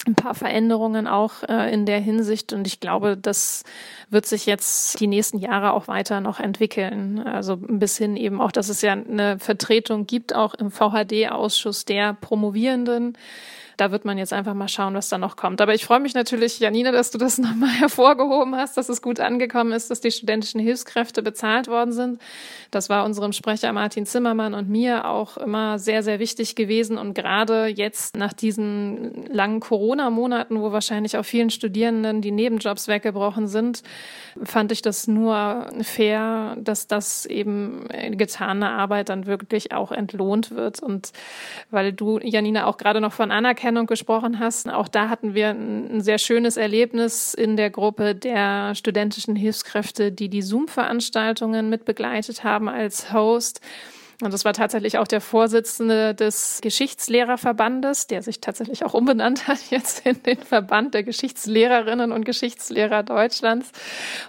ein 0.06 0.14
paar 0.14 0.34
Veränderungen 0.34 1.06
auch 1.06 1.42
äh, 1.48 1.72
in 1.72 1.84
der 1.84 2.00
Hinsicht 2.00 2.52
und 2.52 2.66
ich 2.66 2.80
glaube, 2.80 3.16
das 3.16 3.64
wird 4.10 4.26
sich 4.26 4.46
jetzt 4.46 5.00
die 5.00 5.06
nächsten 5.06 5.38
Jahre 5.38 5.72
auch 5.72 5.88
weiter 5.88 6.20
noch 6.20 6.40
entwickeln. 6.40 7.18
Also 7.18 7.56
bis 7.56 7.98
hin 7.98 8.16
eben 8.16 8.40
auch, 8.40 8.52
dass 8.52 8.68
es 8.68 8.80
ja 8.80 8.92
eine 8.92 9.38
Vertretung 9.38 10.06
gibt, 10.06 10.34
auch 10.34 10.54
im 10.54 10.70
VHD-Ausschuss 10.70 11.84
der 11.84 12.14
Promovierenden 12.14 13.18
da 13.78 13.92
wird 13.92 14.04
man 14.04 14.18
jetzt 14.18 14.32
einfach 14.32 14.54
mal 14.54 14.68
schauen, 14.68 14.94
was 14.94 15.08
da 15.08 15.18
noch 15.18 15.36
kommt. 15.36 15.60
Aber 15.60 15.72
ich 15.72 15.84
freue 15.84 16.00
mich 16.00 16.12
natürlich, 16.12 16.58
Janine, 16.58 16.90
dass 16.90 17.12
du 17.12 17.16
das 17.16 17.38
nochmal 17.38 17.70
hervorgehoben 17.70 18.56
hast, 18.56 18.76
dass 18.76 18.88
es 18.88 19.00
gut 19.00 19.20
angekommen 19.20 19.72
ist, 19.72 19.90
dass 19.90 20.00
die 20.00 20.10
studentischen 20.10 20.60
Hilfskräfte 20.60 21.22
bezahlt 21.22 21.68
worden 21.68 21.92
sind. 21.92 22.20
Das 22.72 22.90
war 22.90 23.04
unserem 23.04 23.32
Sprecher 23.32 23.72
Martin 23.72 24.04
Zimmermann 24.04 24.52
und 24.52 24.68
mir 24.68 25.06
auch 25.06 25.36
immer 25.36 25.78
sehr, 25.78 26.02
sehr 26.02 26.18
wichtig 26.18 26.56
gewesen. 26.56 26.98
Und 26.98 27.14
gerade 27.14 27.66
jetzt 27.66 28.16
nach 28.16 28.32
diesen 28.32 29.26
langen 29.32 29.60
Corona-Monaten, 29.60 30.60
wo 30.60 30.72
wahrscheinlich 30.72 31.16
auch 31.16 31.24
vielen 31.24 31.50
Studierenden 31.50 32.20
die 32.20 32.32
Nebenjobs 32.32 32.88
weggebrochen 32.88 33.46
sind, 33.46 33.84
fand 34.42 34.72
ich 34.72 34.82
das 34.82 35.06
nur 35.06 35.68
fair, 35.82 36.56
dass 36.60 36.88
das 36.88 37.26
eben 37.26 37.86
getane 38.16 38.70
Arbeit 38.70 39.08
dann 39.08 39.26
wirklich 39.26 39.72
auch 39.72 39.92
entlohnt 39.92 40.50
wird. 40.50 40.82
Und 40.82 41.12
weil 41.70 41.92
du, 41.92 42.18
Janine, 42.18 42.66
auch 42.66 42.76
gerade 42.76 43.00
noch 43.00 43.12
von 43.12 43.30
Anerkennung 43.30 43.67
Anerkennung 43.68 43.86
gesprochen 43.86 44.38
hast. 44.38 44.68
Auch 44.68 44.88
da 44.88 45.08
hatten 45.08 45.34
wir 45.34 45.50
ein 45.50 46.00
sehr 46.00 46.18
schönes 46.18 46.56
Erlebnis 46.56 47.34
in 47.34 47.56
der 47.56 47.70
Gruppe 47.70 48.14
der 48.14 48.74
studentischen 48.74 49.36
Hilfskräfte, 49.36 50.10
die 50.10 50.28
die 50.28 50.42
Zoom-Veranstaltungen 50.42 51.68
mitbegleitet 51.68 52.44
haben 52.44 52.68
als 52.68 53.12
Host. 53.12 53.60
Und 54.20 54.34
das 54.34 54.44
war 54.44 54.52
tatsächlich 54.52 54.98
auch 54.98 55.06
der 55.06 55.20
Vorsitzende 55.20 56.12
des 56.12 56.58
Geschichtslehrerverbandes, 56.60 58.08
der 58.08 58.20
sich 58.20 58.40
tatsächlich 58.40 58.84
auch 58.84 58.92
umbenannt 58.92 59.46
hat 59.46 59.58
jetzt 59.70 60.04
in 60.04 60.20
den 60.24 60.38
Verband 60.38 60.94
der 60.94 61.04
Geschichtslehrerinnen 61.04 62.10
und 62.10 62.24
Geschichtslehrer 62.24 63.04
Deutschlands. 63.04 63.70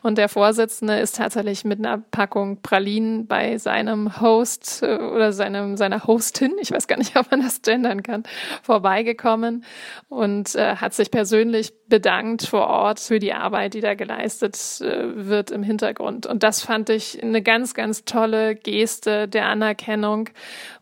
Und 0.04 0.20
der 0.20 0.30
Vorsitzende 0.30 1.00
ist 1.00 1.16
tatsächlich 1.16 1.66
mit 1.66 1.80
einer 1.80 1.98
Packung 1.98 2.62
Pralinen 2.62 3.26
bei 3.26 3.58
seinem 3.58 4.22
Host 4.22 4.84
äh, 4.84 4.98
oder 4.98 5.34
seinem, 5.34 5.76
seiner 5.76 6.06
Hostin, 6.06 6.54
ich 6.62 6.72
weiß 6.72 6.88
gar 6.88 6.98
nicht, 6.98 7.16
ob 7.18 7.32
man 7.32 7.42
das 7.42 7.64
gendern 7.64 8.04
kann, 8.04 8.24
vorbeigekommen 8.62 9.66
und 10.08 10.54
äh, 10.54 10.76
hat 10.76 10.94
sich 10.94 11.10
persönlich 11.10 11.74
bedankt 11.90 12.44
vor 12.44 12.68
Ort 12.68 13.00
für 13.00 13.20
die 13.20 13.34
Arbeit, 13.34 13.74
die 13.74 13.82
da 13.82 13.96
geleistet 13.96 14.56
äh, 14.82 15.28
wird 15.28 15.52
im 15.52 15.64
Hintergrund. 15.64 16.26
Und 16.26 16.44
das 16.44 16.62
fand 16.62 16.90
ich 16.90 17.22
eine 17.22 17.42
ganz, 17.42 17.74
ganz 17.74 18.06
tolle 18.06 18.56
Geste 18.56 19.28
der 19.28 19.48
Anerkennung 19.48 20.30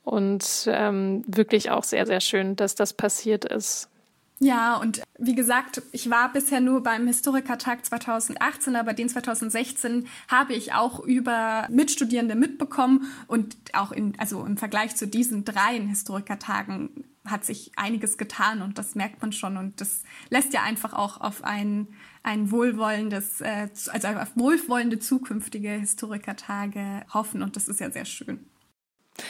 und 0.03 0.69
ähm, 0.71 1.23
wirklich 1.27 1.71
auch 1.71 1.83
sehr, 1.83 2.05
sehr 2.05 2.21
schön, 2.21 2.55
dass 2.55 2.75
das 2.75 2.93
passiert 2.93 3.45
ist. 3.45 3.89
Ja, 4.39 4.77
und 4.77 5.01
wie 5.17 5.33
gesagt, 5.33 5.81
ich 5.91 6.11
war 6.11 6.31
bisher 6.31 6.61
nur 6.61 6.83
beim 6.83 7.07
Historikertag 7.07 7.83
2018, 7.83 8.75
aber 8.75 8.93
den 8.93 9.09
2016 9.09 10.07
habe 10.27 10.53
ich 10.53 10.73
auch 10.73 10.99
über 10.99 11.65
Mitstudierende 11.71 12.35
mitbekommen 12.35 13.11
und 13.25 13.57
auch 13.73 13.91
in, 13.91 14.13
also 14.19 14.45
im 14.45 14.57
Vergleich 14.57 14.95
zu 14.95 15.07
diesen 15.07 15.43
dreien 15.43 15.87
Historikertagen 15.87 17.05
hat 17.31 17.45
sich 17.45 17.71
einiges 17.75 18.17
getan 18.17 18.61
und 18.61 18.77
das 18.77 18.95
merkt 18.95 19.21
man 19.21 19.31
schon 19.31 19.57
und 19.57 19.79
das 19.81 20.03
lässt 20.29 20.53
ja 20.53 20.63
einfach 20.63 20.93
auch 20.93 21.21
auf 21.21 21.43
ein, 21.43 21.87
ein 22.23 22.51
wohlwollendes, 22.51 23.41
äh, 23.41 23.69
also 23.87 24.07
auf 24.07 24.35
wohlwollende 24.35 24.99
zukünftige 24.99 25.71
Historikertage 25.71 27.05
hoffen 27.13 27.41
und 27.43 27.55
das 27.55 27.67
ist 27.67 27.79
ja 27.79 27.91
sehr 27.91 28.05
schön. 28.05 28.45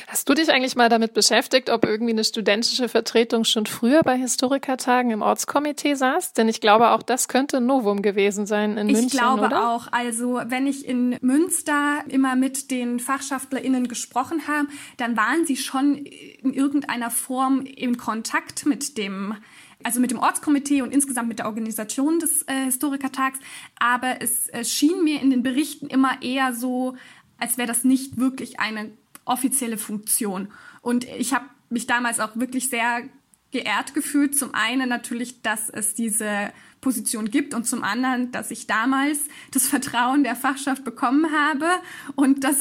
Hast 0.07 0.27
du 0.27 0.33
dich 0.33 0.49
eigentlich 0.49 0.75
mal 0.75 0.89
damit 0.89 1.13
beschäftigt, 1.13 1.69
ob 1.69 1.85
irgendwie 1.85 2.13
eine 2.13 2.23
studentische 2.23 2.89
Vertretung 2.89 3.43
schon 3.43 3.65
früher 3.65 4.01
bei 4.03 4.17
Historikertagen 4.17 5.11
im 5.11 5.21
Ortskomitee 5.21 5.95
saß? 5.95 6.33
Denn 6.33 6.49
ich 6.49 6.61
glaube, 6.61 6.89
auch 6.91 7.01
das 7.01 7.27
könnte 7.27 7.57
ein 7.57 7.65
Novum 7.65 8.01
gewesen 8.01 8.45
sein 8.45 8.77
in 8.77 8.89
ich 8.89 8.93
München. 8.93 9.07
Ich 9.07 9.13
glaube 9.13 9.45
oder? 9.45 9.69
auch. 9.69 9.87
Also, 9.91 10.41
wenn 10.45 10.67
ich 10.67 10.85
in 10.85 11.17
Münster 11.21 12.03
immer 12.09 12.35
mit 12.35 12.71
den 12.71 12.99
FachschaftlerInnen 12.99 13.87
gesprochen 13.87 14.47
habe, 14.47 14.67
dann 14.97 15.15
waren 15.15 15.45
sie 15.45 15.57
schon 15.57 15.95
in 15.95 16.53
irgendeiner 16.53 17.09
Form 17.09 17.61
in 17.61 17.97
Kontakt 17.97 18.65
mit 18.65 18.97
dem 18.97 19.35
also 19.83 19.99
mit 19.99 20.09
dem 20.09 20.17
Ortskomitee 20.17 20.81
und 20.81 20.91
insgesamt 20.91 21.27
mit 21.27 21.37
der 21.37 21.45
Organisation 21.45 22.17
des 22.17 22.41
äh, 22.47 22.65
Historikertags. 22.65 23.39
Aber 23.79 24.21
es 24.21 24.49
äh, 24.49 24.65
schien 24.65 25.03
mir 25.03 25.21
in 25.21 25.29
den 25.29 25.43
Berichten 25.43 25.85
immer 25.85 26.21
eher 26.23 26.53
so, 26.53 26.95
als 27.37 27.57
wäre 27.57 27.67
das 27.67 27.83
nicht 27.83 28.17
wirklich 28.17 28.59
eine 28.59 28.91
offizielle 29.27 29.77
Funktion. 29.77 30.49
Und 30.81 31.05
ich 31.05 31.33
habe 31.33 31.45
mich 31.69 31.87
damals 31.87 32.19
auch 32.19 32.35
wirklich 32.35 32.69
sehr 32.69 33.03
geehrt 33.51 33.93
gefühlt. 33.93 34.37
Zum 34.37 34.53
einen 34.53 34.89
natürlich, 34.89 35.41
dass 35.41 35.69
es 35.69 35.93
diese 35.93 36.51
Position 36.81 37.29
gibt 37.31 37.53
und 37.53 37.65
zum 37.65 37.83
anderen, 37.83 38.31
dass 38.31 38.51
ich 38.51 38.67
damals 38.67 39.19
das 39.51 39.67
Vertrauen 39.67 40.23
der 40.23 40.35
Fachschaft 40.35 40.83
bekommen 40.83 41.31
habe 41.31 41.67
und 42.15 42.43
dass 42.43 42.57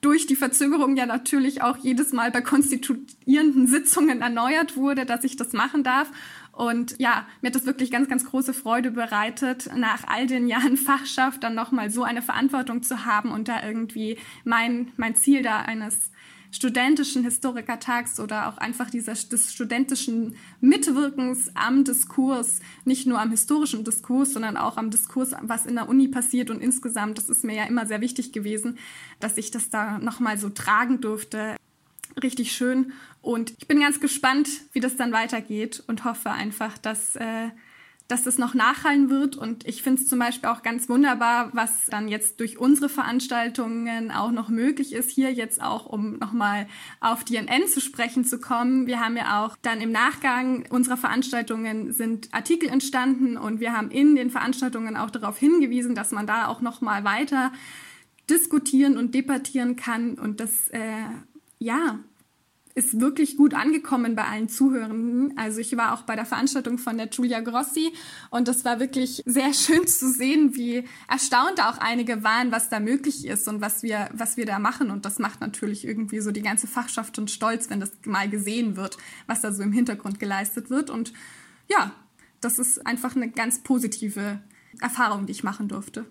durch 0.00 0.26
die 0.26 0.36
Verzögerung 0.36 0.96
ja 0.96 1.06
natürlich 1.06 1.62
auch 1.62 1.76
jedes 1.76 2.12
Mal 2.12 2.30
bei 2.30 2.40
konstituierenden 2.40 3.66
Sitzungen 3.66 4.22
erneuert 4.22 4.76
wurde, 4.76 5.04
dass 5.04 5.24
ich 5.24 5.36
das 5.36 5.52
machen 5.52 5.84
darf. 5.84 6.10
Und 6.58 6.96
ja, 6.98 7.24
mir 7.40 7.50
hat 7.50 7.54
das 7.54 7.66
wirklich 7.66 7.92
ganz, 7.92 8.08
ganz 8.08 8.24
große 8.24 8.52
Freude 8.52 8.90
bereitet, 8.90 9.70
nach 9.76 10.02
all 10.08 10.26
den 10.26 10.48
Jahren 10.48 10.76
Fachschaft 10.88 11.44
dann 11.44 11.54
nochmal 11.54 11.88
so 11.88 12.02
eine 12.02 12.20
Verantwortung 12.20 12.82
zu 12.82 13.04
haben 13.04 13.30
und 13.30 13.46
da 13.46 13.62
irgendwie 13.62 14.18
mein, 14.42 14.90
mein 14.96 15.14
Ziel 15.14 15.42
da 15.42 15.60
eines 15.60 16.10
studentischen 16.50 17.22
Historikertags 17.22 18.18
oder 18.18 18.48
auch 18.48 18.58
einfach 18.58 18.90
dieser, 18.90 19.12
des 19.12 19.52
studentischen 19.52 20.34
Mitwirkens 20.60 21.52
am 21.54 21.84
Diskurs, 21.84 22.58
nicht 22.84 23.06
nur 23.06 23.20
am 23.20 23.30
historischen 23.30 23.84
Diskurs, 23.84 24.32
sondern 24.32 24.56
auch 24.56 24.78
am 24.78 24.90
Diskurs, 24.90 25.34
was 25.42 25.64
in 25.64 25.76
der 25.76 25.88
Uni 25.88 26.08
passiert 26.08 26.50
und 26.50 26.60
insgesamt, 26.60 27.18
das 27.18 27.28
ist 27.28 27.44
mir 27.44 27.54
ja 27.54 27.64
immer 27.66 27.86
sehr 27.86 28.00
wichtig 28.00 28.32
gewesen, 28.32 28.78
dass 29.20 29.36
ich 29.36 29.52
das 29.52 29.70
da 29.70 29.98
nochmal 29.98 30.38
so 30.38 30.48
tragen 30.48 31.00
durfte. 31.00 31.54
Richtig 32.22 32.52
schön 32.52 32.92
und 33.22 33.52
ich 33.58 33.68
bin 33.68 33.80
ganz 33.80 34.00
gespannt, 34.00 34.48
wie 34.72 34.80
das 34.80 34.96
dann 34.96 35.12
weitergeht 35.12 35.82
und 35.86 36.04
hoffe 36.04 36.30
einfach, 36.30 36.78
dass 36.78 37.14
äh, 37.16 37.50
dass 38.08 38.24
es 38.24 38.38
noch 38.38 38.54
nachhallen 38.54 39.10
wird. 39.10 39.36
Und 39.36 39.68
ich 39.68 39.82
finde 39.82 40.00
es 40.00 40.08
zum 40.08 40.18
Beispiel 40.18 40.48
auch 40.48 40.62
ganz 40.62 40.88
wunderbar, 40.88 41.50
was 41.52 41.86
dann 41.86 42.08
jetzt 42.08 42.40
durch 42.40 42.58
unsere 42.58 42.88
Veranstaltungen 42.88 44.10
auch 44.10 44.30
noch 44.30 44.48
möglich 44.48 44.94
ist, 44.94 45.10
hier 45.10 45.30
jetzt 45.30 45.62
auch, 45.62 45.84
um 45.84 46.18
nochmal 46.18 46.66
auf 47.00 47.22
DNN 47.22 47.68
zu 47.68 47.82
sprechen 47.82 48.24
zu 48.24 48.40
kommen. 48.40 48.86
Wir 48.86 49.00
haben 49.00 49.16
ja 49.16 49.44
auch 49.44 49.56
dann 49.60 49.82
im 49.82 49.92
Nachgang 49.92 50.64
unserer 50.70 50.96
Veranstaltungen 50.96 51.92
sind 51.92 52.32
Artikel 52.32 52.70
entstanden 52.70 53.36
und 53.36 53.60
wir 53.60 53.76
haben 53.76 53.90
in 53.90 54.16
den 54.16 54.30
Veranstaltungen 54.30 54.96
auch 54.96 55.10
darauf 55.10 55.36
hingewiesen, 55.36 55.94
dass 55.94 56.10
man 56.10 56.26
da 56.26 56.48
auch 56.48 56.62
nochmal 56.62 57.04
weiter 57.04 57.52
diskutieren 58.30 58.96
und 58.96 59.14
debattieren 59.14 59.76
kann 59.76 60.14
und 60.14 60.40
das 60.40 60.68
äh, 60.68 60.80
ja 61.58 61.98
ist 62.78 63.00
wirklich 63.00 63.36
gut 63.36 63.54
angekommen 63.54 64.14
bei 64.14 64.24
allen 64.24 64.48
Zuhörenden. 64.48 65.36
Also 65.36 65.58
ich 65.58 65.76
war 65.76 65.92
auch 65.92 66.02
bei 66.02 66.14
der 66.14 66.24
Veranstaltung 66.24 66.78
von 66.78 66.96
der 66.96 67.08
Giulia 67.08 67.40
Grossi 67.40 67.92
und 68.30 68.46
das 68.46 68.64
war 68.64 68.78
wirklich 68.78 69.22
sehr 69.26 69.52
schön 69.52 69.86
zu 69.88 70.08
sehen, 70.08 70.54
wie 70.54 70.84
erstaunt 71.08 71.60
auch 71.60 71.78
einige 71.78 72.22
waren, 72.22 72.52
was 72.52 72.68
da 72.68 72.78
möglich 72.78 73.26
ist 73.26 73.48
und 73.48 73.60
was 73.60 73.82
wir, 73.82 74.08
was 74.12 74.36
wir 74.36 74.46
da 74.46 74.60
machen. 74.60 74.92
Und 74.92 75.04
das 75.04 75.18
macht 75.18 75.40
natürlich 75.40 75.84
irgendwie 75.84 76.20
so 76.20 76.30
die 76.30 76.42
ganze 76.42 76.68
Fachschaft 76.68 77.18
und 77.18 77.32
stolz, 77.32 77.68
wenn 77.68 77.80
das 77.80 77.90
mal 78.06 78.30
gesehen 78.30 78.76
wird, 78.76 78.96
was 79.26 79.40
da 79.40 79.52
so 79.52 79.64
im 79.64 79.72
Hintergrund 79.72 80.20
geleistet 80.20 80.70
wird. 80.70 80.88
Und 80.88 81.12
ja, 81.68 81.90
das 82.40 82.60
ist 82.60 82.86
einfach 82.86 83.16
eine 83.16 83.28
ganz 83.28 83.58
positive 83.58 84.40
Erfahrung, 84.80 85.26
die 85.26 85.32
ich 85.32 85.42
machen 85.42 85.66
durfte. 85.66 86.06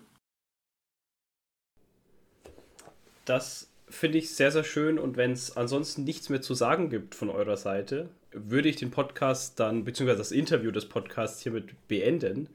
Das 3.24 3.68
finde 3.90 4.18
ich 4.18 4.30
sehr, 4.30 4.50
sehr 4.50 4.64
schön. 4.64 4.98
Und 4.98 5.16
wenn 5.16 5.32
es 5.32 5.56
ansonsten 5.56 6.04
nichts 6.04 6.28
mehr 6.28 6.42
zu 6.42 6.54
sagen 6.54 6.90
gibt 6.90 7.14
von 7.14 7.30
eurer 7.30 7.56
Seite, 7.56 8.08
würde 8.32 8.68
ich 8.68 8.76
den 8.76 8.90
Podcast 8.90 9.58
dann, 9.58 9.84
beziehungsweise 9.84 10.18
das 10.18 10.32
Interview 10.32 10.70
des 10.70 10.88
Podcasts 10.88 11.42
hiermit 11.42 11.88
beenden. 11.88 12.48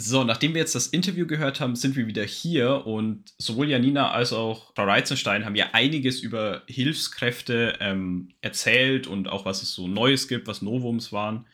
So, 0.00 0.22
nachdem 0.22 0.54
wir 0.54 0.60
jetzt 0.60 0.76
das 0.76 0.86
Interview 0.86 1.26
gehört 1.26 1.58
haben, 1.58 1.74
sind 1.74 1.96
wir 1.96 2.06
wieder 2.06 2.22
hier 2.22 2.86
und 2.86 3.24
sowohl 3.36 3.68
Janina 3.68 4.12
als 4.12 4.32
auch 4.32 4.72
Frau 4.76 4.84
Reizenstein 4.84 5.44
haben 5.44 5.56
ja 5.56 5.70
einiges 5.72 6.20
über 6.20 6.62
Hilfskräfte 6.68 7.76
ähm, 7.80 8.28
erzählt 8.40 9.08
und 9.08 9.26
auch 9.26 9.44
was 9.44 9.60
es 9.62 9.72
so 9.74 9.88
Neues 9.88 10.28
gibt, 10.28 10.46
was 10.46 10.62
Novums 10.62 11.12
waren. 11.12 11.46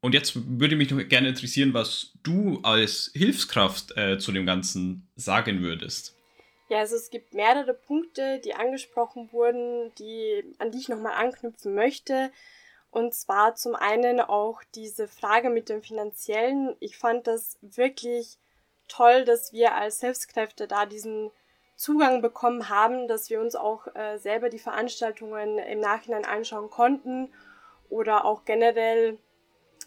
Und 0.00 0.14
jetzt 0.14 0.32
würde 0.58 0.76
mich 0.76 0.90
noch 0.90 1.06
gerne 1.08 1.28
interessieren, 1.28 1.74
was 1.74 2.12
du 2.22 2.60
als 2.62 3.10
Hilfskraft 3.14 3.94
äh, 3.98 4.18
zu 4.18 4.32
dem 4.32 4.46
Ganzen 4.46 5.06
sagen 5.16 5.62
würdest. 5.62 6.16
Ja, 6.70 6.78
also 6.78 6.94
es 6.94 7.10
gibt 7.10 7.34
mehrere 7.34 7.74
Punkte, 7.74 8.38
die 8.38 8.54
angesprochen 8.54 9.32
wurden, 9.32 9.92
die, 9.96 10.54
an 10.60 10.70
die 10.70 10.78
ich 10.78 10.88
nochmal 10.88 11.14
anknüpfen 11.14 11.74
möchte. 11.74 12.30
Und 12.92 13.12
zwar 13.12 13.56
zum 13.56 13.74
einen 13.74 14.20
auch 14.20 14.62
diese 14.76 15.08
Frage 15.08 15.50
mit 15.50 15.68
dem 15.68 15.82
Finanziellen. 15.82 16.76
Ich 16.78 16.96
fand 16.96 17.26
das 17.26 17.58
wirklich 17.60 18.38
toll, 18.86 19.24
dass 19.24 19.52
wir 19.52 19.74
als 19.74 19.98
Hilfskräfte 19.98 20.68
da 20.68 20.86
diesen 20.86 21.32
Zugang 21.74 22.22
bekommen 22.22 22.68
haben, 22.68 23.08
dass 23.08 23.30
wir 23.30 23.40
uns 23.40 23.56
auch 23.56 23.88
äh, 23.96 24.18
selber 24.18 24.48
die 24.48 24.60
Veranstaltungen 24.60 25.58
im 25.58 25.80
Nachhinein 25.80 26.24
anschauen 26.24 26.70
konnten 26.70 27.32
oder 27.88 28.24
auch 28.24 28.44
generell 28.44 29.18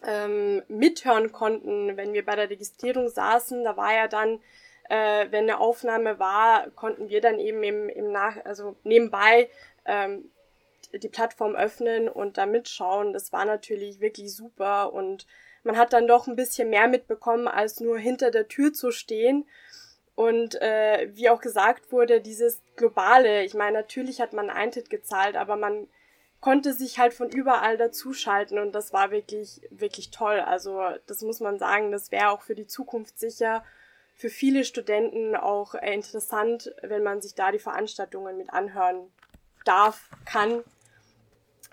ähm, 0.05 0.63
mithören 0.67 1.31
konnten, 1.31 1.95
wenn 1.95 2.11
wir 2.11 2.25
bei 2.25 2.35
der 2.35 2.49
Registrierung 2.49 3.07
saßen. 3.07 3.63
Da 3.63 3.77
war 3.77 3.93
ja 3.93 4.09
dann 4.09 4.41
äh, 4.89 5.27
wenn 5.29 5.43
eine 5.43 5.59
Aufnahme 5.59 6.19
war, 6.19 6.69
konnten 6.71 7.09
wir 7.09 7.21
dann 7.21 7.39
eben 7.39 7.63
im, 7.63 7.89
im 7.89 8.11
Nach, 8.11 8.43
also 8.45 8.75
nebenbei 8.83 9.49
ähm, 9.85 10.31
die 10.93 11.09
Plattform 11.09 11.55
öffnen 11.55 12.09
und 12.09 12.37
da 12.37 12.45
mitschauen. 12.45 13.13
Das 13.13 13.31
war 13.33 13.45
natürlich 13.45 13.99
wirklich 13.99 14.35
super 14.35 14.93
und 14.93 15.25
man 15.63 15.77
hat 15.77 15.93
dann 15.93 16.07
doch 16.07 16.27
ein 16.27 16.35
bisschen 16.35 16.69
mehr 16.69 16.87
mitbekommen, 16.87 17.47
als 17.47 17.79
nur 17.79 17.97
hinter 17.97 18.31
der 18.31 18.47
Tür 18.47 18.73
zu 18.73 18.91
stehen. 18.91 19.47
Und 20.15 20.61
äh, 20.61 21.09
wie 21.13 21.29
auch 21.29 21.41
gesagt 21.41 21.91
wurde, 21.91 22.21
dieses 22.21 22.61
globale, 22.75 23.43
ich 23.43 23.55
meine, 23.55 23.79
natürlich 23.79 24.21
hat 24.21 24.33
man 24.33 24.49
Eintritt 24.49 24.89
gezahlt, 24.89 25.35
aber 25.35 25.55
man 25.55 25.87
konnte 26.39 26.73
sich 26.73 26.99
halt 26.99 27.13
von 27.13 27.29
überall 27.29 27.77
dazuschalten 27.77 28.59
und 28.59 28.73
das 28.73 28.91
war 28.93 29.11
wirklich, 29.11 29.61
wirklich 29.71 30.11
toll. 30.11 30.41
Also 30.41 30.81
das 31.07 31.21
muss 31.21 31.39
man 31.39 31.57
sagen, 31.57 31.91
das 31.91 32.11
wäre 32.11 32.29
auch 32.29 32.41
für 32.41 32.53
die 32.53 32.67
Zukunft 32.67 33.17
sicher 33.17 33.63
für 34.15 34.29
viele 34.29 34.63
Studenten 34.63 35.35
auch 35.35 35.75
äh, 35.75 35.93
interessant, 35.93 36.73
wenn 36.81 37.03
man 37.03 37.21
sich 37.21 37.35
da 37.35 37.51
die 37.51 37.59
Veranstaltungen 37.59 38.37
mit 38.37 38.51
anhören 38.51 39.11
darf, 39.65 40.09
kann. 40.25 40.63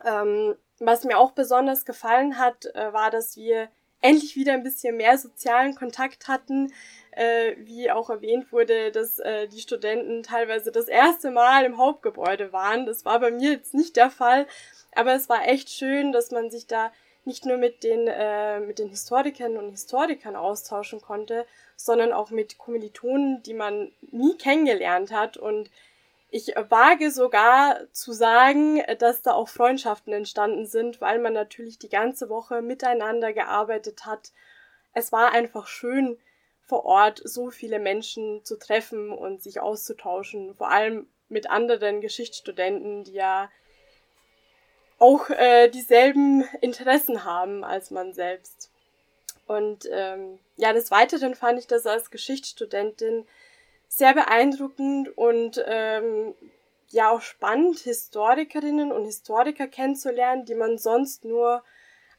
Ähm, 0.04 0.56
was 0.78 1.04
mir 1.04 1.18
auch 1.18 1.32
besonders 1.32 1.84
gefallen 1.84 2.38
hat, 2.38 2.66
äh, 2.74 2.92
war, 2.92 3.10
dass 3.10 3.36
wir 3.36 3.68
endlich 4.00 4.34
wieder 4.36 4.54
ein 4.54 4.62
bisschen 4.62 4.96
mehr 4.96 5.18
sozialen 5.18 5.74
Kontakt 5.74 6.28
hatten. 6.28 6.72
Äh, 7.12 7.56
wie 7.58 7.90
auch 7.90 8.08
erwähnt 8.08 8.52
wurde, 8.52 8.92
dass 8.92 9.18
äh, 9.18 9.48
die 9.48 9.60
Studenten 9.60 10.22
teilweise 10.22 10.70
das 10.70 10.86
erste 10.86 11.30
Mal 11.30 11.64
im 11.64 11.76
Hauptgebäude 11.76 12.52
waren. 12.52 12.86
Das 12.86 13.04
war 13.04 13.18
bei 13.18 13.30
mir 13.30 13.50
jetzt 13.50 13.74
nicht 13.74 13.96
der 13.96 14.10
Fall, 14.10 14.46
aber 14.92 15.14
es 15.14 15.28
war 15.28 15.46
echt 15.46 15.70
schön, 15.70 16.12
dass 16.12 16.30
man 16.30 16.50
sich 16.50 16.66
da 16.66 16.92
nicht 17.24 17.46
nur 17.46 17.56
mit 17.56 17.82
den, 17.82 18.06
äh, 18.08 18.60
mit 18.60 18.78
den 18.78 18.88
Historikern 18.88 19.56
und 19.56 19.70
Historikern 19.70 20.36
austauschen 20.36 21.00
konnte, 21.00 21.46
sondern 21.76 22.12
auch 22.12 22.30
mit 22.30 22.58
Kommilitonen, 22.58 23.42
die 23.42 23.54
man 23.54 23.92
nie 24.10 24.36
kennengelernt 24.36 25.12
hat. 25.12 25.36
Und 25.36 25.70
ich 26.30 26.54
wage 26.56 27.10
sogar 27.10 27.80
zu 27.92 28.12
sagen, 28.12 28.82
dass 28.98 29.22
da 29.22 29.32
auch 29.32 29.48
Freundschaften 29.48 30.12
entstanden 30.12 30.66
sind, 30.66 31.00
weil 31.00 31.18
man 31.18 31.32
natürlich 31.32 31.78
die 31.78 31.88
ganze 31.88 32.28
Woche 32.28 32.62
miteinander 32.62 33.32
gearbeitet 33.32 34.06
hat. 34.06 34.32
Es 34.92 35.12
war 35.12 35.32
einfach 35.32 35.66
schön, 35.66 36.18
vor 36.70 36.84
Ort 36.84 37.20
so 37.24 37.50
viele 37.50 37.80
Menschen 37.80 38.44
zu 38.44 38.56
treffen 38.56 39.10
und 39.10 39.42
sich 39.42 39.60
auszutauschen, 39.60 40.54
vor 40.54 40.70
allem 40.70 41.08
mit 41.28 41.50
anderen 41.50 42.00
Geschichtsstudenten, 42.00 43.02
die 43.02 43.14
ja 43.14 43.50
auch 45.00 45.30
äh, 45.30 45.68
dieselben 45.68 46.44
Interessen 46.60 47.24
haben 47.24 47.64
als 47.64 47.90
man 47.90 48.12
selbst. 48.12 48.70
Und 49.46 49.88
ähm, 49.90 50.38
ja, 50.56 50.72
des 50.72 50.92
Weiteren 50.92 51.34
fand 51.34 51.58
ich 51.58 51.66
das 51.66 51.86
als 51.86 52.10
Geschichtsstudentin 52.10 53.26
sehr 53.88 54.14
beeindruckend 54.14 55.16
und 55.18 55.60
ähm, 55.66 56.34
ja 56.90 57.10
auch 57.10 57.22
spannend, 57.22 57.78
Historikerinnen 57.80 58.92
und 58.92 59.06
Historiker 59.06 59.66
kennenzulernen, 59.66 60.44
die 60.44 60.54
man 60.54 60.78
sonst 60.78 61.24
nur 61.24 61.64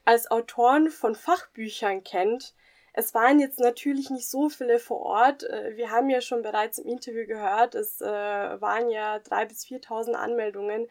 als 0.04 0.30
Autoren 0.32 0.90
von 0.90 1.16
Fachbüchern 1.16 2.04
kennt. 2.04 2.54
Es 2.94 3.14
waren 3.14 3.40
jetzt 3.40 3.60
natürlich 3.60 4.10
nicht 4.10 4.30
so 4.30 4.50
viele 4.50 4.80
vor 4.80 5.02
Ort. 5.02 5.44
Äh, 5.44 5.78
wir 5.78 5.92
haben 5.92 6.10
ja 6.10 6.20
schon 6.20 6.42
bereits 6.42 6.80
im 6.80 6.90
Interview 6.90 7.26
gehört, 7.28 7.76
es 7.76 8.02
äh, 8.02 8.06
waren 8.06 8.90
ja 8.90 9.20
drei 9.20 9.46
bis 9.46 9.66
viertausend 9.66 10.18
Anmeldungen. 10.18 10.90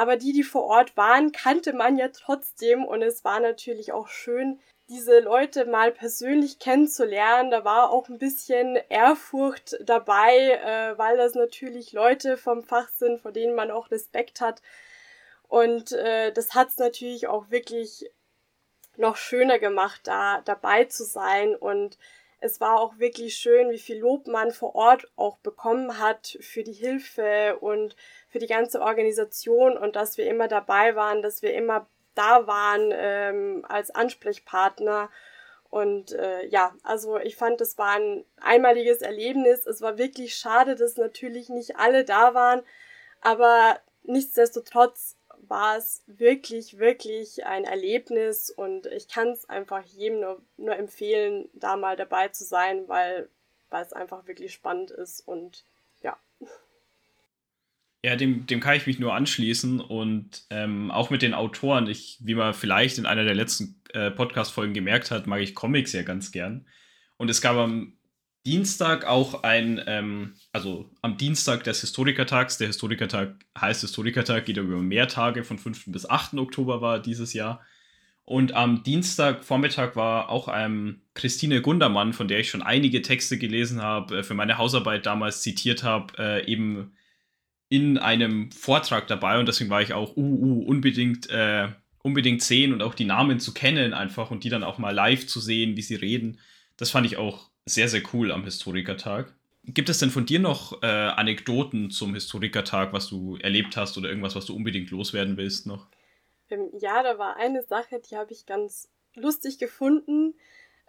Aber 0.00 0.16
die, 0.16 0.32
die 0.32 0.44
vor 0.44 0.64
Ort 0.64 0.96
waren, 0.96 1.30
kannte 1.30 1.74
man 1.74 1.98
ja 1.98 2.08
trotzdem 2.08 2.86
und 2.86 3.02
es 3.02 3.22
war 3.22 3.38
natürlich 3.38 3.92
auch 3.92 4.08
schön, 4.08 4.58
diese 4.88 5.20
Leute 5.20 5.66
mal 5.66 5.92
persönlich 5.92 6.58
kennenzulernen. 6.58 7.50
Da 7.50 7.66
war 7.66 7.90
auch 7.90 8.08
ein 8.08 8.16
bisschen 8.16 8.76
Ehrfurcht 8.88 9.76
dabei, 9.82 10.52
äh, 10.52 10.96
weil 10.96 11.18
das 11.18 11.34
natürlich 11.34 11.92
Leute 11.92 12.38
vom 12.38 12.62
Fach 12.62 12.88
sind, 12.88 13.20
vor 13.20 13.30
denen 13.30 13.54
man 13.54 13.70
auch 13.70 13.90
Respekt 13.90 14.40
hat. 14.40 14.62
Und 15.48 15.92
äh, 15.92 16.32
das 16.32 16.54
hat 16.54 16.68
es 16.68 16.78
natürlich 16.78 17.26
auch 17.26 17.50
wirklich 17.50 18.10
noch 18.96 19.16
schöner 19.16 19.58
gemacht, 19.58 20.00
da 20.04 20.40
dabei 20.46 20.84
zu 20.84 21.04
sein. 21.04 21.54
Und 21.54 21.98
es 22.38 22.58
war 22.58 22.80
auch 22.80 22.98
wirklich 22.98 23.36
schön, 23.36 23.70
wie 23.70 23.78
viel 23.78 23.98
Lob 23.98 24.28
man 24.28 24.50
vor 24.50 24.74
Ort 24.74 25.10
auch 25.16 25.36
bekommen 25.40 25.98
hat 25.98 26.38
für 26.40 26.64
die 26.64 26.72
Hilfe 26.72 27.58
und 27.60 27.96
für 28.30 28.38
die 28.38 28.46
ganze 28.46 28.80
Organisation 28.80 29.76
und 29.76 29.96
dass 29.96 30.16
wir 30.16 30.26
immer 30.26 30.48
dabei 30.48 30.94
waren, 30.94 31.20
dass 31.20 31.42
wir 31.42 31.52
immer 31.52 31.86
da 32.14 32.46
waren 32.46 32.90
ähm, 32.92 33.64
als 33.68 33.90
Ansprechpartner. 33.90 35.10
Und 35.68 36.12
äh, 36.12 36.46
ja, 36.46 36.74
also 36.82 37.18
ich 37.18 37.36
fand, 37.36 37.60
es 37.60 37.76
war 37.76 37.92
ein 37.92 38.24
einmaliges 38.40 39.02
Erlebnis. 39.02 39.66
Es 39.66 39.82
war 39.82 39.98
wirklich 39.98 40.34
schade, 40.34 40.76
dass 40.76 40.96
natürlich 40.96 41.48
nicht 41.48 41.76
alle 41.76 42.04
da 42.04 42.34
waren, 42.34 42.62
aber 43.20 43.80
nichtsdestotrotz 44.04 45.16
war 45.48 45.76
es 45.76 46.02
wirklich, 46.06 46.78
wirklich 46.78 47.46
ein 47.46 47.64
Erlebnis 47.64 48.50
und 48.50 48.86
ich 48.86 49.08
kann 49.08 49.30
es 49.30 49.48
einfach 49.48 49.84
jedem 49.84 50.20
nur, 50.20 50.42
nur 50.56 50.76
empfehlen, 50.76 51.48
da 51.54 51.76
mal 51.76 51.96
dabei 51.96 52.28
zu 52.28 52.44
sein, 52.44 52.88
weil, 52.88 53.28
weil 53.70 53.84
es 53.84 53.92
einfach 53.92 54.26
wirklich 54.26 54.52
spannend 54.52 54.90
ist 54.90 55.26
und 55.26 55.64
ja. 58.04 58.16
Dem, 58.16 58.46
dem 58.46 58.60
kann 58.60 58.76
ich 58.76 58.86
mich 58.86 58.98
nur 58.98 59.14
anschließen 59.14 59.80
und 59.80 60.42
ähm, 60.50 60.90
auch 60.90 61.10
mit 61.10 61.22
den 61.22 61.34
Autoren, 61.34 61.86
ich, 61.86 62.18
wie 62.20 62.34
man 62.34 62.54
vielleicht 62.54 62.98
in 62.98 63.06
einer 63.06 63.24
der 63.24 63.34
letzten 63.34 63.80
äh, 63.92 64.10
Podcast-Folgen 64.10 64.74
gemerkt 64.74 65.10
hat, 65.10 65.26
mag 65.26 65.40
ich 65.40 65.54
Comics 65.54 65.92
ja 65.92 66.02
ganz 66.02 66.32
gern. 66.32 66.66
Und 67.16 67.28
es 67.30 67.40
gab 67.40 67.56
am 67.56 67.94
Dienstag 68.46 69.04
auch 69.04 69.42
ein, 69.42 69.82
ähm, 69.86 70.34
also 70.52 70.90
am 71.02 71.18
Dienstag 71.18 71.64
des 71.64 71.82
Historikertags, 71.82 72.56
der 72.56 72.68
Historikertag 72.68 73.34
heißt 73.58 73.82
Historikertag, 73.82 74.46
geht 74.46 74.56
über 74.56 74.78
mehr 74.78 75.08
Tage, 75.08 75.44
von 75.44 75.58
5. 75.58 75.86
bis 75.92 76.08
8. 76.08 76.34
Oktober 76.34 76.80
war 76.80 77.00
dieses 77.00 77.34
Jahr. 77.34 77.60
Und 78.24 78.54
am 78.54 78.82
Dienstagvormittag 78.82 79.96
war 79.96 80.30
auch 80.30 80.48
ähm, 80.54 81.02
Christine 81.14 81.60
Gundermann, 81.60 82.12
von 82.12 82.28
der 82.28 82.38
ich 82.38 82.48
schon 82.48 82.62
einige 82.62 83.02
Texte 83.02 83.36
gelesen 83.38 83.82
habe, 83.82 84.18
äh, 84.18 84.22
für 84.22 84.34
meine 84.34 84.56
Hausarbeit 84.56 85.04
damals 85.04 85.42
zitiert 85.42 85.82
habe, 85.82 86.14
äh, 86.16 86.46
eben 86.46 86.92
in 87.70 87.96
einem 87.96 88.50
Vortrag 88.50 89.06
dabei. 89.06 89.38
Und 89.38 89.46
deswegen 89.46 89.70
war 89.70 89.80
ich 89.80 89.94
auch 89.94 90.16
uh, 90.16 90.20
uh, 90.20 90.64
unbedingt, 90.64 91.30
äh, 91.30 91.68
unbedingt 92.02 92.42
sehen 92.42 92.74
und 92.74 92.82
auch 92.82 92.94
die 92.94 93.04
Namen 93.06 93.40
zu 93.40 93.54
kennen 93.54 93.94
einfach 93.94 94.30
und 94.30 94.44
die 94.44 94.50
dann 94.50 94.64
auch 94.64 94.76
mal 94.76 94.90
live 94.90 95.26
zu 95.26 95.40
sehen, 95.40 95.76
wie 95.76 95.82
sie 95.82 95.94
reden. 95.94 96.38
Das 96.76 96.90
fand 96.90 97.06
ich 97.06 97.16
auch 97.16 97.48
sehr, 97.64 97.88
sehr 97.88 98.02
cool 98.12 98.32
am 98.32 98.44
Historikertag. 98.44 99.32
Gibt 99.64 99.88
es 99.88 99.98
denn 99.98 100.10
von 100.10 100.26
dir 100.26 100.40
noch 100.40 100.82
äh, 100.82 100.86
Anekdoten 100.86 101.90
zum 101.90 102.14
Historikertag, 102.14 102.92
was 102.92 103.08
du 103.08 103.36
erlebt 103.36 103.76
hast 103.76 103.96
oder 103.96 104.08
irgendwas, 104.08 104.34
was 104.34 104.46
du 104.46 104.56
unbedingt 104.56 104.90
loswerden 104.90 105.36
willst 105.36 105.66
noch? 105.66 105.86
Ähm, 106.48 106.70
ja, 106.80 107.02
da 107.04 107.18
war 107.18 107.36
eine 107.36 107.62
Sache, 107.62 108.00
die 108.00 108.16
habe 108.16 108.32
ich 108.32 108.46
ganz 108.46 108.88
lustig 109.14 109.58
gefunden, 109.58 110.34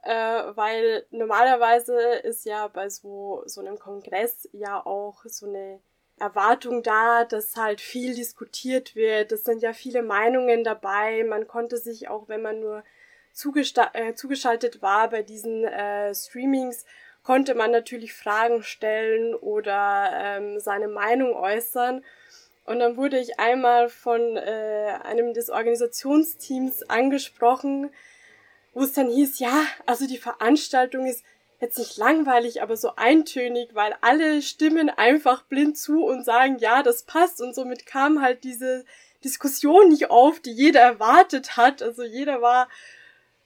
äh, 0.01 0.11
weil 0.11 1.05
normalerweise 1.11 1.95
ist 2.23 2.45
ja 2.45 2.67
bei 2.69 2.89
so, 2.89 3.43
so 3.45 3.61
einem 3.61 3.77
Kongress 3.77 4.49
ja 4.51 4.83
auch 4.83 5.25
so 5.25 5.47
eine 5.47 5.79
Erwartung 6.21 6.83
da, 6.83 7.25
dass 7.25 7.55
halt 7.57 7.81
viel 7.81 8.15
diskutiert 8.15 8.95
wird. 8.95 9.31
Es 9.31 9.43
sind 9.43 9.61
ja 9.61 9.73
viele 9.73 10.03
Meinungen 10.03 10.63
dabei. 10.63 11.23
Man 11.23 11.47
konnte 11.47 11.77
sich 11.77 12.07
auch, 12.07 12.29
wenn 12.29 12.41
man 12.41 12.59
nur 12.59 12.83
äh, 13.93 14.13
zugeschaltet 14.13 14.81
war 14.81 15.09
bei 15.09 15.23
diesen 15.23 15.63
äh, 15.63 16.13
Streamings, 16.13 16.85
konnte 17.23 17.55
man 17.55 17.71
natürlich 17.71 18.13
Fragen 18.13 18.63
stellen 18.63 19.35
oder 19.35 20.11
ähm, 20.13 20.59
seine 20.59 20.87
Meinung 20.87 21.33
äußern. 21.33 22.03
Und 22.65 22.79
dann 22.79 22.97
wurde 22.97 23.19
ich 23.19 23.39
einmal 23.39 23.89
von 23.89 24.37
äh, 24.37 24.97
einem 25.03 25.33
des 25.33 25.49
Organisationsteams 25.49 26.89
angesprochen, 26.89 27.89
wo 28.73 28.83
es 28.83 28.93
dann 28.93 29.09
hieß, 29.09 29.39
ja, 29.39 29.65
also 29.85 30.07
die 30.07 30.17
Veranstaltung 30.17 31.05
ist 31.05 31.23
jetzt 31.61 31.77
nicht 31.77 31.97
langweilig, 31.97 32.61
aber 32.61 32.75
so 32.75 32.95
eintönig, 32.95 33.69
weil 33.73 33.95
alle 34.01 34.41
stimmen 34.41 34.89
einfach 34.89 35.43
blind 35.43 35.77
zu 35.77 36.03
und 36.03 36.25
sagen, 36.25 36.57
ja, 36.59 36.83
das 36.83 37.03
passt. 37.03 37.41
Und 37.41 37.53
somit 37.53 37.85
kam 37.85 38.21
halt 38.21 38.43
diese 38.43 38.83
Diskussion 39.23 39.89
nicht 39.89 40.09
auf, 40.09 40.39
die 40.39 40.51
jeder 40.51 40.81
erwartet 40.81 41.55
hat. 41.57 41.81
Also 41.83 42.03
jeder 42.03 42.41
war 42.41 42.67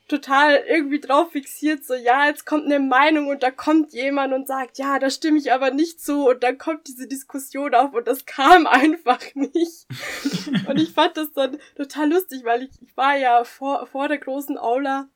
total 0.08 0.64
irgendwie 0.68 1.00
drauf 1.00 1.32
fixiert, 1.32 1.84
so 1.84 1.96
ja, 1.96 2.28
jetzt 2.28 2.46
kommt 2.46 2.66
eine 2.66 2.80
Meinung 2.80 3.28
und 3.28 3.42
da 3.42 3.50
kommt 3.50 3.92
jemand 3.92 4.34
und 4.34 4.48
sagt, 4.48 4.78
ja, 4.78 5.00
da 5.00 5.10
stimme 5.10 5.40
ich 5.40 5.52
aber 5.52 5.72
nicht 5.72 6.00
zu 6.00 6.30
und 6.30 6.44
dann 6.44 6.60
kommt 6.60 6.88
diese 6.88 7.08
Diskussion 7.08 7.74
auf 7.74 7.94
und 7.94 8.08
das 8.08 8.26
kam 8.26 8.68
einfach 8.68 9.20
nicht. 9.34 9.88
und 10.68 10.80
ich 10.80 10.94
fand 10.94 11.18
das 11.18 11.34
dann 11.34 11.58
total 11.76 12.12
lustig, 12.12 12.44
weil 12.44 12.64
ich, 12.64 12.70
ich 12.82 12.96
war 12.96 13.18
ja 13.18 13.44
vor, 13.44 13.88
vor 13.88 14.08
der 14.08 14.20
großen 14.20 14.58
Aula 14.58 15.10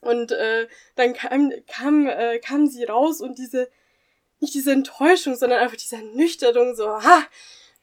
und 0.00 0.32
äh, 0.32 0.68
dann 0.94 1.14
kam, 1.14 1.52
kam, 1.66 2.06
äh, 2.06 2.38
kam 2.38 2.66
sie 2.66 2.84
raus 2.84 3.20
und 3.20 3.38
diese, 3.38 3.68
nicht 4.40 4.54
diese 4.54 4.72
Enttäuschung, 4.72 5.36
sondern 5.36 5.60
einfach 5.60 5.76
diese 5.76 5.96
Ernüchterung, 5.96 6.74
so, 6.74 6.88
ha, 6.88 7.26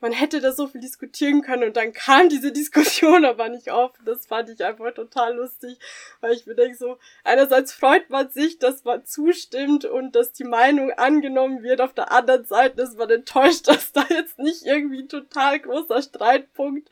man 0.03 0.11
hätte 0.11 0.41
da 0.41 0.51
so 0.51 0.67
viel 0.67 0.81
diskutieren 0.81 1.41
können 1.41 1.63
und 1.63 1.77
dann 1.77 1.93
kam 1.93 2.27
diese 2.27 2.51
Diskussion 2.51 3.23
aber 3.25 3.47
nicht 3.47 3.71
auf. 3.71 3.93
Das 4.03 4.25
fand 4.25 4.49
ich 4.49 4.63
einfach 4.63 4.93
total 4.93 5.37
lustig, 5.37 5.79
weil 6.19 6.33
ich 6.33 6.45
mir 6.45 6.55
denke 6.55 6.77
so, 6.77 6.97
einerseits 7.23 7.71
freut 7.71 8.09
man 8.09 8.29
sich, 8.29 8.59
dass 8.59 8.83
man 8.83 9.05
zustimmt 9.05 9.85
und 9.85 10.13
dass 10.13 10.33
die 10.33 10.43
Meinung 10.43 10.91
angenommen 10.91 11.63
wird. 11.63 11.79
Auf 11.79 11.93
der 11.93 12.11
anderen 12.11 12.43
Seite 12.43 12.81
ist 12.81 12.97
man 12.97 13.09
enttäuscht, 13.09 13.67
dass 13.69 13.93
da 13.93 14.05
jetzt 14.09 14.37
nicht 14.39 14.65
irgendwie 14.65 15.03
ein 15.03 15.09
total 15.09 15.61
großer 15.61 16.01
Streitpunkt 16.01 16.89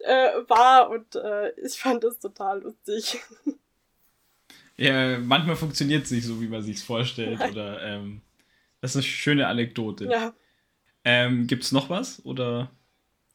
äh, 0.00 0.30
war 0.48 0.90
und 0.90 1.14
äh, 1.14 1.52
ich 1.60 1.80
fand 1.80 2.02
das 2.02 2.18
total 2.18 2.62
lustig. 2.62 3.20
Ja, 4.78 5.18
manchmal 5.18 5.56
funktioniert 5.56 6.04
es 6.04 6.12
nicht 6.12 6.24
so, 6.24 6.40
wie 6.40 6.46
man 6.46 6.62
sich 6.62 6.82
vorstellt. 6.82 7.40
Nein. 7.40 7.52
Oder 7.52 7.82
ähm, 7.82 8.22
das 8.80 8.92
ist 8.92 8.96
eine 8.96 9.02
schöne 9.02 9.46
Anekdote. 9.48 10.04
Ja. 10.04 10.32
Ähm, 11.04 11.46
Gibt 11.48 11.64
es 11.64 11.72
noch 11.72 11.90
was? 11.90 12.24
Oder? 12.24 12.70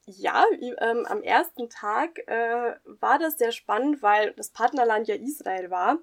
Ja, 0.05 0.45
ähm, 0.79 1.05
am 1.05 1.21
ersten 1.21 1.69
Tag 1.69 2.19
äh, 2.27 2.75
war 2.85 3.19
das 3.19 3.37
sehr 3.37 3.51
spannend, 3.51 4.01
weil 4.01 4.33
das 4.37 4.49
Partnerland 4.49 5.07
ja 5.07 5.15
Israel 5.15 5.69
war. 5.69 5.97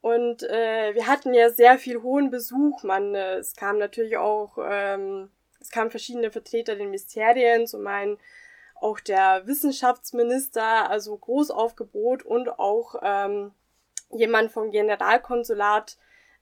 Und 0.00 0.42
äh, 0.44 0.94
wir 0.94 1.06
hatten 1.06 1.34
ja 1.34 1.50
sehr 1.50 1.78
viel 1.78 2.02
hohen 2.02 2.30
Besuch. 2.30 2.84
Man, 2.84 3.14
äh, 3.14 3.34
es 3.36 3.54
kam 3.54 3.78
natürlich 3.78 4.16
auch, 4.16 4.56
ähm, 4.64 5.30
es 5.60 5.70
kamen 5.70 5.90
verschiedene 5.90 6.30
Vertreter 6.30 6.76
der 6.76 6.86
Ministerien, 6.86 7.66
zum 7.66 7.86
einen 7.86 8.18
auch 8.76 8.98
der 8.98 9.46
Wissenschaftsminister, 9.46 10.88
also 10.88 11.16
Großaufgebot 11.16 12.22
und 12.22 12.48
auch 12.58 12.94
ähm, 13.02 13.52
jemand 14.10 14.52
vom 14.52 14.70
Generalkonsulat 14.70 15.96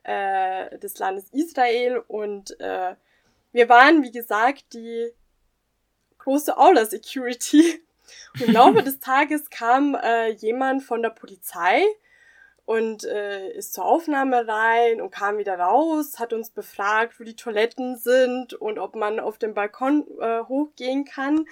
äh, 0.05 0.79
des 0.79 0.99
Landes 0.99 1.31
Israel 1.33 2.03
und 2.09 2.59
äh, 2.61 2.95
wir 3.53 3.69
waren, 3.69 4.03
wie 4.03 4.13
gesagt, 4.13 4.73
die 4.75 5.13
große 6.19 6.57
Aula 6.57 6.85
Security. 6.85 7.83
Und 8.35 8.49
im 8.49 8.53
Laufe 8.53 8.83
des 8.85 9.01
Tages 9.01 9.51
kam 9.51 9.95
äh, 9.95 10.29
jemand 10.31 10.83
von 10.83 11.03
der 11.03 11.11
Polizei 11.11 11.83
und 12.65 13.05
äh, 13.05 13.51
ist 13.53 13.73
zur 13.73 13.87
Aufnahme 13.87 14.47
rein 14.47 15.01
und 15.01 15.11
kam 15.11 15.39
wieder 15.39 15.59
raus, 15.59 16.19
hat 16.19 16.35
uns 16.35 16.51
befragt, 16.51 17.19
wo 17.19 17.25
die 17.25 17.37
Toiletten 17.37 17.97
sind 17.97 18.53
und 18.53 18.79
ob 18.79 18.95
man 18.95 19.21
auf 19.21 19.39
dem 19.39 19.55
Balkon 19.55 20.07
äh, 20.21 20.41
hochgehen 20.43 21.07
kann. 21.07 21.47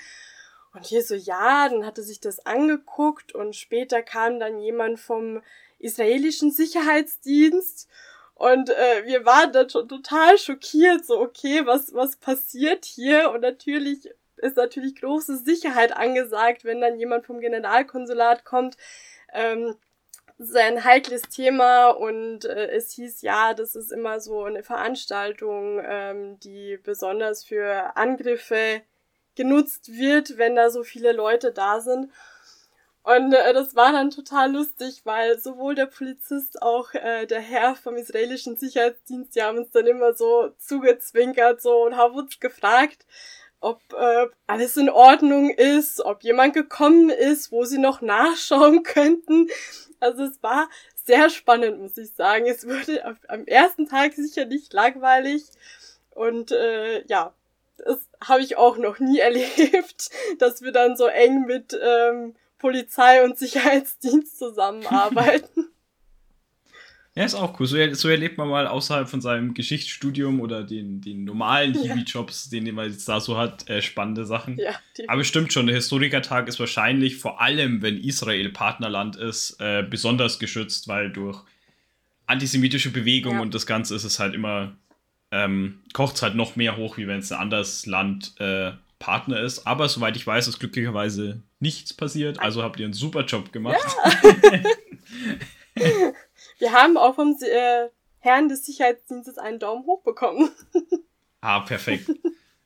Und 0.74 0.84
hier 0.84 1.02
so, 1.02 1.14
ja, 1.14 1.70
dann 1.70 1.86
hatte 1.86 2.02
sich 2.02 2.20
das 2.20 2.44
angeguckt 2.44 3.34
und 3.34 3.56
später 3.56 4.02
kam 4.02 4.38
dann 4.38 4.58
jemand 4.58 5.00
vom 5.00 5.40
israelischen 5.78 6.50
Sicherheitsdienst 6.50 7.88
und 8.36 8.68
äh, 8.68 9.06
wir 9.06 9.24
waren 9.24 9.50
dann 9.52 9.70
schon 9.70 9.88
total 9.88 10.36
schockiert, 10.36 11.06
so 11.06 11.18
okay, 11.18 11.64
was, 11.64 11.94
was 11.94 12.16
passiert 12.16 12.84
hier? 12.84 13.30
Und 13.30 13.40
natürlich 13.40 14.10
ist 14.36 14.58
natürlich 14.58 14.96
große 14.96 15.38
Sicherheit 15.38 15.96
angesagt, 15.96 16.64
wenn 16.64 16.82
dann 16.82 16.98
jemand 16.98 17.24
vom 17.24 17.40
Generalkonsulat 17.40 18.44
kommt. 18.44 18.76
Ähm, 19.32 19.74
das 20.36 20.50
ist 20.50 20.56
ein 20.56 20.84
heikles 20.84 21.22
Thema 21.22 21.88
und 21.88 22.44
äh, 22.44 22.68
es 22.72 22.92
hieß 22.92 23.22
ja, 23.22 23.54
das 23.54 23.74
ist 23.74 23.90
immer 23.90 24.20
so 24.20 24.44
eine 24.44 24.62
Veranstaltung, 24.62 25.80
ähm, 25.82 26.38
die 26.40 26.78
besonders 26.82 27.42
für 27.42 27.96
Angriffe 27.96 28.82
genutzt 29.34 29.92
wird, 29.92 30.36
wenn 30.36 30.56
da 30.56 30.68
so 30.68 30.82
viele 30.82 31.12
Leute 31.12 31.52
da 31.52 31.80
sind. 31.80 32.12
Und 33.06 33.32
äh, 33.32 33.54
das 33.54 33.76
war 33.76 33.92
dann 33.92 34.10
total 34.10 34.52
lustig, 34.52 35.02
weil 35.04 35.38
sowohl 35.38 35.76
der 35.76 35.86
Polizist 35.86 36.60
auch 36.60 36.92
äh, 36.92 37.26
der 37.26 37.40
Herr 37.40 37.76
vom 37.76 37.94
israelischen 37.94 38.56
Sicherheitsdienst, 38.56 39.36
die 39.36 39.42
haben 39.42 39.58
uns 39.58 39.70
dann 39.70 39.86
immer 39.86 40.12
so 40.14 40.50
zugezwinkert 40.58 41.62
so 41.62 41.84
und 41.84 41.96
haben 41.96 42.16
uns 42.16 42.40
gefragt, 42.40 43.06
ob 43.60 43.80
äh, 43.92 44.26
alles 44.48 44.76
in 44.76 44.90
Ordnung 44.90 45.50
ist, 45.50 46.00
ob 46.00 46.24
jemand 46.24 46.54
gekommen 46.54 47.10
ist, 47.10 47.52
wo 47.52 47.64
sie 47.64 47.78
noch 47.78 48.00
nachschauen 48.00 48.82
könnten. 48.82 49.50
Also 50.00 50.24
es 50.24 50.42
war 50.42 50.68
sehr 51.04 51.30
spannend, 51.30 51.78
muss 51.78 51.96
ich 51.98 52.12
sagen. 52.12 52.46
Es 52.46 52.66
wurde 52.66 53.04
am 53.28 53.46
ersten 53.46 53.86
Tag 53.86 54.14
sicher 54.14 54.46
nicht 54.46 54.72
langweilig. 54.72 55.44
Und 56.10 56.50
äh, 56.50 57.04
ja, 57.06 57.32
das 57.78 58.00
habe 58.20 58.40
ich 58.40 58.56
auch 58.56 58.78
noch 58.78 58.98
nie 58.98 59.18
erlebt, 59.20 60.10
dass 60.40 60.62
wir 60.62 60.72
dann 60.72 60.96
so 60.96 61.06
eng 61.06 61.44
mit 61.46 61.78
ähm, 61.80 62.34
Polizei 62.58 63.22
und 63.24 63.38
Sicherheitsdienst 63.38 64.38
zusammenarbeiten. 64.38 65.68
Ja, 67.16 67.24
ist 67.24 67.34
auch 67.34 67.58
cool. 67.58 67.66
So, 67.66 67.94
so, 67.94 68.10
erlebt 68.10 68.36
man 68.36 68.46
mal 68.50 68.66
außerhalb 68.66 69.08
von 69.08 69.22
seinem 69.22 69.54
Geschichtsstudium 69.54 70.38
oder 70.38 70.62
den, 70.62 71.00
den 71.00 71.24
normalen 71.24 71.72
Hiwi-Jobs, 71.72 72.50
den 72.50 72.74
man 72.74 72.90
jetzt 72.90 73.08
da 73.08 73.20
so 73.20 73.38
hat, 73.38 73.70
äh, 73.70 73.80
spannende 73.80 74.26
Sachen. 74.26 74.58
Ja, 74.58 74.78
Aber 75.08 75.24
stimmt 75.24 75.50
schon, 75.50 75.66
der 75.66 75.76
Historikertag 75.76 76.46
ist 76.46 76.60
wahrscheinlich 76.60 77.16
vor 77.16 77.40
allem, 77.40 77.80
wenn 77.80 77.96
Israel 77.96 78.50
Partnerland 78.50 79.16
ist, 79.16 79.56
äh, 79.60 79.82
besonders 79.82 80.38
geschützt, 80.38 80.88
weil 80.88 81.10
durch 81.10 81.42
antisemitische 82.26 82.90
Bewegungen 82.90 83.36
ja. 83.36 83.42
und 83.42 83.54
das 83.54 83.64
Ganze 83.64 83.94
ist 83.94 84.04
es 84.04 84.18
halt 84.18 84.34
immer, 84.34 84.76
ähm, 85.30 85.80
kocht 85.94 86.16
es 86.16 86.22
halt 86.22 86.34
noch 86.34 86.54
mehr 86.54 86.76
hoch, 86.76 86.98
wie 86.98 87.06
wenn 87.06 87.20
es 87.20 87.32
ein 87.32 87.38
anderes 87.38 87.86
Land 87.86 88.34
äh, 88.40 88.72
Partner 88.98 89.40
ist. 89.40 89.66
Aber 89.66 89.88
soweit 89.88 90.16
ich 90.16 90.26
weiß, 90.26 90.48
ist 90.48 90.58
glücklicherweise 90.58 91.42
nichts 91.60 91.92
passiert. 91.94 92.40
Also 92.40 92.62
habt 92.62 92.80
ihr 92.80 92.86
einen 92.86 92.94
super 92.94 93.24
Job 93.24 93.52
gemacht. 93.52 93.78
Ja. 94.22 94.62
Wir 96.58 96.72
haben 96.72 96.96
auch 96.96 97.14
vom 97.14 97.36
äh, 97.42 97.88
Herrn 98.18 98.48
des 98.48 98.64
Sicherheitsdienstes 98.64 99.38
einen 99.38 99.58
Daumen 99.58 99.84
hoch 99.84 100.02
bekommen. 100.02 100.50
ah, 101.40 101.60
perfekt. 101.60 102.10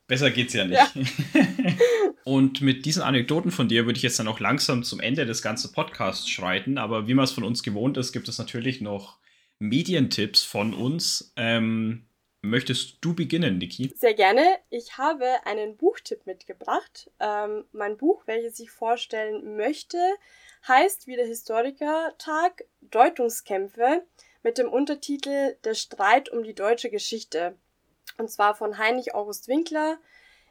Besser 0.07 0.31
geht's 0.31 0.55
ja 0.55 0.65
nicht. 0.65 0.81
Ja. 0.95 1.43
Und 2.25 2.61
mit 2.61 2.85
diesen 2.85 3.03
Anekdoten 3.03 3.51
von 3.51 3.69
dir 3.69 3.87
würde 3.87 3.97
ich 3.97 4.03
jetzt 4.03 4.19
dann 4.19 4.29
auch 4.29 4.41
langsam 4.41 4.83
zum 4.83 5.01
Ende 5.01 5.27
des 5.27 5.43
ganzen 5.43 5.73
Podcasts 5.73 6.29
schreiten. 6.29 6.79
Aber 6.79 7.07
wie 7.09 7.15
man 7.15 7.25
es 7.25 7.31
von 7.33 7.45
uns 7.45 7.63
gewohnt 7.63 7.97
ist, 7.97 8.13
gibt 8.13 8.29
es 8.29 8.39
natürlich 8.39 8.81
noch 8.81 9.19
Medientipps 9.59 10.43
von 10.43 10.75
uns. 10.75 11.33
Ähm, 11.37 12.07
möchtest 12.43 12.99
du 13.01 13.15
beginnen, 13.15 13.59
Niki? 13.59 13.93
Sehr 13.97 14.15
gerne. 14.15 14.45
Ich 14.69 14.99
habe 14.99 15.27
einen 15.45 15.77
Buchtipp 15.77 16.27
mitgebracht. 16.27 17.11
Ähm, 17.21 17.65
mein 17.73 17.97
Buch, 17.97 18.23
welches 18.27 18.59
ich 18.61 18.71
vorstellen 18.71 19.57
möchte, 19.57 19.99
heißt 20.67 21.07
wie 21.07 21.17
der 21.17 21.27
Historikertag 21.27 22.65
Deutungskämpfe 22.81 24.05
mit 24.43 24.59
dem 24.59 24.69
Untertitel 24.69 25.57
Der 25.65 25.75
Streit 25.75 26.29
um 26.31 26.43
die 26.43 26.55
deutsche 26.55 26.91
Geschichte. 26.91 27.57
Und 28.19 28.31
zwar 28.31 28.55
von 28.55 28.79
Heinrich 28.79 29.15
August 29.15 29.49
Winkler 29.49 29.99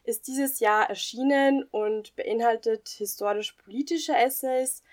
ist 0.04 0.28
dieses 0.28 0.60
Jahr 0.60 0.90
erschienen 0.90 1.64
und 1.72 2.16
beinhaltet 2.16 2.90
historisch-politische 2.90 4.16
Essays. 4.16 4.84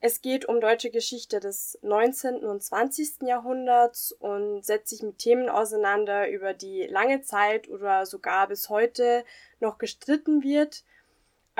Es 0.00 0.22
geht 0.22 0.46
um 0.46 0.60
deutsche 0.60 0.90
Geschichte 0.90 1.40
des 1.40 1.78
19. 1.82 2.36
und 2.44 2.62
20. 2.62 3.22
Jahrhunderts 3.22 4.12
und 4.12 4.64
setzt 4.64 4.88
sich 4.88 5.02
mit 5.02 5.18
Themen 5.18 5.48
auseinander, 5.48 6.30
über 6.30 6.54
die 6.54 6.86
lange 6.86 7.20
Zeit 7.22 7.68
oder 7.68 8.06
sogar 8.06 8.48
bis 8.48 8.70
heute 8.70 9.24
noch 9.60 9.78
gestritten 9.78 10.42
wird 10.42 10.84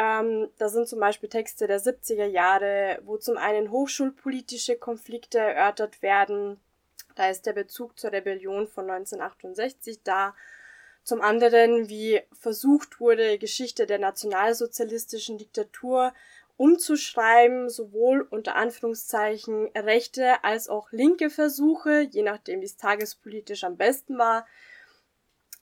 ähm, 0.01 0.49
da 0.57 0.71
sind 0.71 0.89
zum 0.89 0.99
Beispiel 0.99 1.29
Texte 1.29 1.67
der 1.67 1.79
70er 1.79 2.25
Jahre, 2.25 3.01
wo 3.05 3.19
zum 3.19 3.37
einen 3.37 3.71
hochschulpolitische 3.71 4.77
Konflikte 4.77 5.39
erörtert 5.39 6.01
werden. 6.01 6.59
Da 7.17 7.29
ist 7.29 7.45
der 7.45 7.53
Bezug 7.53 7.99
zur 7.99 8.13
Rebellion 8.13 8.67
von 8.67 8.89
1968 8.91 10.03
da. 10.03 10.35
Zum 11.03 11.21
anderen, 11.21 11.91
wie 11.91 12.21
versucht 12.33 13.01
wurde, 13.01 13.37
Geschichte 13.37 13.87
der 13.87 13.99
nationalsozialistischen 13.99 15.37
Diktatur 15.37 16.15
umzuschreiben, 16.61 17.71
sowohl 17.71 18.21
unter 18.21 18.55
Anführungszeichen 18.55 19.69
rechte 19.75 20.45
als 20.45 20.69
auch 20.69 20.93
linke 20.93 21.31
Versuche, 21.31 22.03
je 22.03 22.23
nachdem, 22.23 22.61
wie 22.61 22.67
es 22.67 22.77
tagespolitisch 22.77 23.65
am 23.65 23.79
besten 23.79 24.19
war, 24.19 24.47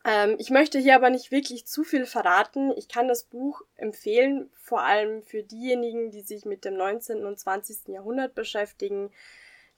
ähm, 0.04 0.34
ich 0.40 0.50
möchte 0.50 0.80
hier 0.80 0.96
aber 0.96 1.10
nicht 1.10 1.30
wirklich 1.30 1.68
zu 1.68 1.84
viel 1.84 2.04
verraten. 2.04 2.72
Ich 2.76 2.88
kann 2.88 3.06
das 3.06 3.22
Buch 3.22 3.62
empfehlen, 3.76 4.50
vor 4.56 4.82
allem 4.82 5.22
für 5.22 5.44
diejenigen, 5.44 6.10
die 6.10 6.22
sich 6.22 6.44
mit 6.44 6.64
dem 6.64 6.74
19. 6.74 7.24
und 7.24 7.38
20. 7.38 7.94
Jahrhundert 7.94 8.34
beschäftigen. 8.34 9.12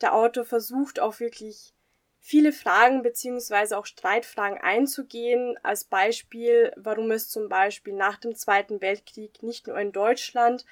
Der 0.00 0.14
Autor 0.14 0.46
versucht 0.46 1.00
auch 1.00 1.20
wirklich 1.20 1.74
viele 2.18 2.50
Fragen 2.50 3.02
beziehungsweise 3.02 3.76
auch 3.76 3.84
Streitfragen 3.84 4.56
einzugehen. 4.56 5.58
Als 5.62 5.84
Beispiel, 5.84 6.72
warum 6.76 7.10
es 7.10 7.28
zum 7.28 7.50
Beispiel 7.50 7.92
nach 7.92 8.16
dem 8.16 8.34
Zweiten 8.34 8.80
Weltkrieg 8.80 9.42
nicht 9.42 9.66
nur 9.66 9.78
in 9.78 9.92
Deutschland 9.92 10.64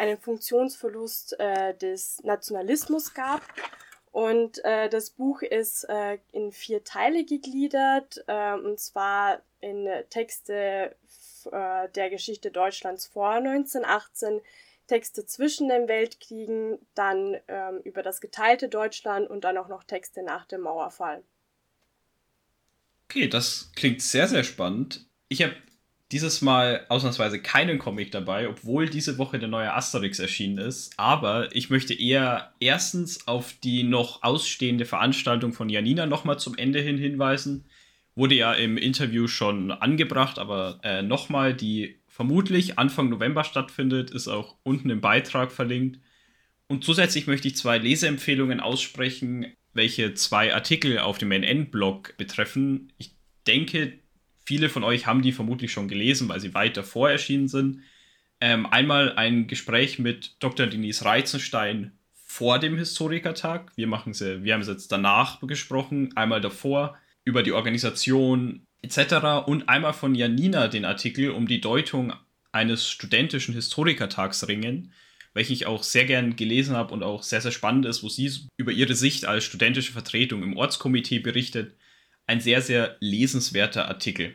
einen 0.00 0.18
Funktionsverlust 0.18 1.38
äh, 1.38 1.74
des 1.74 2.22
Nationalismus 2.24 3.14
gab, 3.14 3.42
und 4.12 4.64
äh, 4.64 4.88
das 4.88 5.10
Buch 5.10 5.42
ist 5.42 5.84
äh, 5.84 6.18
in 6.32 6.50
vier 6.50 6.82
Teile 6.82 7.24
gegliedert, 7.24 8.24
äh, 8.26 8.54
und 8.54 8.80
zwar 8.80 9.40
in 9.60 9.88
Texte 10.10 10.96
äh, 11.52 11.88
der 11.94 12.10
Geschichte 12.10 12.50
Deutschlands 12.50 13.06
vor 13.06 13.30
1918, 13.30 14.40
Texte 14.88 15.24
zwischen 15.24 15.68
den 15.68 15.86
Weltkriegen, 15.86 16.78
dann 16.96 17.36
ähm, 17.46 17.80
über 17.84 18.02
das 18.02 18.20
geteilte 18.20 18.68
Deutschland 18.68 19.30
und 19.30 19.44
dann 19.44 19.56
auch 19.56 19.68
noch 19.68 19.84
Texte 19.84 20.24
nach 20.24 20.46
dem 20.46 20.62
Mauerfall. 20.62 21.22
Okay, 23.04 23.28
das 23.28 23.70
klingt 23.76 24.02
sehr, 24.02 24.26
sehr 24.26 24.42
spannend. 24.42 25.06
Ich 25.28 25.44
habe 25.44 25.54
dieses 26.12 26.42
Mal 26.42 26.84
ausnahmsweise 26.88 27.40
keinen 27.40 27.78
Comic 27.78 28.10
dabei, 28.10 28.48
obwohl 28.48 28.88
diese 28.88 29.16
Woche 29.16 29.38
der 29.38 29.48
neue 29.48 29.72
Asterix 29.72 30.18
erschienen 30.18 30.58
ist. 30.58 30.92
Aber 30.96 31.54
ich 31.54 31.70
möchte 31.70 31.94
eher 31.94 32.52
erstens 32.58 33.28
auf 33.28 33.52
die 33.62 33.84
noch 33.84 34.22
ausstehende 34.22 34.86
Veranstaltung 34.86 35.52
von 35.52 35.68
Janina 35.68 36.06
nochmal 36.06 36.38
zum 36.38 36.56
Ende 36.56 36.80
hin 36.80 36.98
hinweisen. 36.98 37.64
Wurde 38.16 38.34
ja 38.34 38.52
im 38.52 38.76
Interview 38.76 39.28
schon 39.28 39.70
angebracht, 39.70 40.40
aber 40.40 40.80
äh, 40.82 41.02
nochmal, 41.02 41.54
die 41.54 42.00
vermutlich 42.08 42.76
Anfang 42.76 43.08
November 43.08 43.44
stattfindet, 43.44 44.10
ist 44.10 44.26
auch 44.26 44.56
unten 44.64 44.90
im 44.90 45.00
Beitrag 45.00 45.52
verlinkt. 45.52 46.00
Und 46.66 46.84
zusätzlich 46.84 47.28
möchte 47.28 47.46
ich 47.46 47.56
zwei 47.56 47.78
Leseempfehlungen 47.78 48.58
aussprechen, 48.58 49.46
welche 49.74 50.14
zwei 50.14 50.52
Artikel 50.52 50.98
auf 50.98 51.18
dem 51.18 51.30
NN-Blog 51.30 52.16
betreffen. 52.16 52.92
Ich 52.98 53.14
denke, 53.46 53.99
Viele 54.50 54.68
von 54.68 54.82
euch 54.82 55.06
haben 55.06 55.22
die 55.22 55.30
vermutlich 55.30 55.70
schon 55.70 55.86
gelesen, 55.86 56.28
weil 56.28 56.40
sie 56.40 56.54
weit 56.54 56.76
davor 56.76 57.08
erschienen 57.08 57.46
sind. 57.46 57.82
Ähm, 58.40 58.66
einmal 58.66 59.12
ein 59.12 59.46
Gespräch 59.46 60.00
mit 60.00 60.34
Dr. 60.40 60.66
Denise 60.66 61.04
Reizenstein 61.04 61.92
vor 62.12 62.58
dem 62.58 62.76
Historikertag. 62.76 63.70
Wir, 63.76 63.86
machen 63.86 64.12
sie, 64.12 64.42
wir 64.42 64.52
haben 64.52 64.62
es 64.62 64.66
jetzt 64.66 64.90
danach 64.90 65.38
gesprochen, 65.42 66.16
einmal 66.16 66.40
davor 66.40 66.98
über 67.22 67.44
die 67.44 67.52
Organisation 67.52 68.66
etc. 68.82 69.46
Und 69.46 69.68
einmal 69.68 69.92
von 69.92 70.16
Janina 70.16 70.66
den 70.66 70.84
Artikel 70.84 71.30
um 71.30 71.46
die 71.46 71.60
Deutung 71.60 72.12
eines 72.50 72.90
studentischen 72.90 73.54
Historikertags 73.54 74.48
ringen, 74.48 74.92
welchen 75.32 75.52
ich 75.52 75.66
auch 75.66 75.84
sehr 75.84 76.06
gern 76.06 76.34
gelesen 76.34 76.74
habe 76.74 76.92
und 76.92 77.04
auch 77.04 77.22
sehr, 77.22 77.40
sehr 77.40 77.52
spannend 77.52 77.86
ist, 77.86 78.02
wo 78.02 78.08
sie 78.08 78.28
über 78.56 78.72
ihre 78.72 78.96
Sicht 78.96 79.26
als 79.26 79.44
studentische 79.44 79.92
Vertretung 79.92 80.42
im 80.42 80.56
Ortskomitee 80.56 81.20
berichtet 81.20 81.76
ein 82.30 82.40
sehr, 82.40 82.62
sehr 82.62 82.96
lesenswerter 83.00 83.88
Artikel. 83.88 84.34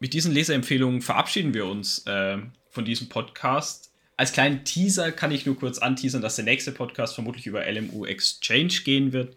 Mit 0.00 0.14
diesen 0.14 0.32
Leseempfehlungen 0.32 1.00
verabschieden 1.00 1.54
wir 1.54 1.66
uns 1.66 2.04
äh, 2.04 2.38
von 2.70 2.84
diesem 2.84 3.08
Podcast. 3.08 3.94
Als 4.16 4.32
kleinen 4.32 4.64
Teaser 4.64 5.12
kann 5.12 5.30
ich 5.30 5.46
nur 5.46 5.56
kurz 5.56 5.78
anteasern, 5.78 6.22
dass 6.22 6.34
der 6.34 6.44
nächste 6.44 6.72
Podcast 6.72 7.14
vermutlich 7.14 7.46
über 7.46 7.64
LMU 7.64 8.04
Exchange 8.04 8.82
gehen 8.84 9.12
wird. 9.12 9.36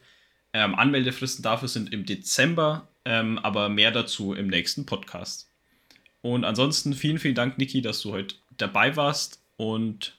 Ähm, 0.53 0.73
Anmeldefristen 0.73 1.43
dafür 1.43 1.67
sind 1.67 1.93
im 1.93 2.03
Dezember, 2.03 2.87
ähm, 3.05 3.37
aber 3.37 3.69
mehr 3.69 3.91
dazu 3.91 4.33
im 4.33 4.47
nächsten 4.47 4.87
Podcast. 4.87 5.47
Und 6.23 6.45
ansonsten 6.45 6.93
vielen, 6.93 7.19
vielen 7.19 7.35
Dank, 7.35 7.59
Niki, 7.59 7.83
dass 7.83 8.01
du 8.01 8.11
heute 8.11 8.33
dabei 8.57 8.95
warst 8.95 9.39
und 9.55 10.17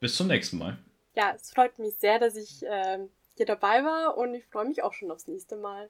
bis 0.00 0.16
zum 0.16 0.26
nächsten 0.26 0.58
Mal. 0.58 0.76
Ja, 1.14 1.32
es 1.36 1.52
freut 1.52 1.78
mich 1.78 1.94
sehr, 1.94 2.18
dass 2.18 2.34
ich 2.34 2.64
äh, 2.64 2.98
hier 3.36 3.46
dabei 3.46 3.84
war 3.84 4.18
und 4.18 4.34
ich 4.34 4.44
freue 4.46 4.66
mich 4.66 4.82
auch 4.82 4.92
schon 4.92 5.12
aufs 5.12 5.28
nächste 5.28 5.54
Mal. 5.54 5.88